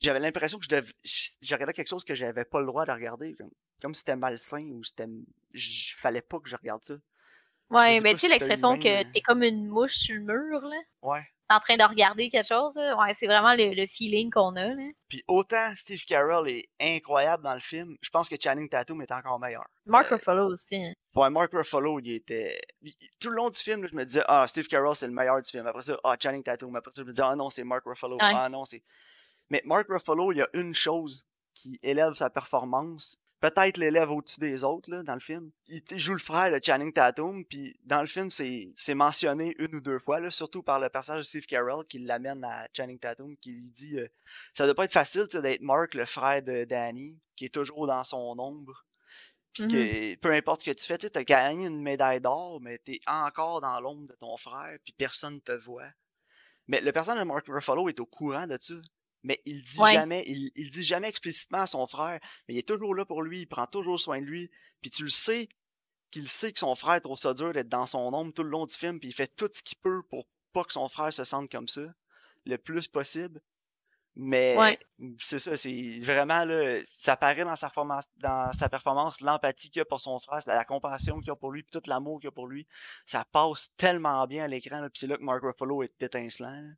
j'avais 0.00 0.18
l'impression 0.18 0.58
que 0.58 0.64
je, 0.64 0.68
devais, 0.68 0.92
je, 1.04 1.54
regardais 1.54 1.72
quelque 1.72 1.88
chose 1.88 2.04
que 2.04 2.14
j'avais 2.14 2.44
pas 2.44 2.60
le 2.60 2.66
droit 2.66 2.84
de 2.84 2.92
regarder, 2.92 3.34
comme, 3.80 3.94
c'était 3.94 4.16
malsain 4.16 4.70
ou 4.72 4.84
c'était, 4.84 5.06
fallait 5.96 6.22
pas 6.22 6.38
que 6.38 6.48
je 6.48 6.56
regarde 6.56 6.84
ça. 6.84 6.94
Ouais, 7.70 8.00
mais 8.00 8.14
tu 8.14 8.20
sais 8.20 8.28
l'expression 8.28 8.74
le 8.74 8.78
que 8.78 9.12
t'es 9.12 9.20
comme 9.20 9.42
une 9.42 9.66
mouche 9.66 9.96
sur 9.96 10.14
le 10.14 10.22
mur, 10.22 10.60
là, 10.60 10.76
Ouais. 11.02 11.26
En 11.48 11.60
train 11.60 11.76
de 11.76 11.84
regarder 11.84 12.28
quelque 12.28 12.46
chose. 12.48 12.74
Ouais, 12.76 13.14
c'est 13.18 13.26
vraiment 13.26 13.54
le, 13.54 13.74
le 13.74 13.86
feeling 13.86 14.30
qu'on 14.30 14.56
a, 14.56 14.68
là. 14.74 14.90
Puis 15.08 15.22
autant 15.28 15.72
Steve 15.74 16.04
Carell 16.04 16.48
est 16.48 16.68
incroyable 16.80 17.42
dans 17.44 17.54
le 17.54 17.60
film, 17.60 17.96
je 18.02 18.10
pense 18.10 18.28
que 18.28 18.34
Channing 18.40 18.68
Tatum 18.68 19.00
est 19.02 19.12
encore 19.12 19.38
meilleur. 19.38 19.64
Mark 19.84 20.10
Euh, 20.10 20.16
Ruffalo 20.16 20.52
aussi. 20.52 20.74
hein. 20.76 20.92
Ouais, 21.14 21.30
Mark 21.30 21.50
Ruffalo, 21.52 22.00
il 22.00 22.10
était. 22.16 22.60
il- 22.82 22.94
Tout 23.20 23.30
le 23.30 23.36
long 23.36 23.48
du 23.50 23.58
film, 23.58 23.82
là, 23.82 23.88
je 23.90 23.96
me 23.96 24.04
disais, 24.04 24.22
ah, 24.26 24.46
Steve 24.48 24.66
Carell, 24.66 24.94
c'est 24.96 25.06
le 25.06 25.12
meilleur 25.12 25.40
du 25.40 25.48
film. 25.48 25.66
Après 25.66 25.82
ça, 25.82 25.96
ah, 26.04 26.16
Channing 26.20 26.42
Tatum. 26.42 26.74
Après 26.76 26.90
ça, 26.90 27.02
je 27.02 27.06
me 27.06 27.12
disais, 27.12 27.22
ah 27.24 27.36
non, 27.36 27.48
c'est 27.50 27.64
Mark 27.64 27.82
Ruffalo. 27.86 28.16
Ouais. 28.16 28.22
Ah 28.34 28.48
non, 28.48 28.64
c'est. 28.64 28.82
Mais 29.48 29.62
Mark 29.64 29.86
Ruffalo, 29.88 30.32
il 30.32 30.38
y 30.38 30.42
a 30.42 30.48
une 30.54 30.74
chose 30.74 31.24
qui 31.54 31.78
élève 31.82 32.12
sa 32.14 32.28
performance. 32.28 33.18
Peut-être 33.40 33.76
l'élève 33.76 34.10
au-dessus 34.10 34.40
des 34.40 34.64
autres, 34.64 34.90
là, 34.90 35.02
dans 35.02 35.14
le 35.14 35.20
film. 35.20 35.50
Il 35.68 35.82
tu 35.82 35.98
joue 35.98 36.14
le 36.14 36.18
frère 36.18 36.50
de 36.50 36.64
Channing 36.64 36.92
Tatum, 36.92 37.44
puis 37.44 37.78
dans 37.84 38.00
le 38.00 38.06
film, 38.06 38.30
c'est 38.30 38.72
c'est 38.76 38.94
mentionné 38.94 39.54
une 39.58 39.74
ou 39.74 39.80
deux 39.80 39.98
fois, 39.98 40.20
là, 40.20 40.30
surtout 40.30 40.62
par 40.62 40.80
le 40.80 40.88
personnage 40.88 41.24
de 41.24 41.26
Steve 41.26 41.46
Carell 41.46 41.84
qui 41.86 41.98
l'amène 41.98 42.42
à 42.44 42.66
Channing 42.74 42.98
Tatum, 42.98 43.36
qui 43.36 43.50
lui 43.50 43.70
dit 43.70 43.98
euh, 43.98 44.08
Ça 44.54 44.64
doit 44.64 44.74
pas 44.74 44.84
être 44.84 44.92
facile 44.92 45.26
tu 45.28 45.40
d'être 45.42 45.60
Mark, 45.60 45.94
le 45.94 46.06
frère 46.06 46.42
de 46.42 46.64
Danny, 46.64 47.18
qui 47.36 47.44
est 47.44 47.54
toujours 47.54 47.86
dans 47.86 48.04
son 48.04 48.38
ombre. 48.38 48.86
Puis 49.52 49.68
que 49.68 50.14
peu 50.16 50.32
importe 50.32 50.62
ce 50.62 50.70
que 50.70 50.76
tu 50.76 50.84
fais, 50.84 50.98
tu 50.98 51.08
as 51.14 51.24
gagné 51.24 51.66
une 51.66 51.82
médaille 51.82 52.20
d'or, 52.20 52.60
mais 52.60 52.78
t'es 52.78 53.00
encore 53.06 53.62
dans 53.62 53.80
l'ombre 53.80 54.06
de 54.06 54.14
ton 54.14 54.36
frère, 54.36 54.78
puis 54.84 54.94
personne 54.96 55.40
te 55.40 55.52
voit. 55.52 55.90
Mais 56.68 56.80
le 56.80 56.92
personnage 56.92 57.22
de 57.22 57.28
Mark 57.28 57.46
Ruffalo 57.48 57.88
est 57.88 58.00
au 58.00 58.06
courant 58.06 58.46
de 58.46 58.58
ça. 58.60 58.74
Mais 59.26 59.42
il 59.44 59.60
dit 59.60 59.80
Ouais. 59.80 59.92
jamais, 59.92 60.22
il, 60.28 60.52
il 60.54 60.70
dit 60.70 60.84
jamais 60.84 61.08
explicitement 61.08 61.58
à 61.58 61.66
son 61.66 61.84
frère, 61.88 62.20
mais 62.46 62.54
il 62.54 62.58
est 62.58 62.68
toujours 62.68 62.94
là 62.94 63.04
pour 63.04 63.22
lui, 63.22 63.40
il 63.40 63.46
prend 63.46 63.66
toujours 63.66 63.98
soin 63.98 64.20
de 64.20 64.24
lui, 64.26 64.50
puis 64.80 64.88
tu 64.90 65.02
le 65.02 65.08
sais 65.10 65.48
qu'il 66.12 66.28
sait 66.28 66.52
que 66.52 66.60
son 66.60 66.76
frère 66.76 67.00
trouve 67.00 67.18
ça 67.18 67.34
dur 67.34 67.52
d'être 67.52 67.68
dans 67.68 67.86
son 67.86 67.98
ombre 68.14 68.32
tout 68.32 68.44
le 68.44 68.50
long 68.50 68.66
du 68.66 68.74
film, 68.74 69.00
puis 69.00 69.08
il 69.08 69.12
fait 69.12 69.26
tout 69.34 69.48
ce 69.52 69.62
qu'il 69.64 69.78
peut 69.78 70.02
pour 70.04 70.28
pas 70.52 70.62
que 70.62 70.72
son 70.72 70.88
frère 70.88 71.12
se 71.12 71.24
sente 71.24 71.50
comme 71.50 71.66
ça, 71.66 71.82
le 72.44 72.56
plus 72.56 72.86
possible. 72.86 73.40
Mais 74.18 74.56
Ouais. 74.56 74.78
c'est 75.20 75.40
ça, 75.40 75.56
c'est 75.56 75.98
vraiment 76.00 76.44
là, 76.44 76.80
ça 76.86 77.16
paraît 77.16 77.44
dans 77.44 77.54
sa 77.56 77.66
performance, 77.66 78.08
dans 78.18 78.50
sa 78.52 78.68
performance, 78.68 79.20
l'empathie 79.20 79.68
qu'il 79.70 79.82
a 79.82 79.84
pour 79.84 80.00
son 80.00 80.18
frère, 80.20 80.40
la 80.46 80.64
compassion 80.64 81.20
qu'il 81.20 81.32
a 81.32 81.36
pour 81.36 81.50
lui, 81.50 81.64
puis 81.64 81.72
tout 81.80 81.90
l'amour 81.90 82.20
qu'il 82.20 82.28
a 82.28 82.30
pour 82.30 82.46
lui. 82.46 82.66
Ça 83.04 83.26
passe 83.30 83.74
tellement 83.76 84.24
bien 84.28 84.44
à 84.44 84.48
l'écran, 84.48 84.80
puis 84.82 85.00
c'est 85.00 85.06
là 85.08 85.16
que 85.18 85.22
Mark 85.22 85.42
Ruffalo 85.42 85.82
est 85.82 86.00
étincelant. 86.02 86.48
là. 86.52 86.68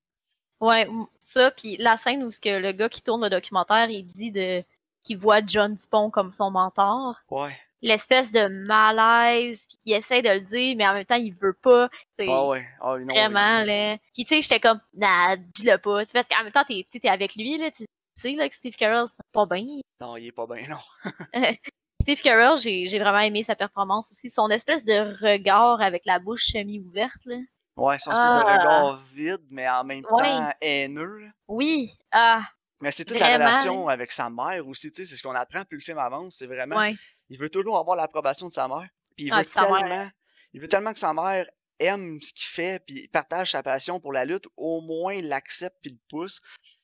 Ouais, 0.60 0.88
ça, 1.20 1.50
puis 1.52 1.76
la 1.76 1.96
scène 1.96 2.22
où 2.24 2.30
ce 2.30 2.40
que 2.40 2.58
le 2.58 2.72
gars 2.72 2.88
qui 2.88 3.02
tourne 3.02 3.22
le 3.22 3.30
documentaire, 3.30 3.88
il 3.90 4.04
dit 4.04 4.32
de 4.32 4.64
qu'il 5.04 5.18
voit 5.18 5.40
John 5.46 5.74
Dupont 5.74 6.10
comme 6.10 6.32
son 6.32 6.50
mentor. 6.50 7.14
Ouais. 7.30 7.56
L'espèce 7.80 8.32
de 8.32 8.48
malaise, 8.48 9.66
puis 9.68 9.76
qu'il 9.78 9.92
essaie 9.92 10.20
de 10.20 10.28
le 10.30 10.40
dire, 10.40 10.74
mais 10.76 10.86
en 10.88 10.94
même 10.94 11.04
temps, 11.04 11.14
il 11.14 11.32
veut 11.34 11.52
pas. 11.54 11.88
Ah 12.18 12.46
ouais. 12.46 12.66
Ah 12.80 12.98
non, 12.98 13.06
vraiment, 13.06 13.60
il- 13.60 13.66
là. 13.68 13.98
Puis 14.12 14.24
tu 14.24 14.34
sais, 14.34 14.42
j'étais 14.42 14.58
comme, 14.58 14.80
nah, 14.94 15.36
dis-le 15.36 15.78
pas. 15.78 16.04
Tu 16.04 16.10
sais, 16.10 16.22
parce 16.22 16.28
qu'en 16.28 16.42
même 16.42 16.52
temps, 16.52 16.64
t'es 16.66 16.84
t'es 16.90 17.08
avec 17.08 17.36
lui, 17.36 17.56
là. 17.56 17.70
Tu 17.70 17.86
sais, 18.14 18.32
là, 18.32 18.48
que 18.48 18.54
Steve 18.56 18.74
Carell, 18.74 19.06
c'est 19.08 19.22
pas 19.32 19.46
bien. 19.46 19.64
Non, 20.00 20.16
il 20.16 20.26
est 20.26 20.32
pas 20.32 20.46
bien, 20.48 20.66
non. 20.68 20.78
Steve 22.02 22.20
Carell, 22.20 22.58
j'ai 22.58 22.86
j'ai 22.86 22.98
vraiment 22.98 23.18
aimé 23.20 23.44
sa 23.44 23.54
performance 23.54 24.10
aussi. 24.10 24.28
Son 24.30 24.48
espèce 24.50 24.84
de 24.84 24.94
regard 25.24 25.80
avec 25.80 26.02
la 26.04 26.18
bouche 26.18 26.46
semi-ouverte, 26.46 27.24
là. 27.26 27.36
Ouais, 27.78 27.96
espèce 27.96 28.14
Ah. 28.18 28.58
regard 28.58 28.96
vide, 29.12 29.42
mais 29.50 29.68
en 29.68 29.84
même 29.84 30.02
temps 30.02 30.50
haineux. 30.60 31.18
là. 31.18 31.28
Oui, 31.46 31.90
ah, 32.12 32.42
Mais 32.80 32.90
c'est 32.92 33.04
toute 33.04 33.18
la 33.18 33.26
Vraiment, 33.26 33.44
relation 33.46 33.88
avec 33.88 34.12
sa 34.12 34.30
mère 34.30 34.66
aussi, 34.68 34.90
tu 34.92 35.02
sais, 35.02 35.06
c'est 35.08 35.16
ce 35.16 35.22
qu'on 35.22 35.34
apprend 35.34 35.64
plus 35.64 35.78
le 35.78 35.82
film 35.82 35.98
avance, 35.98 36.36
c'est 36.38 36.46
vraiment, 36.46 36.76
ouais. 36.76 36.94
il 37.28 37.38
veut 37.38 37.50
toujours 37.50 37.76
avoir 37.78 37.96
l'approbation 37.96 38.48
de 38.48 38.52
sa 38.52 38.68
mère, 38.68 38.88
puis 39.16 39.26
il 39.26 39.32
Ah, 39.32 39.38
veut 39.42 39.44
mère. 39.56 39.78
tellement, 39.78 40.10
il 40.52 40.60
veut 40.60 40.68
tellement 40.68 40.92
que 40.92 40.98
sa 40.98 41.12
mère 41.12 41.46
aime 41.80 42.20
ce 42.20 42.32
qu'il 42.32 42.46
fait, 42.46 42.84
puis 42.84 43.08
partage 43.08 43.50
sa 43.52 43.62
passion 43.64 43.98
pour 44.00 44.12
la 44.12 44.24
lutte, 44.24 44.46
au 44.56 44.80
moins 44.80 45.14
il 45.14 45.28
l'accepte 45.28 45.76
puis 45.82 45.90
le 45.92 45.98
pousse, 46.08 46.40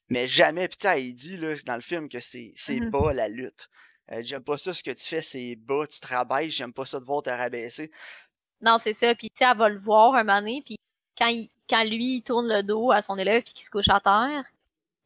mais 0.09 0.27
jamais, 0.29 0.67
puis 0.69 0.77
tu 0.79 0.87
sais, 0.89 1.05
il 1.05 1.15
dit 1.15 1.37
là, 1.37 1.55
dans 1.65 1.75
le 1.77 1.81
film 1.81 2.09
que 2.09 2.21
c'est 2.21 2.53
c'est 2.57 2.81
Mhm. 2.81 2.91
bas 2.91 3.13
la 3.13 3.29
lutte. 3.29 3.69
Euh, 4.13 4.21
j'aime 4.23 4.43
pas 4.45 4.59
ça, 4.59 4.75
ce 4.75 4.83
que 4.83 4.91
tu 4.91 5.05
fais, 5.09 5.23
c'est 5.23 5.55
bas, 5.57 5.87
tu 5.89 5.99
te 6.01 6.07
rabaisses, 6.07 6.55
j'aime 6.55 6.73
pas 6.73 6.85
ça 6.87 6.99
de 7.01 7.05
voir 7.05 7.23
te 7.23 7.31
rabaisser. 7.31 7.91
Non, 8.61 8.79
c'est 8.79 8.95
ça. 8.95 9.15
Puis, 9.15 9.29
tu 9.31 9.37
sais, 9.45 9.51
elle 9.51 9.57
va 9.59 9.69
le 9.69 9.79
voir 9.79 10.15
un 10.15 10.25
moment 10.25 10.39
donné, 10.41 10.63
puis 10.65 10.77
quand, 11.19 11.29
il, 11.29 11.49
quand 11.69 11.85
lui, 11.85 12.17
il 12.17 12.23
tourne 12.23 12.49
le 12.49 12.63
dos 12.63 12.91
à 12.93 13.03
son 13.03 13.17
élève, 13.19 13.43
puis 13.43 13.53
qu'il 13.55 13.65
se 13.65 13.71
couche 13.71 13.89
à 13.89 14.01
terre, 14.01 14.45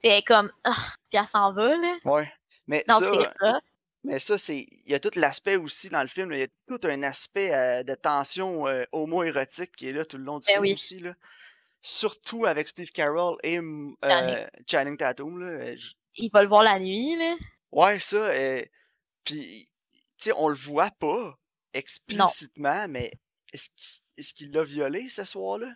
c'est 0.03 0.23
comme, 0.23 0.51
ah, 0.65 0.75
puis 1.11 1.19
elle 1.19 1.27
s'en 1.27 1.53
va, 1.53 1.75
là. 1.77 1.97
Ouais. 2.05 2.33
Mais 2.67 2.85
Non, 2.89 2.99
ça. 2.99 3.61
Mais 4.05 4.21
ça, 4.21 4.39
c'est. 4.39 4.65
Il 4.87 4.91
y 4.93 4.95
a 4.95 5.01
tout 5.01 5.11
l'aspect 5.17 5.57
aussi 5.57 5.89
dans 5.89 6.03
le 6.03 6.09
film. 6.09 6.31
là, 6.31 6.37
Il 6.37 6.41
y 6.41 6.45
a 6.45 6.49
tout 6.69 6.87
un 6.87 7.03
aspect 7.03 7.53
euh, 7.53 7.83
de 7.83 7.95
tension 7.97 8.69
euh, 8.69 8.85
homo-érotique 8.93 9.75
qui 9.75 9.89
est 9.89 9.93
là 9.93 10.05
tout 10.05 10.19
le 10.19 10.23
long 10.25 10.39
du 10.39 10.47
Ben 10.47 10.53
film 10.55 10.63
oui. 10.63 10.73
aussi. 10.73 11.01
Là. 11.01 11.15
Surtout 11.83 12.47
avec 12.47 12.69
Steve 12.69 12.91
Carell 12.93 13.35
et 13.43 13.57
Channing. 13.57 13.95
euh, 14.05 14.47
Channing 14.71 14.97
Tatum. 14.97 15.41
Là. 15.41 15.47
Euh, 15.47 15.77
Il 16.15 16.31
va 16.31 16.43
le 16.43 16.49
voir 16.49 16.63
la 16.63 16.79
nuit, 16.79 17.17
là. 17.17 17.35
Ouais, 17.73 17.99
ça. 17.99 18.17
euh, 18.17 18.63
Puis, 19.25 19.67
tu 20.17 20.25
sais, 20.25 20.33
on 20.37 20.49
le 20.49 20.55
voit 20.57 20.91
pas 20.93 21.37
explicitement, 21.75 22.87
mais 22.89 23.13
est-ce 23.53 23.69
qu'il 23.71 24.25
est 24.25 24.33
qu'il 24.35 24.53
l'a 24.53 24.65
violé 24.65 25.09
ce 25.09 25.25
soir-là? 25.25 25.69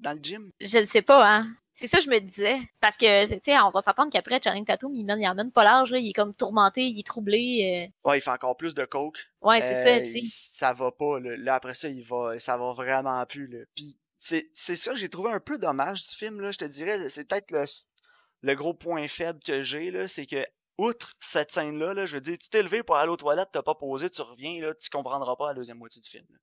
Dans 0.00 0.12
le 0.12 0.18
gym? 0.22 0.50
Je 0.60 0.78
ne 0.78 0.86
sais 0.86 1.02
pas, 1.02 1.28
hein. 1.38 1.46
C'est 1.78 1.88
ça 1.88 1.98
que 1.98 2.04
je 2.04 2.10
me 2.10 2.18
disais. 2.20 2.58
Parce 2.80 2.96
que, 2.96 3.26
tu 3.26 3.38
sais, 3.44 3.58
on 3.60 3.68
va 3.68 3.82
s'entendre 3.82 4.10
qu'après, 4.10 4.40
Channing 4.42 4.64
Tatum, 4.64 4.94
il, 4.94 5.04
mène, 5.04 5.20
il 5.20 5.28
en 5.28 5.34
mène 5.34 5.52
pas 5.52 5.62
large, 5.64 5.90
là. 5.92 5.98
Il 5.98 6.08
est 6.08 6.12
comme 6.14 6.34
tourmenté, 6.34 6.86
il 6.86 6.98
est 6.98 7.06
troublé. 7.06 7.90
euh. 8.04 8.08
Ouais, 8.08 8.18
il 8.18 8.20
fait 8.22 8.30
encore 8.30 8.56
plus 8.56 8.74
de 8.74 8.84
coke. 8.86 9.18
Ouais, 9.42 9.60
c'est 9.60 9.74
Euh, 9.76 9.82
ça, 9.82 9.96
il- 9.98 10.12
tu 10.22 10.26
sais. 10.26 10.48
ça 10.58 10.72
va 10.72 10.90
pas. 10.90 11.20
Là. 11.20 11.36
Là, 11.36 11.54
après 11.54 11.74
ça, 11.74 11.88
il 11.88 12.02
va, 12.02 12.38
ça 12.38 12.56
va 12.56 12.72
vraiment 12.72 13.24
plus. 13.26 13.46
Là. 13.46 13.64
Puis 13.74 13.98
c'est 14.18 14.48
c'est 14.54 14.76
ça 14.76 14.92
que 14.92 14.96
j'ai 14.98 15.10
trouvé 15.10 15.30
un 15.32 15.40
peu 15.40 15.58
dommage 15.58 16.00
du 16.08 16.14
film. 16.16 16.40
Là, 16.40 16.50
je 16.50 16.58
te 16.58 16.64
dirais, 16.64 17.10
c'est 17.10 17.28
peut-être 17.28 17.50
le, 17.50 17.64
le 18.42 18.54
gros 18.54 18.72
point 18.72 19.06
faible 19.08 19.40
que 19.44 19.62
j'ai. 19.62 19.90
là, 19.90 20.08
C'est 20.08 20.24
que, 20.24 20.46
outre 20.78 21.12
cette 21.20 21.50
scène-là, 21.52 21.92
là, 21.92 22.06
je 22.06 22.14
veux 22.14 22.20
dire, 22.22 22.38
tu 22.38 22.48
t'es 22.48 22.62
levé 22.62 22.82
pour 22.82 22.96
aller 22.96 23.10
aux 23.10 23.16
toilettes, 23.18 23.50
t'as 23.52 23.62
pas 23.62 23.74
posé, 23.74 24.08
tu 24.08 24.22
reviens, 24.22 24.62
là, 24.62 24.72
tu 24.74 24.88
comprendras 24.88 25.36
pas 25.36 25.48
la 25.48 25.54
deuxième 25.54 25.76
moitié 25.78 26.00
du 26.00 26.08
film. 26.08 26.24
là. 26.30 26.38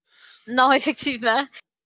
Non, 0.53 0.71
effectivement. 0.71 1.43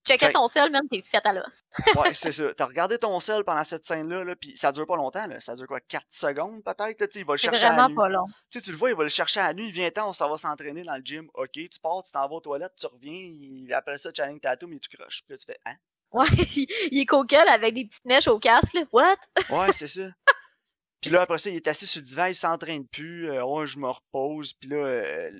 Checker 0.07 0.27
Fait- 0.27 0.31
ton 0.31 0.47
sel, 0.47 0.71
même, 0.71 0.87
t'es 0.89 1.01
fait 1.01 1.25
à 1.25 1.33
l'os. 1.33 1.59
Ouais, 1.95 2.13
c'est 2.13 2.31
ça. 2.31 2.53
T'as 2.53 2.65
regardé 2.65 2.97
ton 2.97 3.19
sel 3.19 3.43
pendant 3.43 3.63
cette 3.63 3.85
scène-là, 3.85 4.23
là, 4.23 4.35
puis 4.35 4.55
ça 4.55 4.71
dure 4.71 4.87
pas 4.87 4.95
longtemps. 4.95 5.27
Là. 5.27 5.39
Ça 5.39 5.55
dure 5.55 5.67
quoi, 5.67 5.79
4 5.81 6.05
secondes 6.09 6.63
peut-être? 6.63 7.05
tu 7.07 7.19
Il 7.19 7.25
va 7.25 7.33
le 7.33 7.37
chercher 7.37 7.65
à 7.65 7.69
vraiment 7.73 7.89
nuit. 7.89 7.95
pas 7.95 8.09
long. 8.09 8.25
Tu 8.49 8.61
tu 8.61 8.71
le 8.71 8.77
vois, 8.77 8.89
il 8.89 8.95
va 8.95 9.03
le 9.03 9.09
chercher 9.09 9.39
à 9.41 9.47
la 9.47 9.53
nuit, 9.53 9.67
il 9.67 9.73
vient 9.73 9.91
temps, 9.91 10.09
on 10.09 10.13
s'en 10.13 10.29
va 10.29 10.37
s'entraîner 10.37 10.83
dans 10.83 10.95
le 10.95 11.01
gym. 11.03 11.27
Ok, 11.33 11.51
tu 11.53 11.69
pars, 11.81 12.01
tu 12.03 12.11
t'en 12.11 12.27
vas 12.27 12.35
aux 12.35 12.39
toilettes, 12.41 12.73
tu 12.79 12.85
reviens, 12.87 13.11
il- 13.13 13.73
après 13.73 13.97
ça, 13.97 14.09
Channing 14.15 14.39
Tatum, 14.39 14.71
il 14.71 14.77
est 14.77 14.79
tout 14.79 14.95
croche. 14.97 15.21
Puis 15.25 15.33
là, 15.33 15.37
tu 15.37 15.45
fais, 15.45 15.59
hein? 15.65 15.75
Ouais, 16.11 16.25
il, 16.55 16.67
il 16.93 16.99
est 17.01 17.05
coquel 17.05 17.47
avec 17.49 17.73
des 17.73 17.85
petites 17.85 18.05
mèches 18.05 18.27
au 18.29 18.39
casque, 18.39 18.73
là. 18.73 18.81
What? 18.93 19.17
Ouais, 19.49 19.73
c'est 19.73 19.87
ça. 19.89 20.07
Puis 21.01 21.11
là, 21.11 21.21
après 21.23 21.37
ça, 21.37 21.49
il 21.49 21.57
est 21.57 21.67
assis 21.67 21.85
sur 21.85 21.99
le 21.99 22.05
divan, 22.05 22.25
il 22.27 22.35
s'entraîne 22.35 22.87
plus. 22.87 23.29
Euh, 23.29 23.43
ouais, 23.45 23.67
je 23.67 23.77
me 23.77 23.87
repose. 23.89 24.53
Puis 24.53 24.69
là, 24.69 24.77
euh, 24.77 25.31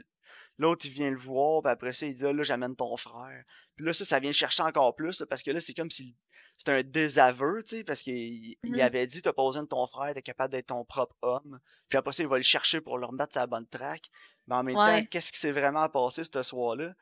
l'autre, 0.58 0.86
il 0.86 0.92
vient 0.92 1.10
le 1.12 1.18
voir. 1.18 1.62
Puis 1.62 1.72
après 1.72 1.94
ça, 1.94 2.06
il 2.06 2.14
dit, 2.14 2.26
ah, 2.26 2.34
là, 2.34 2.44
j'amène 2.44 2.76
ton 2.76 2.96
frère. 2.98 3.44
Puis 3.76 3.86
là, 3.86 3.94
ça, 3.94 4.06
ça 4.06 4.20
vient 4.20 4.30
le 4.32 4.36
chercher 4.36 4.64
encore 4.64 4.96
plus. 4.96 5.24
Parce 5.30 5.44
que 5.44 5.52
là, 5.52 5.60
c'est 5.60 5.74
comme 5.74 5.92
si 5.92 6.16
c'était 6.58 6.72
un 6.72 6.84
désaveu, 6.84 7.62
tu 7.64 7.78
sais. 7.78 7.84
Parce 7.84 8.02
qu'il 8.02 8.16
il 8.16 8.58
Mhm. 8.64 8.80
avait 8.80 9.06
dit, 9.08 9.22
t'as 9.22 9.34
pas 9.34 9.44
besoin 9.46 9.64
de 9.64 9.68
ton 9.68 9.86
frère, 9.86 10.14
t'es 10.14 10.22
capable 10.22 10.52
d'être 10.54 10.68
ton 10.68 10.84
propre 10.86 11.16
homme. 11.22 11.60
Puis 11.90 11.98
après 11.98 12.14
ça, 12.14 12.24
il 12.24 12.30
va 12.30 12.38
le 12.38 12.44
chercher 12.44 12.82
pour 12.82 12.98
le 12.98 13.06
remettre 13.06 13.34
sur 13.34 13.42
la 13.42 13.48
bonne 13.48 13.68
track. 13.68 14.10
Mais 14.48 14.56
en 14.56 14.64
même 14.64 14.76
Ouais. 14.78 15.02
temps, 15.02 15.08
qu'est-ce 15.12 15.32
qui 15.32 15.40
s'est 15.40 15.52
vraiment 15.52 15.88
passé 15.90 16.24
ce 16.24 16.42
soir-là? 16.42 16.94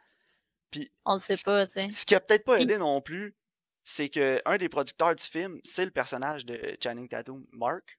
On 1.06 1.13
le 1.13 1.20
sait 1.20 1.38
pas, 1.46 1.65
tu 1.68 1.74
sais. 1.74 1.88
Ce 1.91 2.06
qui 2.06 2.15
a 2.15 2.20
peut-être 2.20 2.44
pas 2.44 2.56
Puis- 2.56 2.63
aidé 2.63 2.78
non 2.78 3.02
plus, 3.02 3.36
c'est 3.84 4.10
que 4.10 4.41
un 4.46 4.58
des 4.58 4.68
producteurs 4.68 5.15
du 5.15 5.24
film, 5.24 5.62
c'est 5.63 5.86
le 5.86 5.91
personnage 5.91 6.46
de 6.46 6.76
Channing 6.84 7.08
Tatum, 7.08 7.46
Mark. 7.54 7.98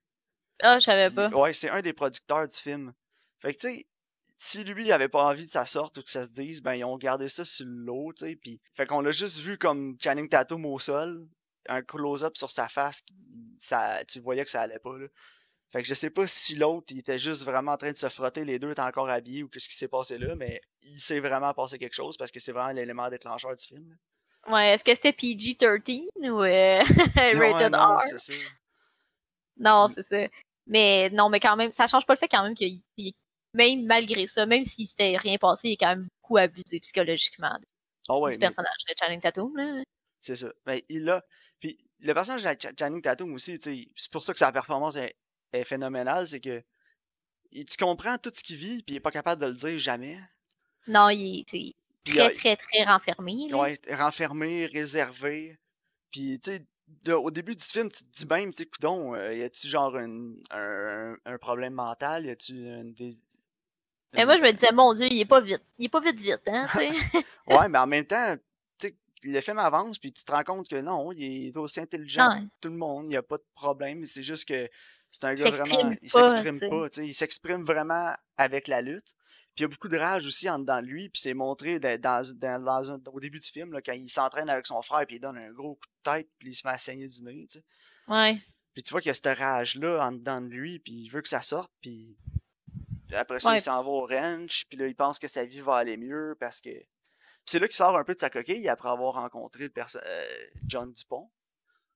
Ah, 0.63 0.79
je 0.79 0.85
savais 0.85 1.11
pas. 1.11 1.29
Ouais, 1.31 1.55
c'est 1.55 1.71
un 1.71 1.81
des 1.81 1.93
producteurs 1.95 2.47
du 2.49 2.57
film. 2.57 2.93
Fait 3.41 3.55
que, 3.55 3.61
tu 3.61 3.69
sais, 3.69 3.87
si 4.37 4.63
lui 4.65 4.85
il 4.87 4.93
avait 4.93 5.09
pas 5.09 5.25
envie 5.25 5.47
que 5.47 5.51
ça 5.51 5.67
sorte 5.67 5.99
ou 5.99 6.03
que 6.03 6.11
ça 6.11 6.25
se 6.25 6.31
dise, 6.33 6.61
ben 6.63 6.75
ils 6.75 6.85
ont 6.85 6.99
gardé 6.99 7.29
ça 7.29 7.45
sur 7.45 7.67
le 7.67 7.73
lot, 7.85 8.13
tu 8.13 8.27
sais. 8.27 8.37
Puis, 8.37 8.61
fait 8.75 8.87
qu'on 8.87 9.01
l'a 9.01 9.11
juste 9.11 9.41
vu 9.41 9.57
comme 9.59 9.97
Channing 10.03 10.29
Tatum 10.29 10.65
au 10.67 10.79
sol, 10.79 11.27
un 11.69 11.83
close-up 11.83 12.37
sur 12.37 12.51
sa 12.51 12.69
face, 12.69 13.03
ça, 13.59 14.05
tu 14.05 14.21
voyais 14.21 14.45
que 14.45 14.51
ça 14.51 14.61
allait 14.63 14.79
pas, 14.79 14.97
là. 14.99 15.07
Fait 15.73 15.83
que 15.83 15.89
je 15.89 15.95
sais 15.95 16.11
pas 16.11 16.27
si 16.29 16.55
l'autre, 16.55 16.87
il 16.91 16.99
était 17.01 17.19
juste 17.19 17.45
vraiment 17.45 17.73
en 17.73 17.77
train 17.77 17.91
de 17.93 17.97
se 17.97 18.09
frotter, 18.09 18.45
les 18.45 18.59
deux 18.59 18.71
étaient 18.71 18.81
encore 18.83 19.09
habillés 19.09 19.43
ou 19.43 19.49
qu'est-ce 19.49 19.69
qui 19.69 19.75
s'est 19.75 19.89
passé 19.89 20.17
là, 20.17 20.35
mais 20.37 20.61
il 20.83 21.01
s'est 21.01 21.19
vraiment 21.21 21.53
passé 21.55 21.77
quelque 21.79 21.95
chose 21.97 22.17
parce 22.17 22.31
que 22.31 22.39
c'est 22.39 22.53
vraiment 22.53 22.73
l'élément 22.73 23.09
déclencheur 23.11 23.55
du 23.57 23.67
film. 23.67 23.89
là. 23.91 24.53
Ouais, 24.53 24.75
est-ce 24.75 24.85
que 24.85 24.95
c'était 24.95 25.11
PG-13 25.13 26.31
ou 26.31 26.41
euh, 26.45 26.79
Rated 27.53 27.73
non, 27.73 27.97
R? 27.97 28.03
c'est 28.05 28.19
ça. 28.21 28.33
Non, 29.57 29.89
c'est 29.89 30.03
ça. 30.05 30.29
Mais 30.67 31.11
non, 31.11 31.29
mais 31.29 31.41
quand 31.41 31.57
même, 31.57 31.73
ça 31.73 31.87
change 31.89 32.07
pas 32.07 32.15
le 32.15 32.19
fait 32.19 32.29
quand 32.29 32.45
même 32.45 32.55
qu'il, 32.55 32.81
il- 32.97 33.15
même 33.57 33.85
malgré 33.87 34.27
ça, 34.27 34.47
même 34.47 34.65
s'il 34.65 34.87
s'était 34.87 35.17
rien 35.17 35.39
passé, 35.39 35.69
il 35.69 35.73
est 35.73 35.77
quand 35.77 35.89
même 35.89 36.09
beaucoup 36.21 36.37
abusé 36.37 36.81
psychologiquement 36.81 37.59
ouais, 38.09 38.33
du 38.33 38.39
personnage 38.39 38.85
de 38.89 38.95
Channing 38.99 39.21
Tatum. 39.21 39.57
Là. 39.57 39.83
C'est 40.21 40.37
ça. 40.37 40.53
Mais 40.67 40.85
il 40.89 41.09
a. 41.09 41.23
Puis 41.61 41.79
le 42.01 42.13
personnage 42.15 42.43
de 42.43 42.49
Ch- 42.61 42.75
Channing 42.79 43.03
Tatum 43.03 43.33
aussi, 43.33 43.59
c'est 43.63 44.11
pour 44.13 44.23
ça 44.23 44.33
que 44.33 44.39
sa 44.39 44.53
performance 44.53 44.97
est, 44.97 45.17
est 45.53 45.65
phénoménale, 45.65 46.27
c'est 46.27 46.41
que 46.41 46.63
tu 47.53 47.77
comprends 47.79 48.19
tout 48.19 48.33
ce 48.35 48.43
qu'il 48.43 48.57
vit, 48.57 48.83
puis 48.83 48.95
il 48.95 48.97
est 48.97 49.01
pas 49.01 49.11
capable 49.11 49.43
de 49.43 49.47
le 49.47 49.55
dire 49.55 49.79
jamais. 49.79 50.19
Non, 50.89 51.09
il 51.09 51.41
est, 51.41 51.75
très, 52.05 52.31
très, 52.33 52.57
très 52.57 52.85
renfermé. 52.85 53.53
Ouais, 53.53 53.81
renfermé, 53.91 54.67
réservé. 54.67 55.59
Puis, 56.11 56.39
tu 56.41 56.57
sais, 56.57 57.13
au 57.13 57.31
début 57.31 57.57
du 57.57 57.65
film, 57.65 57.91
tu 57.91 58.05
te 58.05 58.11
dis 58.11 58.27
même, 58.27 58.53
tu 58.53 58.59
sais, 58.59 58.67
coudon, 58.67 59.15
euh, 59.15 59.35
y 59.35 59.43
a-tu 59.43 59.69
genre 59.69 59.97
un, 59.97 61.17
un, 61.25 61.39
problème 61.39 61.75
mental? 61.75 62.27
Y 62.27 62.31
a-tu 62.31 62.53
une, 62.53 62.95
mais 64.17 64.25
moi, 64.25 64.37
je 64.37 64.43
me 64.43 64.53
disais, 64.53 64.73
mon 64.73 64.95
Dieu, 64.95 65.07
il 65.11 65.21
est 65.21 65.27
pas 65.27 65.41
vite. 65.41 65.63
Il 65.79 65.87
est 65.87 65.89
pas 65.89 66.01
vite, 66.01 66.19
vite, 66.19 66.43
hein, 66.47 66.67
ouais, 67.49 67.69
mais 67.69 67.79
en 67.79 67.87
même 67.87 68.05
temps, 68.05 68.37
tu 68.79 68.89
sais, 68.89 68.95
le 69.25 69.41
film 69.41 69.59
avance, 69.59 69.99
puis 69.99 70.13
tu 70.13 70.25
te 70.25 70.33
rends 70.33 70.45
compte 70.45 70.69
que 70.69 70.81
non, 70.81 71.13
il 71.13 71.49
est 71.49 71.57
aussi 71.57 71.81
intelligent 71.81 72.29
que 72.29 72.49
tout 72.61 72.69
le 72.69 72.77
monde, 72.77 73.05
il 73.07 73.11
n'y 73.11 73.17
a 73.17 73.23
pas 73.23 73.37
de 73.37 73.47
problème. 73.55 74.05
C'est 74.05 74.23
juste 74.23 74.49
que 74.49 74.69
c'est 75.11 75.25
un 75.25 75.35
gars 75.35 75.51
vraiment. 75.51 75.97
Il 76.03 76.11
s'exprime 76.11 76.71
pas, 76.71 76.89
tu 76.89 77.01
sais. 77.01 77.07
Il 77.07 77.15
s'exprime 77.15 77.65
vraiment 77.65 78.15
avec 78.37 78.69
la 78.69 78.83
lutte. 78.83 79.15
Puis 79.55 79.63
il 79.63 79.63
y 79.63 79.65
a 79.65 79.69
beaucoup 79.69 79.89
de 79.89 79.97
rage 79.97 80.27
aussi 80.27 80.51
en 80.51 80.59
dedans 80.59 80.83
de 80.83 80.87
lui, 80.87 81.09
puis 81.09 81.19
c'est 81.19 81.33
montré 81.33 81.81
dans, 81.81 81.99
dans, 81.99 82.99
au 83.11 83.21
début 83.21 83.41
du 83.41 83.49
film, 83.49 83.73
là, 83.73 83.81
quand 83.81 83.95
il 83.95 84.11
s'entraîne 84.11 84.51
avec 84.51 84.67
son 84.67 84.83
frère, 84.83 85.07
puis 85.07 85.17
il 85.17 85.19
donne 85.19 85.39
un 85.39 85.51
gros 85.51 85.77
coup 85.77 85.87
de 86.05 86.11
tête, 86.11 86.29
puis 86.39 86.51
il 86.51 86.55
se 86.55 86.67
met 86.67 86.75
à 86.75 86.79
saigner 86.79 87.09
du 87.09 87.23
nez, 87.23 87.47
tu 87.51 87.59
sais. 87.59 87.65
Ouais. 88.07 88.39
Puis 88.75 88.83
tu 88.83 88.91
vois 88.91 89.01
qu'il 89.01 89.09
y 89.09 89.13
a 89.13 89.15
cette 89.15 89.39
rage-là 89.39 90.07
en 90.07 90.13
dedans 90.13 90.43
de 90.43 90.49
lui, 90.49 90.79
puis 90.79 90.93
il 90.93 91.09
veut 91.09 91.23
que 91.23 91.29
ça 91.31 91.41
sorte, 91.41 91.73
puis 91.81 92.19
après 93.13 93.41
ça, 93.41 93.55
il 93.55 93.61
s'en 93.61 93.83
va 93.83 93.89
au 93.89 94.07
ranch, 94.07 94.67
puis 94.69 94.79
là, 94.79 94.87
il 94.87 94.97
pense 94.97 95.19
que 95.19 95.29
sa 95.29 95.45
vie 95.45 95.61
va 95.61 95.77
aller 95.77 95.97
mieux 95.97 96.37
parce 96.41 96.61
que. 96.61 96.71
c'est 97.45 97.59
là 97.59 97.67
qu'il 97.67 97.77
sort 97.77 97.97
un 97.97 98.05
peu 98.05 98.15
de 98.15 98.21
sa 98.21 98.31
coquille 98.31 98.69
après 98.69 98.89
avoir 98.89 99.15
rencontré 99.15 99.65
le 99.65 99.73
euh, 99.77 100.47
John 100.67 100.93
Dupont. 100.93 101.31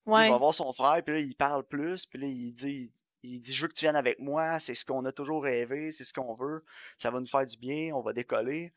Ouais. 0.07 0.29
Il 0.29 0.31
va 0.31 0.39
voir 0.39 0.55
son 0.55 0.73
frère, 0.73 1.03
puis 1.05 1.15
là, 1.15 1.21
il 1.21 1.35
parle 1.35 1.65
plus, 1.65 2.07
puis 2.07 2.19
là, 2.19 2.27
il 2.27 2.53
dit, 2.53 2.93
il 3.23 3.41
dit 3.41 3.53
Je 3.53 3.63
veux 3.63 3.69
que 3.69 3.75
tu 3.75 3.85
viennes 3.85 3.97
avec 3.97 4.19
moi, 4.19 4.59
c'est 4.59 4.75
ce 4.75 4.85
qu'on 4.85 5.05
a 5.05 5.13
toujours 5.13 5.43
rêvé, 5.43 5.93
c'est 5.93 6.05
ce 6.05 6.13
qu'on 6.13 6.35
veut, 6.35 6.65
ça 6.99 7.11
va 7.11 7.21
nous 7.21 7.27
faire 7.27 7.47
du 7.47 7.57
bien, 7.57 7.95
on 7.95 8.01
va 8.01 8.13
décoller. 8.13 8.73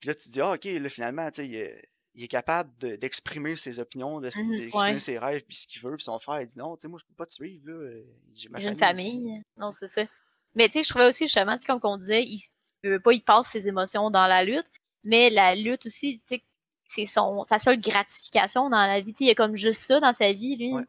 Puis 0.00 0.08
là, 0.08 0.14
tu 0.14 0.28
dis 0.28 0.40
Ah, 0.40 0.52
ok, 0.52 0.64
là, 0.64 0.88
finalement, 0.88 1.30
tu 1.30 1.42
sais, 1.42 1.82
il, 2.14 2.24
est 2.24 2.28
capable 2.28 2.70
d'exprimer 2.98 3.56
ses 3.56 3.80
opinions, 3.80 4.20
mmh 4.20 4.22
d'exprimer 4.22 4.98
ses 4.98 5.18
rêves, 5.18 5.42
puis 5.44 5.56
ce 5.56 5.66
qu'il 5.66 5.82
veut. 5.82 5.96
Puis 5.96 6.04
son 6.04 6.18
frère, 6.18 6.40
il 6.40 6.46
dit 6.46 6.58
Non, 6.58 6.76
tu 6.76 6.82
sais, 6.82 6.88
moi, 6.88 6.98
je 7.00 7.06
peux 7.06 7.14
pas 7.14 7.26
te 7.26 7.32
suivre, 7.32 7.70
là. 7.70 8.02
J'ai 8.34 8.48
ma 8.48 8.58
famille. 8.58 8.72
Une 8.72 8.78
famille. 8.78 9.42
Non, 9.56 9.72
c'est 9.72 9.88
ça. 9.88 10.04
Mais 10.54 10.68
tu 10.68 10.74
sais, 10.74 10.82
je 10.82 10.88
trouvais 10.90 11.06
aussi 11.06 11.24
justement, 11.26 11.56
comme 11.66 11.80
on 11.82 11.96
disait, 11.98 12.24
il 12.24 12.40
veut 12.84 13.00
pas, 13.00 13.12
il 13.12 13.22
passe 13.22 13.48
ses 13.48 13.68
émotions 13.68 14.10
dans 14.10 14.26
la 14.26 14.44
lutte, 14.44 14.70
mais 15.04 15.30
la 15.30 15.54
lutte 15.54 15.86
aussi, 15.86 16.20
tu 16.28 16.36
sais, 16.36 16.44
c'est 16.86 17.06
son 17.06 17.44
sa 17.44 17.58
seule 17.58 17.78
gratification 17.78 18.70
dans 18.70 18.86
la 18.86 19.00
vie. 19.00 19.14
il 19.20 19.26
y 19.26 19.30
a 19.30 19.34
comme 19.34 19.56
juste 19.56 19.82
ça 19.82 20.00
dans 20.00 20.14
sa 20.14 20.32
vie, 20.32 20.56
lui. 20.56 20.72
Ouais. 20.72 20.84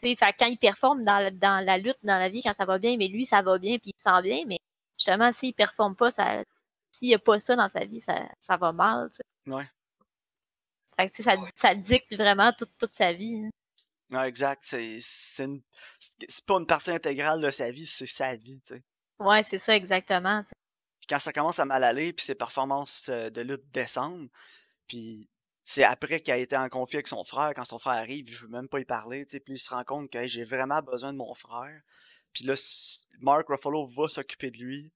Fait, 0.00 0.16
quand 0.16 0.46
il 0.46 0.58
performe 0.58 1.04
dans, 1.04 1.34
dans 1.36 1.64
la 1.64 1.78
lutte, 1.78 1.98
dans 2.02 2.18
la 2.18 2.28
vie, 2.28 2.42
quand 2.42 2.54
ça 2.56 2.64
va 2.64 2.78
bien, 2.78 2.96
mais 2.96 3.08
lui, 3.08 3.24
ça 3.24 3.42
va 3.42 3.58
bien, 3.58 3.78
puis 3.78 3.92
il 3.96 4.00
sent 4.00 4.22
bien, 4.22 4.44
mais 4.46 4.58
justement, 4.96 5.32
s'il 5.32 5.54
performe 5.54 5.96
pas, 5.96 6.10
ça 6.10 6.42
s'il 6.92 7.08
n'y 7.08 7.14
a 7.14 7.18
pas 7.18 7.38
ça 7.38 7.54
dans 7.56 7.68
sa 7.68 7.84
vie, 7.84 8.00
ça, 8.00 8.28
ça 8.40 8.56
va 8.56 8.72
mal. 8.72 9.10
T'sais. 9.10 9.22
Ouais. 9.46 9.68
Fait 10.96 11.10
que, 11.10 11.22
ça, 11.22 11.34
ça 11.54 11.74
dicte 11.74 12.14
vraiment 12.16 12.52
toute, 12.52 12.72
toute 12.78 12.94
sa 12.94 13.12
vie. 13.12 13.44
Hein. 13.44 13.50
Non, 14.10 14.22
exact. 14.22 14.62
C'est, 14.64 14.98
c'est, 15.00 15.46
pas 16.46 16.54
une 16.54 16.66
partie 16.66 16.90
intégrale 16.90 17.40
de 17.40 17.50
sa 17.50 17.70
vie, 17.70 17.86
c'est 17.86 18.06
sa 18.06 18.34
vie, 18.34 18.60
tu 18.66 18.74
sais. 18.74 18.82
Ouais, 19.18 19.42
c'est 19.44 19.58
ça, 19.58 19.74
exactement. 19.74 20.44
Puis 21.00 21.06
quand 21.08 21.18
ça 21.18 21.32
commence 21.32 21.58
à 21.58 21.64
mal 21.64 21.84
aller, 21.84 22.12
puis 22.12 22.24
ses 22.24 22.34
performances 22.34 23.08
euh, 23.08 23.30
de 23.30 23.42
lutte 23.42 23.68
descendent, 23.72 24.28
puis 24.86 25.28
c'est 25.64 25.84
après 25.84 26.20
qu'il 26.20 26.32
a 26.32 26.38
été 26.38 26.56
en 26.56 26.68
conflit 26.68 26.96
avec 26.96 27.08
son 27.08 27.24
frère, 27.24 27.52
quand 27.54 27.64
son 27.64 27.78
frère 27.78 27.94
arrive, 27.94 28.28
il 28.28 28.36
veut 28.36 28.48
même 28.48 28.68
pas 28.68 28.80
y 28.80 28.84
parler, 28.84 29.26
tu 29.26 29.32
sais, 29.32 29.40
puis 29.40 29.54
il 29.54 29.58
se 29.58 29.70
rend 29.70 29.84
compte 29.84 30.10
que 30.10 30.26
j'ai 30.26 30.44
vraiment 30.44 30.80
besoin 30.80 31.12
de 31.12 31.18
mon 31.18 31.34
frère. 31.34 31.82
Puis 32.32 32.44
là, 32.44 32.54
Mark 33.20 33.48
Ruffalo 33.48 33.86
va 33.86 34.08
s'occuper 34.08 34.50
de 34.50 34.58
lui, 34.58 34.92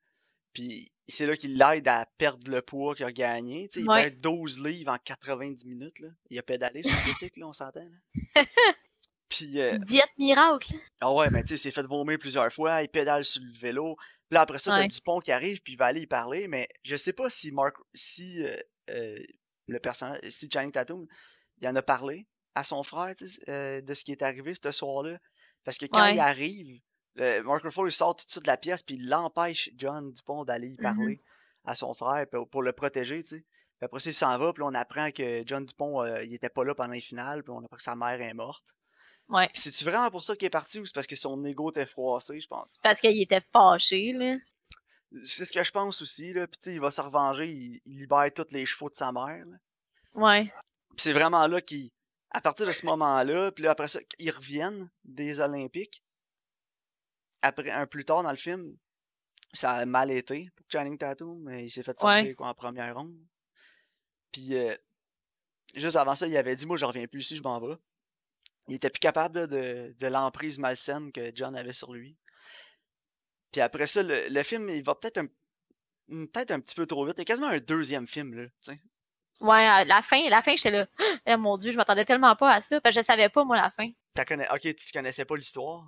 puis 0.52 0.90
c'est 1.08 1.26
là 1.26 1.36
qu'il 1.36 1.58
l'aide 1.58 1.88
à 1.88 2.06
perdre 2.18 2.50
le 2.50 2.62
poids 2.62 2.94
qu'il 2.94 3.04
a 3.04 3.12
gagné. 3.12 3.68
Tu 3.68 3.80
sais, 3.80 3.80
Il 3.80 3.86
perd 3.86 4.20
12 4.20 4.60
livres 4.60 4.92
en 4.92 4.98
90 4.98 5.66
minutes. 5.66 5.98
Là. 5.98 6.08
Il 6.30 6.38
a 6.38 6.42
pédalé 6.42 6.82
sur 6.82 6.96
le 6.96 7.04
bicycle, 7.04 7.40
là, 7.40 7.48
on 7.48 7.52
s'entend. 7.52 7.86
Puis, 9.32 9.58
euh, 9.58 9.78
Diète 9.78 10.10
miracle. 10.18 10.74
Ah 11.00 11.10
ouais, 11.10 11.30
mais 11.30 11.42
tu 11.42 11.48
sais, 11.48 11.54
il 11.54 11.58
s'est 11.58 11.70
fait 11.70 11.86
vomir 11.86 12.18
plusieurs 12.18 12.52
fois, 12.52 12.82
il 12.82 12.88
pédale 12.90 13.24
sur 13.24 13.40
le 13.42 13.58
vélo. 13.58 13.96
Puis 14.28 14.34
là, 14.34 14.42
après 14.42 14.58
ça, 14.58 14.72
t'as 14.72 14.86
Dupont 14.86 15.20
qui 15.20 15.32
arrive, 15.32 15.62
puis 15.62 15.72
il 15.72 15.76
va 15.76 15.86
aller 15.86 16.02
y 16.02 16.06
parler, 16.06 16.48
mais 16.48 16.68
je 16.84 16.96
sais 16.96 17.14
pas 17.14 17.30
si 17.30 17.50
Mark, 17.50 17.76
si 17.94 18.44
euh, 18.44 18.54
euh, 18.90 19.16
le 19.68 19.80
personnage, 19.80 20.20
si 20.28 20.50
Channing 20.52 20.70
Tatum, 20.70 21.06
il 21.62 21.66
en 21.66 21.74
a 21.76 21.82
parlé 21.82 22.26
à 22.54 22.62
son 22.62 22.82
frère 22.82 23.14
de 23.16 23.94
ce 23.94 24.04
qui 24.04 24.12
est 24.12 24.20
arrivé 24.20 24.52
ce 24.62 24.70
soir-là. 24.70 25.18
Parce 25.64 25.78
que 25.78 25.86
quand 25.86 26.08
il 26.08 26.20
arrive, 26.20 26.82
Mark 27.16 27.62
Ruffalo, 27.62 27.88
il 27.88 27.92
sort 27.92 28.14
tout 28.14 28.26
de 28.26 28.30
suite 28.30 28.44
de 28.44 28.50
la 28.50 28.58
pièce, 28.58 28.82
puis 28.82 28.96
il 28.96 29.08
l'empêche, 29.08 29.70
John 29.76 30.12
Dupont, 30.12 30.44
d'aller 30.44 30.68
y 30.68 30.72
mmh 30.72 30.82
parler 30.82 31.22
à 31.64 31.74
son 31.74 31.94
frère 31.94 32.26
pour, 32.50 32.62
le 32.62 32.72
protéger, 32.72 33.22
tu 33.22 33.36
sais. 33.36 33.44
Puis 33.78 33.86
après 33.86 34.00
ça, 34.00 34.10
il 34.10 34.14
s'en 34.14 34.36
va, 34.36 34.52
puis 34.52 34.62
on 34.62 34.74
apprend 34.74 35.10
que 35.10 35.42
John 35.46 35.64
Dupont, 35.64 36.04
il 36.20 36.34
était 36.34 36.50
pas 36.50 36.64
là 36.64 36.74
pendant 36.74 36.92
les 36.92 37.00
finales, 37.00 37.42
puis 37.42 37.52
on 37.52 37.64
apprend 37.64 37.76
que 37.78 37.82
sa 37.82 37.96
mère 37.96 38.20
est 38.20 38.34
morte. 38.34 38.64
Ouais. 39.28 39.48
C'est-tu 39.54 39.84
vraiment 39.84 40.10
pour 40.10 40.22
ça 40.22 40.36
qu'il 40.36 40.46
est 40.46 40.50
parti 40.50 40.78
ou 40.78 40.86
c'est 40.86 40.94
parce 40.94 41.06
que 41.06 41.16
son 41.16 41.42
ego 41.44 41.70
était 41.70 41.86
froissé, 41.86 42.40
je 42.40 42.46
pense? 42.46 42.78
Parce 42.82 43.00
qu'il 43.00 43.20
était 43.20 43.40
fâché, 43.40 44.12
là. 44.12 44.36
C'est 45.24 45.44
ce 45.44 45.52
que 45.52 45.62
je 45.62 45.70
pense 45.70 46.00
aussi, 46.02 46.32
là. 46.32 46.46
Puis 46.46 46.58
tu 46.58 46.64
sais, 46.64 46.74
il 46.74 46.80
va 46.80 46.90
se 46.90 47.00
revenger, 47.00 47.50
il, 47.50 47.80
libère 47.86 48.32
tous 48.34 48.50
les 48.50 48.66
chevaux 48.66 48.88
de 48.88 48.94
sa 48.94 49.12
mère, 49.12 49.44
là. 49.46 49.56
Ouais. 50.14 50.52
c'est 50.96 51.12
vraiment 51.12 51.46
là 51.46 51.60
qu'il. 51.60 51.90
À 52.34 52.40
partir 52.40 52.66
de 52.66 52.72
ce 52.72 52.86
moment-là, 52.86 53.52
puis 53.52 53.66
après 53.66 53.88
ça, 53.88 54.00
ils 54.18 54.30
reviennent 54.30 54.90
des 55.04 55.40
Olympiques. 55.40 56.02
Après, 57.42 57.70
un 57.70 57.86
plus 57.86 58.06
tard 58.06 58.22
dans 58.22 58.30
le 58.30 58.38
film, 58.38 58.76
ça 59.52 59.72
a 59.72 59.84
mal 59.84 60.10
été 60.10 60.48
pour 60.56 60.64
Channing 60.70 60.96
Tatum, 60.96 61.42
mais 61.42 61.66
il 61.66 61.70
s'est 61.70 61.82
fait 61.82 61.98
sortir 61.98 62.34
quoi, 62.36 62.48
en 62.48 62.54
première 62.54 62.96
ronde. 62.96 63.14
Puis 64.32 64.56
euh, 64.56 64.74
juste 65.74 65.96
avant 65.96 66.14
ça, 66.14 66.26
il 66.26 66.36
avait 66.36 66.56
dit 66.56 66.64
Moi, 66.64 66.78
je 66.78 66.86
reviens 66.86 67.06
plus 67.06 67.20
ici, 67.20 67.36
je 67.36 67.42
m'en 67.42 67.60
vais 67.60 67.76
il 68.72 68.76
était 68.76 68.90
plus 68.90 69.00
capable 69.00 69.48
de, 69.48 69.94
de 69.98 70.06
l'emprise 70.06 70.58
malsaine 70.58 71.12
que 71.12 71.30
John 71.34 71.54
avait 71.54 71.74
sur 71.74 71.92
lui. 71.92 72.16
Puis 73.52 73.60
après 73.60 73.86
ça, 73.86 74.02
le, 74.02 74.42
film, 74.42 74.70
il 74.70 74.82
va 74.82 74.94
peut-être 74.94 75.18
un, 75.18 75.26
peut-être 76.26 76.52
un 76.52 76.60
petit 76.60 76.74
peu 76.74 76.86
trop 76.86 77.04
vite. 77.04 77.16
Il 77.18 77.20
y 77.20 77.22
a 77.22 77.24
quasiment 77.26 77.48
un 77.48 77.58
deuxième 77.58 78.06
film, 78.06 78.34
là, 78.34 78.46
tu 78.46 78.72
sais. 78.72 78.80
Ouais, 79.40 79.84
la 79.84 80.00
fin, 80.02 80.28
la 80.28 80.40
fin, 80.40 80.56
j'étais 80.56 80.70
là. 80.70 80.86
Oh, 81.28 81.36
mon 81.38 81.56
Dieu, 81.58 81.70
je 81.70 81.76
m'attendais 81.76 82.04
tellement 82.04 82.34
pas 82.34 82.50
à 82.50 82.60
ça, 82.60 82.80
parce 82.80 82.94
que 82.94 83.02
je 83.02 83.04
savais 83.04 83.28
pas, 83.28 83.44
moi, 83.44 83.56
la 83.56 83.70
fin. 83.70 83.90
Connais... 84.26 84.48
Ok, 84.50 84.62
tu 84.74 84.92
connaissais 84.92 85.24
pas 85.24 85.36
l'histoire? 85.36 85.84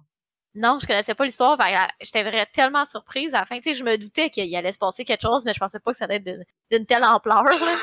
Non, 0.55 0.79
je 0.81 0.87
connaissais 0.87 1.15
pas 1.15 1.25
l'histoire. 1.25 1.59
J'étais 2.01 2.47
tellement 2.53 2.85
surprise 2.85 3.33
à 3.33 3.41
la 3.41 3.47
fin. 3.47 3.57
Tu 3.61 3.71
sais, 3.71 3.75
je 3.75 3.85
me 3.85 3.97
doutais 3.97 4.31
qu'il 4.31 4.55
allait 4.55 4.73
se 4.73 4.79
passer 4.79 5.05
quelque 5.05 5.23
chose, 5.23 5.45
mais 5.45 5.55
je 5.55 5.59
pensais 5.59 5.81
pas 5.81 5.93
que 5.93 5.97
ça 5.97 6.05
allait 6.05 6.17
être 6.17 6.47
d'une 6.71 6.87
telle 6.87 7.05
ampleur. 7.05 7.45
Là. 7.45 7.77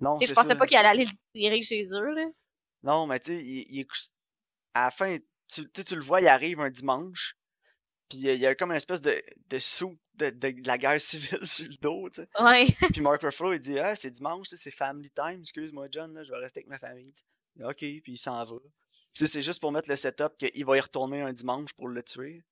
Non, 0.00 0.18
c'est 0.20 0.28
Je 0.28 0.34
pensais 0.34 0.54
pas 0.54 0.66
qu'il 0.66 0.76
allait 0.76 0.88
aller 0.88 1.04
le 1.06 1.38
tirer 1.38 1.62
chez 1.62 1.86
eux. 1.90 2.14
Là. 2.14 2.26
Non, 2.82 3.06
mais 3.06 3.18
tu 3.18 3.32
sais, 3.32 3.42
il, 3.42 3.66
il, 3.78 3.86
à 4.74 4.84
la 4.84 4.90
fin, 4.90 5.16
tu, 5.48 5.70
tu 5.70 5.94
le 5.94 6.02
vois, 6.02 6.20
il 6.20 6.28
arrive 6.28 6.60
un 6.60 6.70
dimanche, 6.70 7.36
puis 8.08 8.18
il 8.18 8.38
y 8.38 8.46
a 8.46 8.54
comme 8.54 8.70
une 8.70 8.76
espèce 8.76 9.00
de, 9.00 9.22
de 9.48 9.58
sou 9.58 9.98
de, 10.14 10.30
de, 10.30 10.66
la 10.66 10.78
guerre 10.78 11.00
civile 11.00 11.46
sur 11.46 11.66
le 11.66 11.76
dos, 11.76 12.08
tu 12.10 12.22
sais. 12.22 12.28
Ouais. 12.42 12.66
puis 12.92 13.00
Mark 13.00 13.22
Ruffalo, 13.22 13.52
il 13.52 13.60
dit 13.60 13.78
Ah, 13.78 13.96
c'est 13.96 14.10
dimanche, 14.10 14.48
c'est 14.50 14.70
family 14.70 15.10
time, 15.10 15.40
excuse-moi, 15.40 15.88
John, 15.90 16.12
là, 16.14 16.22
je 16.22 16.30
vais 16.30 16.38
rester 16.38 16.60
avec 16.60 16.68
ma 16.68 16.78
famille. 16.78 17.14
Ok, 17.62 17.78
puis 17.78 18.02
il 18.06 18.18
s'en 18.18 18.44
va. 18.44 18.56
Puis 19.14 19.28
c'est 19.28 19.42
juste 19.42 19.60
pour 19.60 19.70
mettre 19.70 19.88
le 19.88 19.96
setup 19.96 20.36
qu'il 20.36 20.64
va 20.64 20.76
y 20.76 20.80
retourner 20.80 21.22
un 21.22 21.32
dimanche 21.32 21.72
pour 21.74 21.88
le 21.88 22.02
tuer. 22.02 22.44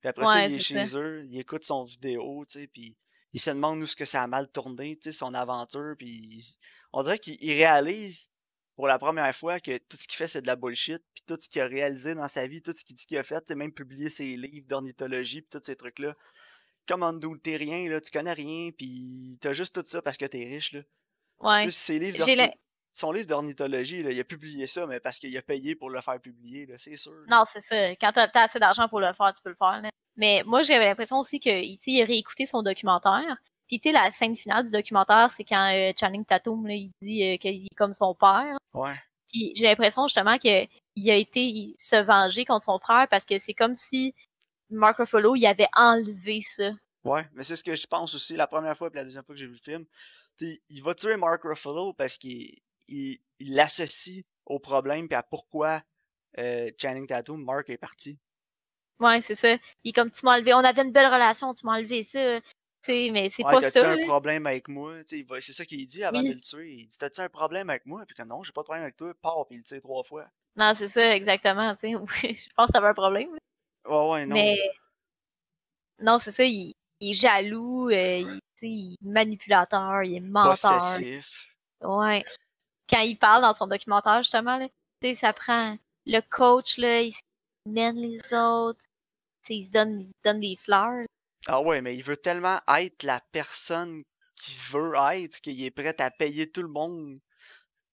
Puis 0.00 0.08
après 0.08 0.24
ça, 0.24 0.46
il 0.46 0.54
est, 0.54 0.58
chez 0.58 0.96
eux, 0.96 1.24
il 1.26 1.38
écoute 1.38 1.64
son 1.64 1.84
vidéo, 1.84 2.44
tu 2.46 2.60
sais, 2.60 2.66
puis 2.66 2.96
il 3.32 3.40
se 3.40 3.50
demande 3.50 3.82
où 3.82 3.86
ce 3.86 3.96
que 3.96 4.04
ça 4.04 4.22
a 4.22 4.26
mal 4.26 4.48
tourné, 4.50 4.96
tu 4.96 5.10
sais, 5.10 5.12
son 5.12 5.34
aventure, 5.34 5.94
puis 5.98 6.56
on 6.92 7.02
dirait 7.02 7.18
qu'il 7.18 7.52
réalise 7.52 8.30
pour 8.78 8.86
la 8.86 9.00
première 9.00 9.34
fois 9.34 9.58
que 9.58 9.76
tout 9.76 9.96
ce 9.96 10.06
qu'il 10.06 10.16
fait, 10.16 10.28
c'est 10.28 10.40
de 10.40 10.46
la 10.46 10.54
bullshit, 10.54 11.02
puis 11.12 11.24
tout 11.26 11.36
ce 11.36 11.48
qu'il 11.48 11.60
a 11.60 11.66
réalisé 11.66 12.14
dans 12.14 12.28
sa 12.28 12.46
vie, 12.46 12.62
tout 12.62 12.72
ce 12.72 12.84
qu'il 12.84 12.94
dit 12.94 13.06
qu'il 13.06 13.18
a 13.18 13.24
fait, 13.24 13.50
même 13.50 13.72
publier 13.72 14.08
ses 14.08 14.36
livres 14.36 14.68
d'ornithologie, 14.68 15.42
puis 15.42 15.48
tous 15.50 15.66
ces 15.66 15.74
trucs-là. 15.74 16.14
Comme 16.86 17.02
Andou, 17.02 17.36
t'es 17.38 17.56
rien, 17.56 17.90
là, 17.90 18.00
tu 18.00 18.12
connais 18.12 18.32
rien, 18.32 18.70
puis 18.70 19.36
t'as 19.40 19.52
juste 19.52 19.74
tout 19.74 19.82
ça 19.84 20.00
parce 20.00 20.16
que 20.16 20.26
t'es 20.26 20.44
riche, 20.44 20.74
là. 20.74 20.82
Ouais. 21.40 21.68
Son 22.92 23.10
livre 23.10 23.26
d'ornithologie, 23.26 23.98
il 23.98 24.20
a 24.20 24.22
publié 24.22 24.68
ça, 24.68 24.86
mais 24.86 25.00
parce 25.00 25.18
qu'il 25.18 25.36
a 25.36 25.42
payé 25.42 25.74
pour 25.74 25.90
le 25.90 26.00
faire 26.00 26.20
publier, 26.20 26.68
c'est 26.76 26.96
sûr. 26.96 27.12
Non, 27.26 27.42
c'est 27.52 27.62
ça. 27.62 27.96
Quand 27.96 28.12
t'as 28.12 28.30
assez 28.32 28.60
d'argent 28.60 28.88
pour 28.88 29.00
le 29.00 29.12
faire, 29.12 29.32
tu 29.34 29.42
peux 29.42 29.50
le 29.50 29.56
faire. 29.56 29.80
Là. 29.82 29.90
Mais 30.14 30.44
moi, 30.46 30.62
j'avais 30.62 30.84
l'impression 30.84 31.18
aussi 31.18 31.40
qu'il 31.40 32.00
a 32.00 32.04
réécouté 32.04 32.46
son 32.46 32.62
documentaire, 32.62 33.38
puis 33.68 33.78
tu 33.78 33.90
sais, 33.90 33.92
la 33.92 34.10
scène 34.10 34.34
finale 34.34 34.64
du 34.64 34.70
documentaire, 34.70 35.30
c'est 35.30 35.44
quand 35.44 35.70
euh, 35.74 35.92
Channing 35.98 36.24
Tatum, 36.24 36.66
là, 36.66 36.74
il 36.74 36.90
dit 37.02 37.22
euh, 37.22 37.36
qu'il 37.36 37.66
est 37.66 37.76
comme 37.76 37.92
son 37.92 38.14
père. 38.14 38.56
Ouais. 38.72 38.96
Puis 39.28 39.52
j'ai 39.54 39.64
l'impression 39.64 40.06
justement 40.06 40.38
qu'il 40.38 41.10
a 41.10 41.14
été 41.14 41.74
se 41.78 41.96
venger 41.96 42.46
contre 42.46 42.64
son 42.64 42.78
frère 42.78 43.06
parce 43.08 43.26
que 43.26 43.38
c'est 43.38 43.52
comme 43.52 43.76
si 43.76 44.14
Mark 44.70 44.96
Ruffalo, 44.96 45.36
il 45.36 45.46
avait 45.46 45.68
enlevé 45.76 46.40
ça. 46.42 46.70
Ouais, 47.04 47.28
mais 47.34 47.42
c'est 47.42 47.56
ce 47.56 47.62
que 47.62 47.74
je 47.74 47.86
pense 47.86 48.14
aussi 48.14 48.36
la 48.36 48.46
première 48.46 48.76
fois 48.76 48.88
et 48.92 48.96
la 48.96 49.04
deuxième 49.04 49.22
fois 49.22 49.34
que 49.34 49.38
j'ai 49.38 49.46
vu 49.46 49.52
le 49.52 49.58
film. 49.58 49.84
il 50.40 50.82
va 50.82 50.94
tuer 50.94 51.16
Mark 51.18 51.42
Ruffalo 51.44 51.92
parce 51.92 52.16
qu'il 52.16 52.58
il 52.88 53.18
l'associe 53.40 54.24
au 54.46 54.58
problème 54.58 55.06
et 55.10 55.14
à 55.14 55.22
pourquoi 55.22 55.82
euh, 56.38 56.70
Channing 56.78 57.06
Tatum, 57.06 57.44
Mark 57.44 57.68
est 57.68 57.76
parti. 57.76 58.18
Ouais, 58.98 59.20
c'est 59.20 59.34
ça. 59.34 59.56
Il 59.84 59.92
comme 59.92 60.10
tu 60.10 60.24
m'as 60.24 60.36
enlevé, 60.36 60.54
on 60.54 60.58
avait 60.58 60.82
une 60.82 60.92
belle 60.92 61.12
relation, 61.12 61.52
tu 61.52 61.66
m'as 61.66 61.76
enlevé 61.76 62.02
ça 62.02 62.40
sais, 62.82 63.10
mais 63.12 63.30
c'est 63.30 63.44
Ouais, 63.44 63.52
pas 63.52 63.60
t'as-tu 63.60 63.78
ça, 63.78 63.90
un 63.90 63.96
là. 63.96 64.06
problème 64.06 64.46
avec 64.46 64.68
moi? 64.68 64.94
C'est 65.06 65.52
ça 65.52 65.64
qu'il 65.64 65.86
dit 65.86 66.04
avant 66.04 66.22
de 66.22 66.28
le 66.28 66.40
tuer. 66.40 66.72
Il 66.72 66.86
dit 66.86 66.98
T'as-tu 66.98 67.20
un 67.20 67.28
problème 67.28 67.70
avec 67.70 67.86
moi? 67.86 68.04
Puis 68.06 68.14
comme 68.14 68.28
non, 68.28 68.42
j'ai 68.42 68.52
pas 68.52 68.60
de 68.62 68.66
problème 68.66 68.84
avec 68.84 68.96
toi, 68.96 69.12
pars, 69.20 69.46
puis 69.46 69.56
il 69.56 69.58
le 69.58 69.64
tire 69.64 69.80
trois 69.80 70.02
fois. 70.02 70.26
Non, 70.56 70.74
c'est 70.76 70.88
ça, 70.88 71.14
exactement, 71.14 71.76
je 71.82 72.54
pense 72.56 72.66
que 72.66 72.72
t'avais 72.72 72.88
un 72.88 72.94
problème. 72.94 73.30
Ouais, 73.86 74.10
ouais, 74.10 74.26
non. 74.26 74.34
Mais 74.34 74.58
non, 76.00 76.18
c'est 76.18 76.32
ça, 76.32 76.44
il, 76.44 76.74
il 77.00 77.10
est 77.10 77.14
jaloux, 77.14 77.90
euh, 77.90 78.38
il, 78.62 78.92
est 78.92 79.02
manipulateur, 79.02 80.02
il 80.02 80.16
est 80.16 80.20
menteur. 80.20 80.78
Possessif. 80.78 81.54
Ouais. 81.82 82.24
Quand 82.88 83.00
il 83.00 83.16
parle 83.16 83.42
dans 83.42 83.54
son 83.54 83.66
documentaire, 83.66 84.22
justement, 84.22 84.58
là, 84.58 84.68
ça 85.14 85.32
prend 85.32 85.76
le 86.06 86.20
coach, 86.20 86.78
là, 86.78 87.02
il, 87.02 87.12
mène 87.66 87.96
les 87.96 88.18
autres, 88.34 88.86
il 89.48 89.66
se 89.66 89.70
donne, 89.70 90.00
il 90.00 90.06
se 90.06 90.30
donne 90.32 90.40
des 90.40 90.56
fleurs. 90.56 91.04
Ah 91.46 91.60
ouais, 91.60 91.80
mais 91.80 91.94
il 91.96 92.02
veut 92.02 92.16
tellement 92.16 92.60
être 92.68 93.02
la 93.04 93.20
personne 93.32 94.02
qu'il 94.36 94.58
veut 94.70 94.92
être 95.14 95.40
qu'il 95.40 95.62
est 95.62 95.70
prêt 95.70 95.94
à 96.00 96.10
payer 96.10 96.50
tout 96.50 96.62
le 96.62 96.68
monde 96.68 97.18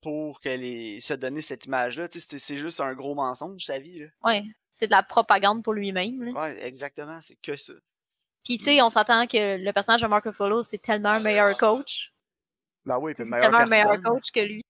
pour 0.02 0.40
que 0.40 0.50
les... 0.50 1.02
se 1.02 1.14
donner 1.14 1.42
cette 1.42 1.66
image-là. 1.66 2.08
Tu 2.08 2.20
sais, 2.20 2.38
c'est- 2.38 2.58
juste 2.58 2.80
un 2.80 2.94
gros 2.94 3.16
mensonge, 3.16 3.64
sa 3.64 3.80
vie. 3.80 4.00
Là. 4.00 4.08
Ouais, 4.24 4.44
c'est 4.70 4.88
de 4.88 4.92
la 4.92 5.04
propagande 5.04 5.64
pour 5.64 5.74
lui-même. 5.74 6.36
Ouais, 6.36 6.64
exactement, 6.66 7.20
c'est 7.22 7.38
que 7.42 7.56
ça. 7.56 7.74
Puis, 8.44 8.60
tu 8.60 8.66
sais, 8.66 8.82
on 8.84 8.92
s'entend 8.92 9.26
que 9.26 9.58
le 9.58 9.72
personnage 9.74 10.02
de 10.02 10.08
Marco 10.08 10.32
Polo, 10.32 10.62
c'est 10.62 10.78
tellement 10.78 11.10
un 11.10 11.20
meilleur 11.20 11.58
coach. 11.58 12.14
Ben 12.86 13.00
oui, 13.00 13.16
puis 13.16 13.26
C'est 13.26 13.34
une 13.34 13.42
tellement 13.42 13.58
un 13.58 13.66
meilleur 13.66 14.02
coach 14.04 14.30
que 14.32 14.42
lui. 14.42 14.62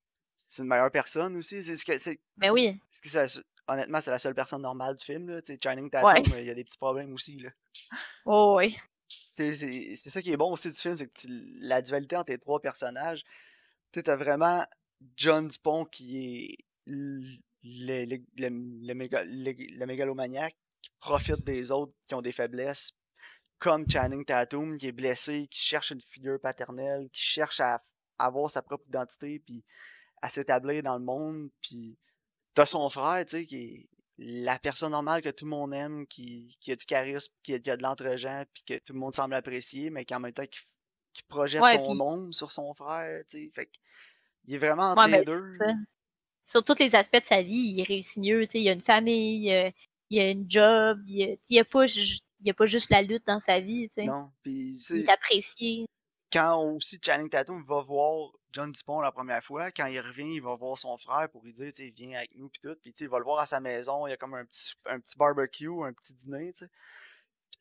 C'est 0.48 0.64
une 0.64 0.70
meilleure 0.70 0.92
personne 0.92 1.36
aussi. 1.36 1.62
C'est 1.62 1.76
ce 1.76 1.84
que 1.84 1.98
c'est. 1.98 2.18
Mais 2.38 2.50
oui, 2.50 2.80
ce 2.92 3.02
que 3.02 3.44
Honnêtement, 3.68 4.00
c'est 4.02 4.12
la 4.12 4.20
seule 4.20 4.36
personne 4.36 4.62
normale 4.62 4.96
du 4.96 5.04
film. 5.04 5.30
Là. 5.30 5.42
Tu 5.42 5.54
sais, 5.54 5.60
Channing 5.62 5.86
Ouais. 5.86 5.90
Tatum, 6.24 6.34
il 6.38 6.46
y 6.46 6.50
a 6.50 6.54
des 6.54 6.64
petits 6.64 6.78
problèmes 6.78 7.14
aussi. 7.14 7.40
Là. 7.40 7.50
oh, 8.26 8.56
oui. 8.58 8.78
C'est 9.34 9.56
ça 9.96 10.22
qui 10.22 10.32
est 10.32 10.38
bon 10.38 10.52
aussi 10.52 10.70
du 10.72 10.78
film, 10.78 10.96
c'est 10.96 11.08
que 11.08 11.14
tu- 11.20 11.28
la 11.60 11.82
dualité 11.82 12.16
entre 12.16 12.32
les 12.32 12.38
trois 12.40 12.62
personnages. 12.62 13.24
Tu 13.92 14.02
as 14.06 14.16
vraiment 14.16 14.66
John 15.18 15.48
Dupont 15.48 15.86
qui 15.86 16.18
est 16.46 16.58
le, 16.86 17.22
le, 17.64 18.06
le, 18.38 18.48
le 18.48 18.94
méga- 18.94 19.24
le- 19.26 19.78
le 19.78 19.86
mégalomaniaque 19.86 20.56
qui 20.82 20.90
profite 21.00 21.44
des 21.44 21.72
autres 21.72 21.94
qui 22.08 22.16
ont 22.16 22.22
des 22.22 22.32
faiblesses, 22.32 22.94
comme 23.60 23.90
Channing 23.90 24.24
Tatum 24.26 24.78
qui 24.78 24.88
est 24.88 24.92
blessé, 24.92 25.48
qui 25.50 25.60
cherche 25.60 25.92
une 25.92 26.02
figure 26.02 26.40
paternelle, 26.40 27.10
qui 27.12 27.22
cherche 27.22 27.60
à 27.60 27.84
avoir 28.18 28.50
sa 28.50 28.62
propre 28.62 28.86
identité, 28.88 29.40
puis 29.40 29.64
à 30.22 30.30
s'établir 30.30 30.82
dans 30.84 30.98
le 30.98 31.04
monde, 31.04 31.50
puis 31.62 31.98
t'as 32.56 32.66
son 32.66 32.90
frère, 32.90 33.24
tu 33.26 33.38
sais, 33.38 33.46
qui 33.46 33.56
est 33.58 33.90
la 34.18 34.58
personne 34.58 34.92
normale 34.92 35.22
que 35.22 35.30
tout 35.30 35.46
le 35.46 35.52
monde 35.52 35.74
aime, 35.74 36.08
qui, 36.08 36.58
qui 36.62 36.72
a 36.72 36.76
du 36.76 36.86
charisme, 36.86 37.32
qui 37.44 37.54
a, 37.54 37.60
qui 37.60 37.70
a 37.70 37.78
de 37.78 37.84
l'entre-gens, 37.84 38.44
puis 38.54 38.64
que 38.66 38.74
tout 38.84 38.94
le 38.94 39.00
monde 39.00 39.14
semble 39.14 39.36
apprécier, 39.36 39.90
mais 39.90 40.06
qui 40.06 40.16
en 40.16 40.20
même 40.22 40.34
temps 40.34 40.46
qui, 40.48 40.60
qui 41.14 41.24
projette 41.24 41.62
Ouais, 41.62 41.76
son 41.86 42.00
ombre 42.00 42.34
sur 42.34 42.52
son 42.52 42.74
frère, 42.74 43.24
tu 43.30 43.38
sais. 43.46 43.52
Fait 43.54 43.66
que, 43.68 43.72
il 44.46 44.56
est 44.56 44.58
vraiment 44.58 44.92
entre 44.92 45.04
Ouais, 45.06 45.12
les 45.12 45.18
mais 45.20 45.26
deux. 45.26 45.52
Sur 46.46 46.64
tous 46.64 46.78
les 46.80 46.96
aspects 46.96 47.20
de 47.22 47.26
sa 47.26 47.42
vie, 47.42 47.74
il 47.76 47.84
réussit 47.84 48.22
mieux. 48.22 48.46
tu 48.46 48.52
sais, 48.54 48.62
Il 48.62 48.70
a 48.70 48.74
une 48.74 48.82
famille, 48.82 49.52
euh, 49.52 49.72
il 50.10 50.20
a 50.20 50.30
une 50.30 50.50
job, 50.50 51.02
il 51.08 51.24
a, 51.24 51.36
il 51.50 51.60
a 51.60 51.66
pas, 51.66 51.86
il 51.88 52.50
a 52.50 52.54
pas 52.54 52.66
juste 52.68 52.92
la 52.92 53.02
lutte 53.02 53.26
dans 53.26 53.40
sa 53.42 53.60
vie. 53.60 53.88
tu 53.90 53.96
sais. 53.96 54.06
Non, 54.06 54.30
puis 54.44 54.78
Il 54.92 54.98
est 55.02 55.10
apprécié. 55.10 55.86
quand 56.32 56.62
aussi 56.62 57.00
Channing 57.04 57.30
Tatum 57.30 57.66
va 57.66 57.82
voir 57.82 58.30
John 58.56 58.72
Dupont 58.72 59.02
la 59.02 59.12
première 59.12 59.44
fois, 59.44 59.70
quand 59.70 59.86
il 59.88 60.00
revient, 60.00 60.36
il 60.36 60.42
va 60.42 60.56
voir 60.56 60.78
son 60.78 60.98
frère 60.98 61.28
pour 61.30 61.44
lui 61.44 61.52
dire, 61.52 61.74
tu 61.74 61.90
viens 61.90 62.18
avec 62.18 62.34
nous, 62.36 62.48
puis 62.48 62.62
tout. 62.62 62.76
Puis 62.82 62.94
il 63.02 63.10
va 63.10 63.18
le 63.18 63.26
voir 63.26 63.40
à 63.40 63.46
sa 63.46 63.60
maison, 63.60 64.08
il 64.08 64.12
y 64.12 64.14
a 64.14 64.18
comme 64.18 64.34
un 64.34 64.46
petit, 64.46 64.76
un 64.86 64.98
petit 65.02 65.18
barbecue, 65.18 65.84
un 65.84 65.92
petit 65.92 66.14
dîner, 66.14 66.54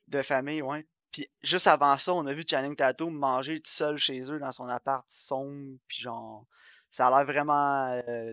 de 0.07 0.23
famille, 0.23 0.63
ouais. 0.63 0.87
Puis 1.11 1.29
juste 1.43 1.67
avant 1.67 1.99
ça, 1.99 2.15
on 2.15 2.25
a 2.27 2.33
vu 2.33 2.45
Channing 2.49 2.77
Tatum 2.77 3.13
manger 3.13 3.59
tout 3.59 3.71
seul 3.71 3.99
chez 3.99 4.21
eux 4.31 4.39
dans 4.39 4.53
son 4.53 4.69
appart 4.69 5.05
sombre, 5.09 5.79
puis 5.89 5.99
genre, 5.99 6.47
ça 6.93 7.09
a 7.09 7.11
l'air 7.11 7.27
vraiment, 7.27 8.01
euh, 8.07 8.33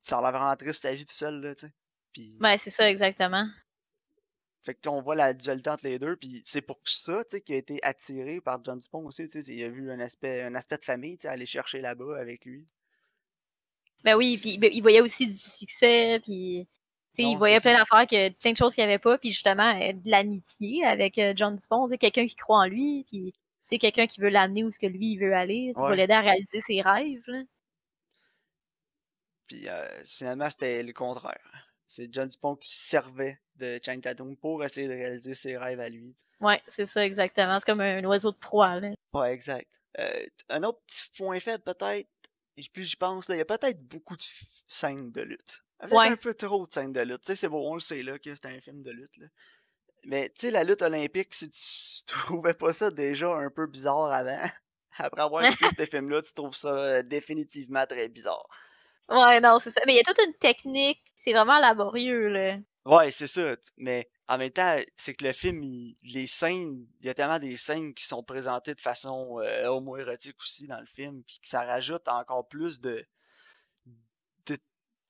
ça 0.00 0.18
a 0.18 0.22
l'air 0.22 0.32
vraiment 0.32 0.56
triste 0.56 0.82
sa 0.82 0.94
vie 0.94 1.04
tout 1.04 1.12
seul, 1.12 1.42
là, 1.42 1.54
tu 1.54 1.66
sais. 1.66 2.32
Ouais, 2.40 2.56
c'est 2.56 2.70
ça, 2.70 2.90
exactement. 2.90 3.46
Fait 4.64 4.74
que 4.74 4.88
on 4.88 5.02
voit 5.02 5.16
la 5.16 5.32
dualité 5.32 5.70
entre 5.70 5.86
les 5.86 5.98
deux, 5.98 6.16
puis 6.16 6.40
c'est 6.44 6.62
pour 6.62 6.80
ça, 6.84 7.24
tu 7.24 7.30
sais, 7.30 7.40
qu'il 7.40 7.56
a 7.56 7.58
été 7.58 7.80
attiré 7.82 8.40
par 8.40 8.62
John 8.64 8.78
Dupont 8.78 9.04
aussi, 9.06 9.28
tu 9.28 9.42
sais, 9.42 9.52
il 9.54 9.64
a 9.64 9.68
vu 9.68 9.90
un 9.90 9.98
aspect, 9.98 10.42
un 10.42 10.54
aspect 10.54 10.78
de 10.78 10.84
famille, 10.84 11.16
tu 11.16 11.22
sais, 11.22 11.28
aller 11.28 11.46
chercher 11.46 11.80
là-bas 11.80 12.18
avec 12.18 12.44
lui. 12.44 12.66
Ben 14.04 14.16
oui, 14.16 14.38
puis 14.40 14.58
ben, 14.58 14.70
il 14.72 14.80
voyait 14.80 15.00
aussi 15.00 15.26
du 15.26 15.36
succès, 15.36 16.20
puis 16.20 16.68
tu 17.14 17.22
sais, 17.22 17.30
il 17.30 17.36
voyait 17.36 17.60
plein 17.60 17.76
d'affaires, 17.76 18.06
que, 18.06 18.30
plein 18.38 18.52
de 18.52 18.56
choses 18.56 18.74
qu'il 18.74 18.84
n'y 18.84 18.90
avait 18.90 19.00
pas, 19.00 19.18
puis 19.18 19.30
justement, 19.30 19.78
euh, 19.80 19.92
de 19.92 20.10
l'amitié 20.10 20.84
avec 20.84 21.18
euh, 21.18 21.34
John 21.36 21.56
Dupont, 21.56 21.88
quelqu'un 21.88 22.26
qui 22.26 22.36
croit 22.36 22.58
en 22.58 22.66
lui, 22.66 23.04
puis 23.04 23.34
quelqu'un 23.78 24.06
qui 24.06 24.20
veut 24.20 24.28
l'amener 24.28 24.64
où 24.64 24.70
ce 24.70 24.78
que 24.78 24.86
lui 24.86 25.12
il 25.12 25.18
veut 25.18 25.34
aller, 25.34 25.72
sais, 25.74 25.82
Ouais. 25.82 25.96
l'aider 25.96 26.12
à 26.12 26.20
réaliser 26.20 26.60
ses 26.60 26.82
rêves. 26.82 27.24
Là. 27.26 27.42
Puis 29.46 29.68
euh, 29.68 30.04
finalement, 30.04 30.48
c'était 30.50 30.82
le 30.82 30.92
contraire. 30.92 31.72
C'est 31.86 32.12
John 32.12 32.28
Dupont 32.28 32.56
qui 32.56 32.68
se 32.68 32.88
servait 32.88 33.38
de 33.56 33.78
Channing 33.84 34.00
Tatum 34.02 34.36
pour 34.36 34.64
essayer 34.64 34.88
de 34.88 34.92
réaliser 34.94 35.34
ses 35.34 35.56
rêves 35.56 35.80
à 35.80 35.88
lui. 35.88 36.14
Ouais, 36.40 36.60
c'est 36.68 36.86
ça, 36.86 37.04
exactement. 37.04 37.58
C'est 37.60 37.66
comme 37.66 37.80
un 37.80 38.04
oiseau 38.04 38.32
de 38.32 38.36
proie. 38.38 38.80
Là. 38.80 38.90
Ouais, 39.12 39.32
exact. 39.32 39.70
Euh, 39.98 40.24
un 40.48 40.62
autre 40.62 40.80
petit 40.86 41.04
point 41.16 41.38
faible, 41.38 41.62
peut-être, 41.62 42.08
et 42.56 42.62
plus 42.72 42.84
j'y 42.84 42.96
pense, 42.96 43.28
là, 43.28 43.34
il 43.34 43.38
y 43.38 43.42
a 43.42 43.44
peut-être 43.44 43.80
beaucoup 43.88 44.16
de 44.16 44.22
scènes 44.66 45.10
de 45.12 45.22
lutte. 45.22 45.62
Peut-être 45.78 45.94
Ouais. 45.94 46.08
un 46.08 46.16
peu 46.16 46.34
trop 46.34 46.66
de 46.66 46.72
scènes 46.72 46.92
de 46.92 47.00
lutte. 47.00 47.20
Tu 47.20 47.26
sais, 47.26 47.36
c'est 47.36 47.48
bon, 47.48 47.70
on 47.70 47.74
le 47.74 47.80
sait 47.80 48.02
là, 48.02 48.18
que 48.18 48.34
c'est 48.34 48.46
un 48.46 48.60
film 48.60 48.82
de 48.82 48.90
lutte. 48.90 49.16
Là. 49.18 49.26
Mais 50.04 50.28
tu 50.30 50.46
sais, 50.46 50.50
la 50.50 50.64
lutte 50.64 50.82
olympique, 50.82 51.34
si 51.34 51.48
tu 51.50 52.04
trouvais 52.06 52.54
pas 52.54 52.72
ça 52.72 52.90
déjà 52.90 53.28
un 53.28 53.50
peu 53.50 53.66
bizarre 53.66 54.12
avant, 54.12 54.50
après 54.98 55.22
avoir 55.22 55.44
écouté 55.44 55.66
ce 55.78 55.86
film-là, 55.86 56.22
tu 56.22 56.32
trouves 56.34 56.54
ça 56.54 56.74
euh, 56.74 57.02
définitivement 57.02 57.86
très 57.86 58.08
bizarre. 58.08 58.46
Ouais, 59.08 59.40
non, 59.40 59.58
c'est 59.58 59.70
ça. 59.70 59.80
Mais 59.86 59.94
il 59.94 59.96
y 59.96 60.00
a 60.00 60.04
toute 60.04 60.24
une 60.24 60.34
technique, 60.34 61.02
c'est 61.14 61.32
vraiment 61.32 61.58
laborieux, 61.58 62.28
là. 62.28 62.56
Ouais, 62.84 63.10
c'est 63.12 63.26
ça. 63.28 63.54
Mais 63.76 64.10
en 64.26 64.38
même 64.38 64.50
temps, 64.50 64.76
c'est 64.96 65.14
que 65.14 65.24
le 65.24 65.32
film, 65.32 65.62
il- 65.62 65.96
les 66.02 66.26
scènes, 66.26 66.86
il 67.00 67.06
y 67.06 67.08
a 67.10 67.14
tellement 67.14 67.38
des 67.38 67.56
scènes 67.56 67.94
qui 67.94 68.04
sont 68.04 68.24
présentées 68.24 68.74
de 68.74 68.80
façon 68.80 69.38
euh, 69.40 69.66
homo-érotique 69.68 70.36
aussi 70.40 70.66
dans 70.66 70.80
le 70.80 70.86
film, 70.86 71.22
puis 71.24 71.38
que 71.40 71.48
ça 71.48 71.62
rajoute 71.64 72.08
encore 72.08 72.48
plus 72.48 72.80
de. 72.80 73.06
de 74.46 74.56
tu 74.56 74.60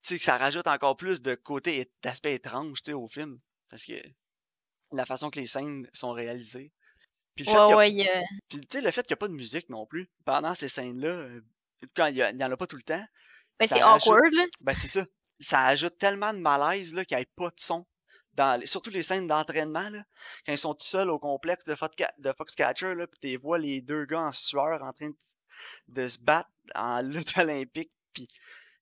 sais, 0.02 0.18
que 0.18 0.24
ça 0.24 0.36
rajoute 0.36 0.66
encore 0.66 0.96
plus 0.96 1.22
de 1.22 1.34
côté, 1.34 1.90
d'aspect 2.02 2.34
étrange, 2.34 2.82
tu 2.82 2.90
sais, 2.90 2.92
au 2.92 3.08
film. 3.08 3.38
Parce 3.70 3.84
que 3.86 3.94
la 4.92 5.06
façon 5.06 5.30
que 5.30 5.40
les 5.40 5.46
scènes 5.46 5.88
sont 5.94 6.12
réalisées. 6.12 6.72
Puis 7.34 7.46
le 7.46 7.50
fait 7.52 7.56
Ouais, 7.56 7.72
a- 7.72 7.76
ouais, 7.76 8.08
a- 8.08 8.22
puis, 8.48 8.60
tu 8.60 8.66
sais, 8.70 8.80
le 8.82 8.90
fait 8.90 9.02
qu'il 9.06 9.12
n'y 9.14 9.18
a 9.18 9.22
pas 9.24 9.28
de 9.28 9.32
musique 9.32 9.70
non 9.70 9.86
plus 9.86 10.10
pendant 10.26 10.54
ces 10.54 10.68
scènes-là, 10.68 11.08
euh, 11.08 11.40
quand 11.96 12.06
il 12.08 12.16
n'y 12.36 12.44
en 12.44 12.50
a 12.52 12.56
pas 12.58 12.66
tout 12.66 12.76
le 12.76 12.82
temps. 12.82 13.02
Ben, 13.58 13.66
c'est 13.66 13.82
rajoute- 13.82 14.08
awkward, 14.12 14.32
là. 14.34 14.44
ben, 14.60 14.74
c'est 14.74 14.88
ça. 14.88 15.06
Ça 15.43 15.64
ajoute 15.66 15.99
tellement 15.99 16.32
de 16.32 16.38
malaise 16.38 16.95
là, 16.95 17.05
qu'il 17.05 17.16
n'y 17.16 17.22
ait 17.22 17.28
pas 17.36 17.49
de 17.51 17.59
son. 17.61 17.84
Dans 18.34 18.59
les- 18.59 18.66
surtout 18.66 18.88
les 18.90 19.03
scènes 19.03 19.26
d'entraînement, 19.26 19.90
là, 19.90 20.05
quand 20.47 20.53
ils 20.53 20.59
sont 20.59 20.72
tout 20.74 20.86
seuls 20.86 21.11
au 21.11 21.18
complexe 21.18 21.64
de, 21.64 21.74
de 22.18 22.32
Foxcatcher, 22.32 22.95
là, 22.95 23.07
puis 23.07 23.20
tu 23.20 23.36
vois 23.36 23.59
les 23.59 23.82
deux 23.82 24.07
gars 24.07 24.20
en 24.22 24.32
sueur 24.32 24.82
en 24.82 24.93
train 24.95 25.11
de, 25.11 25.16
de 25.88 26.07
se 26.07 26.18
battre 26.18 26.49
en 26.74 27.03
lutte 27.03 27.36
olympique, 27.36 27.90
puis 28.14 28.28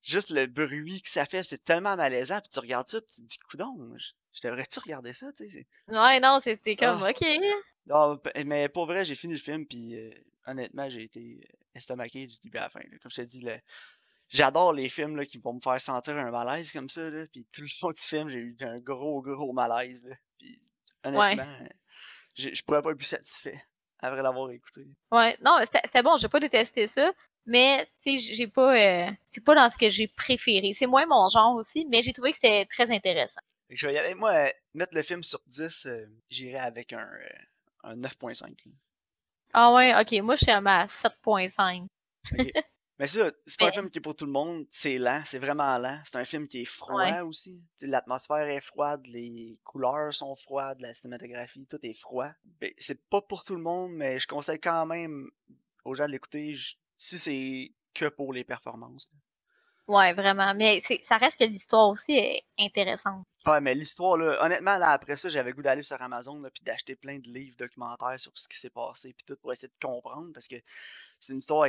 juste 0.03 0.31
le 0.31 0.47
bruit 0.47 1.03
que 1.03 1.09
ça 1.11 1.27
fait, 1.27 1.43
c'est 1.43 1.65
tellement 1.65 1.97
malaisant, 1.97 2.41
puis 2.41 2.49
tu 2.51 2.61
regardes 2.61 2.89
ça, 2.89 3.01
puis 3.01 3.11
tu 3.13 3.23
te 3.23 3.27
dis, 3.27 3.39
coudon, 3.39 3.77
je, 3.99 4.07
je 4.35 4.47
devrais-tu 4.49 4.79
regarder 4.79 5.13
ça, 5.15 5.33
tu 5.33 5.51
sais? 5.51 5.67
Ouais, 5.89 6.21
non, 6.21 6.39
c'était 6.45 6.77
comme, 6.77 7.03
Ah. 7.03 7.11
ok. 7.11 7.27
Non, 7.87 8.19
p- 8.19 8.45
mais 8.45 8.69
pour 8.69 8.87
vrai, 8.87 9.05
j'ai 9.05 9.17
fini 9.17 9.33
le 9.33 9.41
film, 9.41 9.67
puis 9.67 9.97
euh, 9.97 10.13
honnêtement, 10.47 10.89
j'ai 10.89 11.03
été 11.03 11.41
euh, 11.43 11.57
estomaqué 11.75 12.27
du 12.27 12.37
début 12.45 12.59
à 12.59 12.63
la 12.63 12.71
fin. 12.71 12.81
là. 12.81 12.99
Comme 13.03 13.11
je 13.11 13.17
te 13.17 13.27
dis, 13.27 13.41
le- 13.41 13.59
j'adore 14.31 14.73
les 14.73 14.89
films 14.89 15.17
là, 15.17 15.27
qui 15.27 15.39
vont 15.39 15.55
me 15.55 15.61
faire 15.61 15.81
sentir 15.81 16.17
un 16.17 16.31
malaise 16.31 16.73
comme 16.73 16.89
ça. 16.89 17.11
Là, 17.11 17.27
puis 17.31 17.47
tout 17.53 17.61
le 17.61 17.69
long 17.83 17.91
du 17.91 18.01
film, 18.01 18.29
j'ai 18.31 18.39
eu 18.39 18.57
un 18.63 18.79
gros, 18.79 19.21
gros 19.21 19.53
malaise. 19.53 20.07
Là, 20.07 20.17
puis 20.39 20.59
honnêtement, 21.05 21.57
euh, 21.61 21.69
je 22.37 22.63
pourrais 22.63 22.83
pas 22.83 22.91
être 22.91 22.97
plus 22.97 23.07
satisfait 23.07 23.63
après 23.99 24.23
l'avoir 24.23 24.51
écouté. 24.51 24.87
Ouais, 25.13 25.37
non, 25.45 25.59
c'était 25.63 26.03
bon, 26.03 26.17
j'ai 26.17 26.29
pas 26.29 26.41
détesté 26.41 26.87
ça, 26.87 27.13
mais 27.45 27.87
tu 28.03 28.19
sais, 28.19 28.35
j'ai 28.35 28.47
pas, 28.47 28.75
euh, 28.75 29.11
c'est 29.29 29.45
pas 29.45 29.55
dans 29.55 29.69
ce 29.69 29.77
que 29.77 29.91
j'ai 29.91 30.09
préféré. 30.09 30.73
C'est 30.73 30.87
moins 30.87 31.07
mon 31.07 31.29
genre 31.29 31.57
aussi, 31.57 31.87
mais 31.87 32.03
j'ai 32.03 32.13
trouvé 32.13 32.33
que 32.33 32.39
c'était 32.39 32.67
très 32.67 32.91
intéressant. 32.91 33.41
Je 33.69 33.87
vais 33.87 33.95
y 33.95 33.99
aller. 33.99 34.15
Moi, 34.15 34.33
euh, 34.33 34.49
mettre 34.75 34.95
le 34.95 35.03
film 35.03 35.23
sur 35.23 35.41
10, 35.47 35.87
euh, 35.87 36.07
j'irai 36.29 36.59
avec 36.59 36.93
un, 36.93 36.99
euh, 37.07 37.29
un 37.85 37.97
9.5. 37.97 38.49
là. 38.67 38.73
Ah 39.53 39.73
ouais, 39.75 39.95
ok, 40.01 40.23
moi 40.23 40.37
je 40.37 40.45
suis 40.45 40.53
à 40.53 40.61
ma 40.61 40.87
7.5. 40.87 41.87
Mais 43.01 43.07
ça, 43.09 43.31
c'est 43.47 43.59
pas 43.59 43.65
un 43.65 43.69
Mais- 43.69 43.73
film 43.73 43.91
qui 43.91 43.97
est 43.99 44.03
pour 44.03 44.15
tout 44.15 44.27
le 44.27 44.31
monde, 44.31 44.67
c'est 44.69 44.99
lent, 44.99 45.23
c'est 45.25 45.39
vraiment 45.39 45.79
lent. 45.79 45.99
C'est 46.05 46.17
un 46.17 46.25
film 46.27 46.47
qui 46.47 46.61
est 46.61 46.65
froid 46.67 47.01
Ouais. 47.03 47.21
aussi. 47.23 47.59
L'atmosphère 47.81 48.47
est 48.47 48.61
froide, 48.61 49.01
les 49.07 49.59
couleurs 49.65 50.13
sont 50.15 50.37
froides, 50.37 50.83
la 50.83 50.93
cinématographie, 50.93 51.67
tout 51.67 51.79
est 51.83 51.95
froid. 51.99 52.29
Ben, 52.61 52.71
c'est 52.77 53.03
pas 53.09 53.23
pour 53.23 53.43
tout 53.43 53.55
le 53.57 53.63
monde, 53.63 53.93
mais 53.93 54.19
je 54.19 54.29
conseille 54.29 54.61
quand 54.61 54.85
même 54.85 55.31
aux 55.87 55.95
gens 55.95 56.05
de 56.07 56.11
l'écouter 56.13 56.55
si 56.99 57.19
c'est 57.19 57.73
que 57.95 58.05
pour 58.11 58.35
les 58.35 58.45
performances. 58.45 59.11
Ouais, 59.89 60.13
vraiment. 60.13 60.55
Mais 60.55 60.83
ça 61.03 61.17
reste 61.17 61.41
que 61.41 61.45
l'histoire 61.45 61.89
aussi 61.89 62.13
est 62.13 62.45
intéressante. 62.59 63.27
Ouais, 63.47 63.63
mais 63.63 63.75
l'histoire, 63.75 64.19
là, 64.19 64.45
honnêtement, 64.45 64.77
là, 64.77 64.91
après 64.91 65.17
ça, 65.17 65.31
j'avais 65.31 65.53
goût 65.53 65.63
d'aller 65.63 65.83
sur 65.83 66.01
Amazon, 66.03 66.39
là, 66.39 66.51
puis 66.51 66.63
d'acheter 66.63 66.97
plein 66.97 67.19
de 67.19 67.29
livres 67.29 67.57
documentaires 67.57 68.21
sur 68.21 68.31
ce 68.35 68.47
qui 68.47 68.59
s'est 68.59 68.69
passé, 68.71 69.15
puis 69.15 69.25
tout 69.27 69.37
pour 69.41 69.53
essayer 69.55 69.69
de 69.73 69.87
comprendre, 69.87 70.33
parce 70.35 70.47
que 70.47 70.57
c'est 71.21 71.35
une 71.35 71.39
histoire 71.39 71.69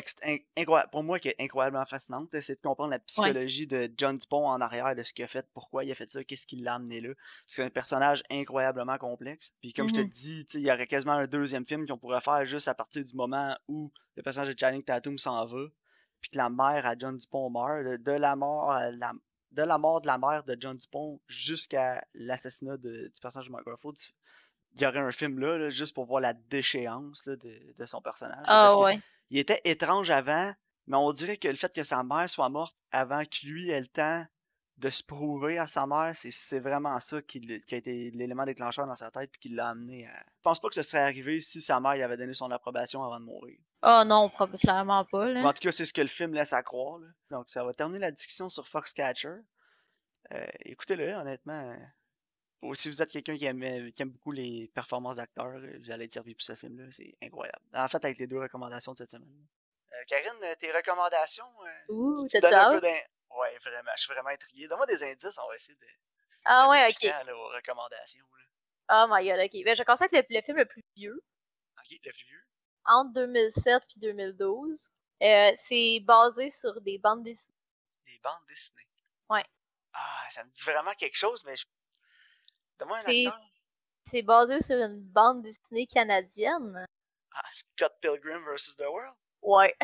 incroyable, 0.55 0.89
pour 0.91 1.03
moi 1.03 1.19
qui 1.19 1.27
est 1.27 1.35
incroyablement 1.39 1.85
fascinante, 1.85 2.29
c'est 2.39 2.55
de 2.55 2.61
comprendre 2.61 2.89
la 2.91 2.99
psychologie 2.99 3.67
de 3.67 3.91
John 3.97 4.17
Dupont 4.17 4.47
en 4.47 4.61
arrière, 4.61 4.95
de 4.95 5.03
ce 5.03 5.13
qu'il 5.13 5.25
a 5.25 5.27
fait, 5.27 5.45
pourquoi 5.53 5.83
il 5.83 5.91
a 5.91 5.95
fait 5.95 6.09
ça, 6.09 6.23
qu'est-ce 6.23 6.47
qui 6.47 6.55
l'a 6.55 6.75
amené 6.75 7.01
là. 7.01 7.09
C'est 7.45 7.63
un 7.63 7.69
personnage 7.69 8.23
incroyablement 8.31 8.97
complexe. 8.97 9.51
Puis 9.61 9.73
comme 9.73 9.89
je 9.89 9.93
te 9.95 9.99
Mhm. 9.99 10.09
dis, 10.09 10.47
il 10.53 10.61
y 10.61 10.71
aurait 10.71 10.87
quasiment 10.87 11.13
un 11.13 11.27
deuxième 11.27 11.65
film 11.67 11.85
qu'on 11.85 11.97
pourrait 11.97 12.21
faire 12.21 12.45
juste 12.45 12.67
à 12.69 12.73
partir 12.73 13.03
du 13.03 13.13
moment 13.13 13.55
où 13.67 13.91
le 14.15 14.23
personnage 14.23 14.53
de 14.55 14.57
Channing 14.59 14.83
Tatum 14.83 15.17
s'en 15.17 15.45
va, 15.45 15.65
puis 16.21 16.29
que 16.31 16.37
la 16.37 16.49
mère 16.49 16.85
à 16.85 16.95
John 16.97 17.17
Dupont 17.17 17.49
meurt, 17.49 18.01
de, 18.01 18.11
la 18.13 18.35
mort 18.35 18.71
à 18.71 18.89
la 18.91 19.11
de 19.51 19.63
la 19.63 19.77
mort 19.77 19.99
de 19.99 20.07
la 20.07 20.17
mère 20.17 20.43
de 20.45 20.55
John 20.57 20.77
Dupont 20.77 21.19
jusqu'à 21.27 22.01
l'assassinat 22.13 22.77
du 22.77 23.11
personnage 23.21 23.47
de 23.47 23.51
Mark 23.51 23.65
Ruffalo, 23.65 23.93
il 24.75 24.81
y 24.81 24.85
aurait 24.85 24.99
un 24.99 25.11
film 25.11 25.39
là, 25.39 25.57
là, 25.57 25.69
juste 25.69 25.93
pour 25.93 26.05
voir 26.05 26.21
la 26.21 26.31
déchéance 26.33 27.25
là, 27.25 27.35
de, 27.35 27.73
de 27.77 27.85
son 27.85 28.01
personnage. 28.01 28.45
Ah 28.45 28.69
que 28.73 28.81
ouais. 28.81 28.99
Il 29.31 29.39
était 29.39 29.61
étrange 29.63 30.09
avant, 30.11 30.53
mais 30.87 30.97
on 30.97 31.11
dirait 31.11 31.37
que 31.37 31.47
le 31.47 31.55
fait 31.55 31.73
que 31.73 31.83
sa 31.83 32.03
mère 32.03 32.29
soit 32.29 32.49
morte 32.49 32.77
avant 32.91 33.23
que 33.23 33.45
lui 33.47 33.69
ait 33.69 33.79
le 33.81 33.87
temps 33.87 34.25
de 34.77 34.89
se 34.89 35.03
prouver 35.03 35.57
à 35.59 35.67
sa 35.67 35.85
mère, 35.85 36.11
c'est, 36.15 36.31
c'est 36.31 36.59
vraiment 36.59 36.99
ça 36.99 37.21
qui, 37.21 37.39
a 37.71 37.75
été 37.75 38.11
l'élément 38.11 38.45
déclencheur 38.45 38.87
dans 38.87 38.95
sa 38.95 39.11
tête 39.11 39.29
puis 39.31 39.39
qui 39.39 39.49
l'a 39.49 39.69
amené 39.69 40.07
à. 40.07 40.13
Je 40.13 40.41
pense 40.41 40.59
pas 40.59 40.69
que 40.69 40.75
ce 40.75 40.81
serait 40.81 41.03
arrivé 41.03 41.39
si 41.39 41.61
sa 41.61 41.79
mère 41.79 41.95
y 41.95 42.03
avait 42.03 42.17
donné 42.17 42.33
son 42.33 42.49
approbation 42.51 43.03
avant 43.03 43.19
de 43.19 43.25
mourir. 43.25 43.57
Ah 43.83 44.03
non, 44.05 44.27
prob- 44.29 44.57
clairement 44.59 45.05
pas, 45.05 45.25
Mais 45.25 45.33
là. 45.41 45.47
en 45.47 45.53
tout 45.53 45.61
cas, 45.61 45.71
c'est 45.71 45.85
ce 45.85 45.93
que 45.93 46.01
le 46.01 46.07
film 46.07 46.33
laisse 46.33 46.53
à 46.53 46.63
croire. 46.63 46.99
là. 46.99 47.07
Donc, 47.29 47.49
ça 47.49 47.63
va 47.63 47.73
terminer 47.73 47.99
la 47.99 48.11
discussion 48.11 48.49
sur 48.49 48.67
Foxcatcher. 48.67 49.37
Euh, 50.33 50.45
écoutez-le, 50.65 51.13
honnêtement. 51.13 51.75
Ou 52.61 52.75
si 52.75 52.89
vous 52.89 53.01
êtes 53.01 53.09
quelqu'un 53.11 53.35
qui 53.35 53.45
aime, 53.45 53.91
qui 53.91 54.01
aime 54.03 54.11
beaucoup 54.11 54.31
les 54.31 54.67
performances 54.75 55.15
d'acteurs, 55.15 55.59
vous 55.79 55.91
allez 55.91 56.05
être 56.05 56.13
servi 56.13 56.35
pour 56.35 56.43
ce 56.43 56.53
film-là. 56.55 56.85
C'est 56.91 57.15
incroyable. 57.23 57.59
En 57.73 57.87
fait, 57.87 58.03
avec 58.05 58.19
les 58.19 58.27
deux 58.27 58.39
recommandations 58.39 58.91
de 58.93 58.97
cette 58.99 59.11
semaine. 59.11 59.47
Euh, 59.93 60.03
Karine, 60.07 60.43
euh, 60.43 60.53
tes 60.59 60.71
recommandations 60.71 61.45
euh, 61.65 61.93
Ouh, 61.93 62.27
tu 62.27 62.39
t'as 62.39 62.49
donnes 62.49 62.53
un 62.59 62.69
peu 62.69 62.75
hâte? 62.75 62.83
d'in- 62.83 63.37
Ouais, 63.37 63.57
vraiment. 63.59 63.91
Je 63.95 64.01
suis 64.03 64.13
vraiment 64.13 64.29
intrigué. 64.29 64.67
Donne-moi 64.67 64.85
des 64.85 65.03
indices, 65.03 65.39
on 65.39 65.47
va 65.47 65.55
essayer 65.55 65.75
de. 65.75 65.87
Ah 66.45 66.65
de 66.65 66.69
ouais, 66.69 66.87
ok. 66.89 67.03
là, 67.03 67.35
aux 67.35 67.47
recommandations. 67.49 68.25
là. 68.37 68.43
Oh 68.93 69.07
my 69.09 69.25
god, 69.27 69.39
ok. 69.39 69.63
Ben, 69.63 69.75
je 69.75 69.83
avec 69.87 70.11
le, 70.11 70.35
le 70.35 70.41
film 70.41 70.57
le 70.57 70.65
plus 70.65 70.83
vieux, 70.95 71.23
Ok, 71.79 71.97
le 72.03 72.11
plus 72.11 72.25
vieux? 72.27 72.43
entre 72.85 73.13
2007 73.13 73.83
puis 73.87 73.99
2012. 74.01 74.89
Euh, 75.23 75.51
c'est 75.57 75.99
basé 76.03 76.49
sur 76.51 76.79
des 76.81 76.97
bandes 76.97 77.23
dessinées. 77.23 77.55
Des 78.05 78.19
bandes 78.23 78.45
dessinées. 78.49 78.85
Ouais. 79.29 79.45
Ah, 79.93 80.27
ça 80.29 80.43
me 80.43 80.49
dit 80.51 80.63
vraiment 80.63 80.93
quelque 80.93 81.15
chose, 81.15 81.43
mais 81.45 81.55
je... 81.55 81.65
Un 82.89 82.99
C'est- 82.99 83.27
acteur. 83.27 83.39
C'est 84.05 84.21
basé 84.23 84.59
sur 84.61 84.75
une 84.77 84.99
bande 85.01 85.43
dessinée 85.43 85.85
canadienne. 85.87 86.85
Ah, 87.33 87.41
Scott 87.51 87.93
Pilgrim 88.01 88.43
vs. 88.45 88.75
The 88.77 88.87
World? 88.89 89.15
Ouais. 89.43 89.75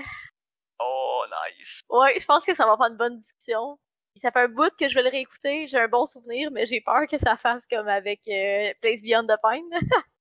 Oh, 0.80 1.24
nice. 1.50 1.82
Ouais, 1.90 2.20
je 2.20 2.26
pense 2.26 2.44
que 2.46 2.54
ça 2.56 2.66
va 2.66 2.76
faire 2.78 2.88
une 2.88 2.98
bonne 2.98 3.20
discussion. 3.22 3.80
Ça 4.22 4.32
fait 4.32 4.40
un 4.42 4.48
bout 4.48 4.76
que 4.78 4.90
je 4.90 4.96
vais 4.96 5.04
le 5.04 5.10
réécouter. 5.10 5.68
J'ai 5.68 5.78
un 5.80 5.88
bon 5.88 6.06
souvenir, 6.08 6.50
mais 6.52 6.66
j'ai 6.66 6.82
peur 6.82 7.06
que 7.10 7.18
ça 7.20 7.38
fasse 7.38 7.62
comme 7.70 7.88
avec 7.88 8.22
euh, 8.28 8.74
Place 8.82 9.02
Beyond 9.04 9.28
the 9.28 9.38
Pine. 9.44 9.70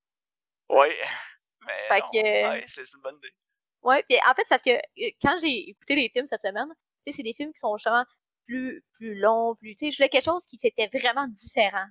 Ouais. 0.69 0.95
Mais 1.65 1.73
Fait 1.89 2.01
non, 2.01 2.07
que- 2.13 2.49
ouais, 2.51 2.65
c'est 2.67 2.93
une 2.93 3.01
bonne 3.01 3.17
idée. 3.17 3.33
Ouais, 3.83 4.03
puis 4.09 4.19
en 4.29 4.35
fait, 4.35 4.45
parce 4.49 4.63
que 4.63 4.71
euh, 4.71 5.11
quand 5.23 5.39
j'ai 5.41 5.71
écouté 5.71 5.95
les 5.95 6.09
films 6.11 6.27
cette 6.29 6.43
semaine, 6.43 6.69
c'est 7.07 7.23
des 7.23 7.35
films 7.35 7.53
qui 7.53 7.61
sont 7.61 7.77
justement 7.77 8.05
plus, 8.47 8.85
plus 8.95 9.15
longs, 9.19 9.55
plus. 9.57 9.75
Tu 9.75 9.87
sais, 9.87 9.91
je 9.93 9.97
voulais 9.97 10.09
quelque 10.09 10.25
chose 10.25 10.45
qui 10.47 10.59
était 10.63 10.89
vraiment 10.99 11.27
différent. 11.29 11.87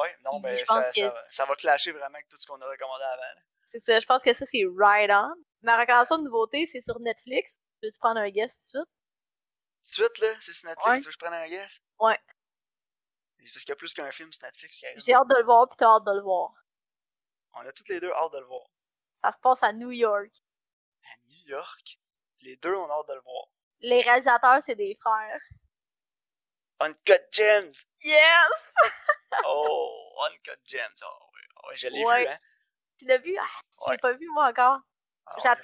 Ouais, 0.00 0.16
non, 0.24 0.40
mais 0.40 0.56
je 0.56 0.64
ça, 0.64 0.82
ça, 0.82 1.10
ça 1.30 1.44
va 1.44 1.54
clasher 1.56 1.92
vraiment 1.92 2.14
avec 2.16 2.28
tout 2.28 2.36
ce 2.36 2.46
qu'on 2.46 2.60
a 2.60 2.66
recommandé 2.66 3.04
avant. 3.04 3.40
C'est 3.64 3.80
ça, 3.80 4.00
je 4.00 4.06
pense 4.06 4.22
que 4.22 4.32
ça, 4.32 4.44
c'est 4.44 4.64
right 4.76 5.10
on. 5.10 5.34
Ma 5.62 5.78
recommandation 5.78 6.18
de 6.18 6.24
nouveauté, 6.24 6.66
c'est 6.70 6.80
sur 6.80 6.98
Netflix. 7.00 7.60
Peux-tu 7.80 7.98
prendre 7.98 8.20
un 8.20 8.28
guess 8.30 8.56
tout 8.56 8.78
de 8.78 8.84
suite? 8.84 8.90
Tout 9.84 10.02
de 10.02 10.06
suite, 10.08 10.18
là, 10.18 10.28
c'est 10.40 10.52
sur 10.52 10.68
Netflix, 10.68 10.88
Ouais. 10.90 10.94
tu 10.96 11.00
veux 11.02 11.06
que 11.06 11.12
je 11.12 11.18
prenne 11.18 11.34
un 11.34 11.48
guess? 11.48 11.80
Ouais. 12.00 12.18
Parce 13.38 13.52
qu'il 13.64 13.68
y 13.68 13.72
a 13.72 13.76
plus 13.76 13.92
qu'un 13.94 14.10
film 14.10 14.32
sur 14.32 14.42
Netflix 14.44 14.78
qui 14.78 14.86
arrive. 14.86 15.02
J'ai 15.04 15.14
hâte 15.14 15.28
de 15.28 15.36
le 15.36 15.44
voir, 15.44 15.68
puis 15.68 15.76
t'as 15.76 15.86
hâte 15.86 16.04
de 16.04 16.12
le 16.12 16.22
voir. 16.22 16.50
On 17.52 17.60
a 17.60 17.72
toutes 17.72 17.88
les 17.88 18.00
deux 18.00 18.10
hâte 18.12 18.32
de 18.32 18.38
le 18.38 18.46
voir. 18.46 18.66
Ça 19.22 19.32
se 19.32 19.38
passe 19.38 19.62
à 19.62 19.72
New 19.72 19.90
York. 19.90 20.32
À 21.04 21.16
New 21.28 21.46
York, 21.46 21.98
les 22.42 22.56
deux, 22.56 22.74
on 22.74 22.88
a 22.88 22.92
hâte 22.94 23.08
de 23.08 23.14
le 23.14 23.20
voir. 23.20 23.46
Les 23.80 24.00
réalisateurs, 24.00 24.60
c'est 24.64 24.74
des 24.74 24.96
frères. 25.00 25.40
Uncut 26.80 27.20
Gems! 27.32 27.84
Yes! 28.02 28.52
Oh, 29.44 30.12
Uncut 30.30 30.60
Gems. 30.64 31.02
Oh, 31.02 31.26
ouais, 31.34 31.40
oh, 31.64 31.70
je 31.74 31.88
l'ai 31.88 32.04
Ouais. 32.04 32.22
vu, 32.22 32.28
hein? 32.28 32.38
Tu 32.98 33.04
l'as 33.06 33.18
vu? 33.18 33.36
Ah, 33.40 33.46
tu 33.82 33.88
Ouais. 33.90 33.94
l'as 33.96 33.98
pas 33.98 34.12
vu, 34.12 34.28
moi, 34.32 34.48
encore? 34.48 34.78
Ah. 35.26 35.56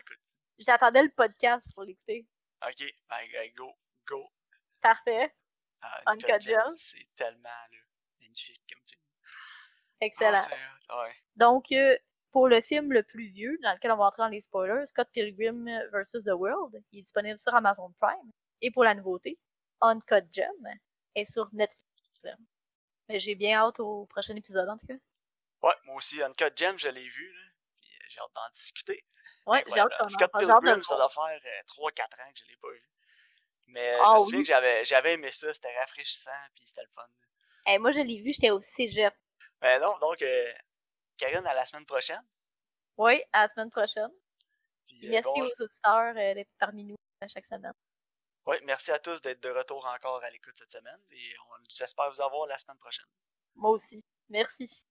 J'attendais 0.58 1.02
le 1.04 1.10
podcast 1.10 1.64
pour 1.74 1.84
l'écouter. 1.84 2.26
Ok, 2.66 2.78
ben, 3.08 3.16
ben, 3.32 3.52
go, 3.54 3.72
go. 4.08 4.28
Parfait. 4.80 5.32
Ah, 5.82 6.02
Uncut 6.06 6.40
Gems. 6.40 6.74
C'est 6.78 7.06
tellement, 7.14 7.48
là, 7.48 7.78
magnifique 8.20 8.60
comme 8.72 8.82
film. 8.88 9.00
Excellent. 10.00 10.44
Ah, 10.88 11.02
ouais. 11.04 11.14
Donc, 11.36 11.70
euh, 11.72 11.96
pour 12.32 12.48
le 12.48 12.60
film 12.60 12.92
le 12.92 13.04
plus 13.04 13.28
vieux, 13.28 13.56
dans 13.62 13.72
lequel 13.74 13.92
on 13.92 13.96
va 13.96 14.06
entrer 14.06 14.22
dans 14.22 14.28
les 14.28 14.40
spoilers, 14.40 14.84
Scott 14.86 15.08
Pilgrim 15.12 15.64
vs. 15.92 16.24
The 16.24 16.32
World, 16.34 16.82
il 16.90 16.98
est 16.98 17.02
disponible 17.02 17.38
sur 17.38 17.54
Amazon 17.54 17.92
Prime. 18.00 18.32
Et 18.62 18.70
pour 18.72 18.82
la 18.84 18.94
nouveauté, 18.94 19.38
Uncut 19.80 20.24
Gem 20.32 20.50
est 21.14 21.24
sur 21.24 21.48
Netflix. 21.52 22.26
Mais 23.08 23.18
j'ai 23.18 23.34
bien 23.34 23.58
hâte 23.58 23.80
au 23.80 24.06
prochain 24.06 24.36
épisode, 24.36 24.68
en 24.68 24.76
tout 24.76 24.86
cas. 24.86 24.94
Ouais, 25.62 25.74
moi 25.84 25.96
aussi, 25.96 26.22
Uncut 26.22 26.56
Gem, 26.56 26.78
je 26.78 26.88
l'ai 26.88 27.08
vu, 27.08 27.32
là. 27.32 27.40
Puis 27.80 27.90
euh, 27.90 28.04
j'ai 28.08 28.20
hâte 28.20 28.32
d'en 28.34 28.50
discuter. 28.52 29.04
Ouais, 29.46 29.64
j'ai 29.66 29.80
hâte 29.80 29.92
Incroyable. 29.92 29.94
qu'on 29.98 30.04
en 30.04 30.08
Scott 30.08 30.30
Pilgrim, 30.38 30.82
ça 30.84 30.96
doit 30.96 31.08
faire 31.08 31.40
euh, 31.44 31.62
3-4 31.66 32.02
ans 32.22 32.32
que 32.32 32.38
je 32.40 32.44
l'ai 32.46 32.56
pas 32.56 32.70
vu. 32.70 32.82
Mais 33.68 33.94
euh, 33.94 33.98
Ah 34.02 34.14
je 34.16 34.20
me 34.20 34.24
souviens 34.24 34.38
oui? 34.38 34.44
que 34.44 34.48
j'avais, 34.48 34.84
j'avais 34.84 35.12
aimé 35.14 35.30
ça, 35.32 35.52
c'était 35.52 35.76
rafraîchissant, 35.80 36.30
puis 36.54 36.66
c'était 36.66 36.82
le 36.82 36.88
fun. 36.94 37.06
Eh, 37.66 37.78
moi, 37.78 37.92
je 37.92 38.00
l'ai 38.00 38.20
vu, 38.20 38.32
j'étais 38.32 38.50
au 38.50 38.60
cégep. 38.60 39.14
Mais 39.60 39.78
non, 39.78 39.98
donc, 39.98 40.22
euh, 40.22 40.52
Karine, 41.18 41.46
à 41.46 41.54
la 41.54 41.66
semaine 41.66 41.84
prochaine. 41.86 42.22
Oui, 42.96 43.22
à 43.32 43.42
la 43.42 43.48
semaine 43.48 43.70
prochaine. 43.70 44.10
Puis, 44.86 45.06
euh, 45.06 45.10
merci 45.10 45.40
bon, 45.40 45.46
aux 45.46 45.62
auditeurs 45.62 46.16
euh, 46.16 46.34
d'être 46.34 46.50
parmi 46.58 46.84
nous 46.84 46.96
à 47.20 47.28
chaque 47.28 47.46
semaine. 47.46 47.72
Ouais, 48.46 48.60
merci 48.64 48.90
à 48.90 48.98
tous 48.98 49.20
d'être 49.20 49.42
de 49.42 49.50
retour 49.50 49.86
encore 49.86 50.22
à 50.22 50.30
l'écoute 50.30 50.56
cette 50.56 50.72
semaine. 50.72 51.00
Et 51.10 51.34
on, 51.38 51.62
j'espère 51.68 52.10
vous 52.10 52.20
avoir 52.20 52.46
la 52.46 52.58
semaine 52.58 52.78
prochaine. 52.78 53.06
Moi 53.54 53.70
aussi. 53.70 54.02
Merci. 54.28 54.86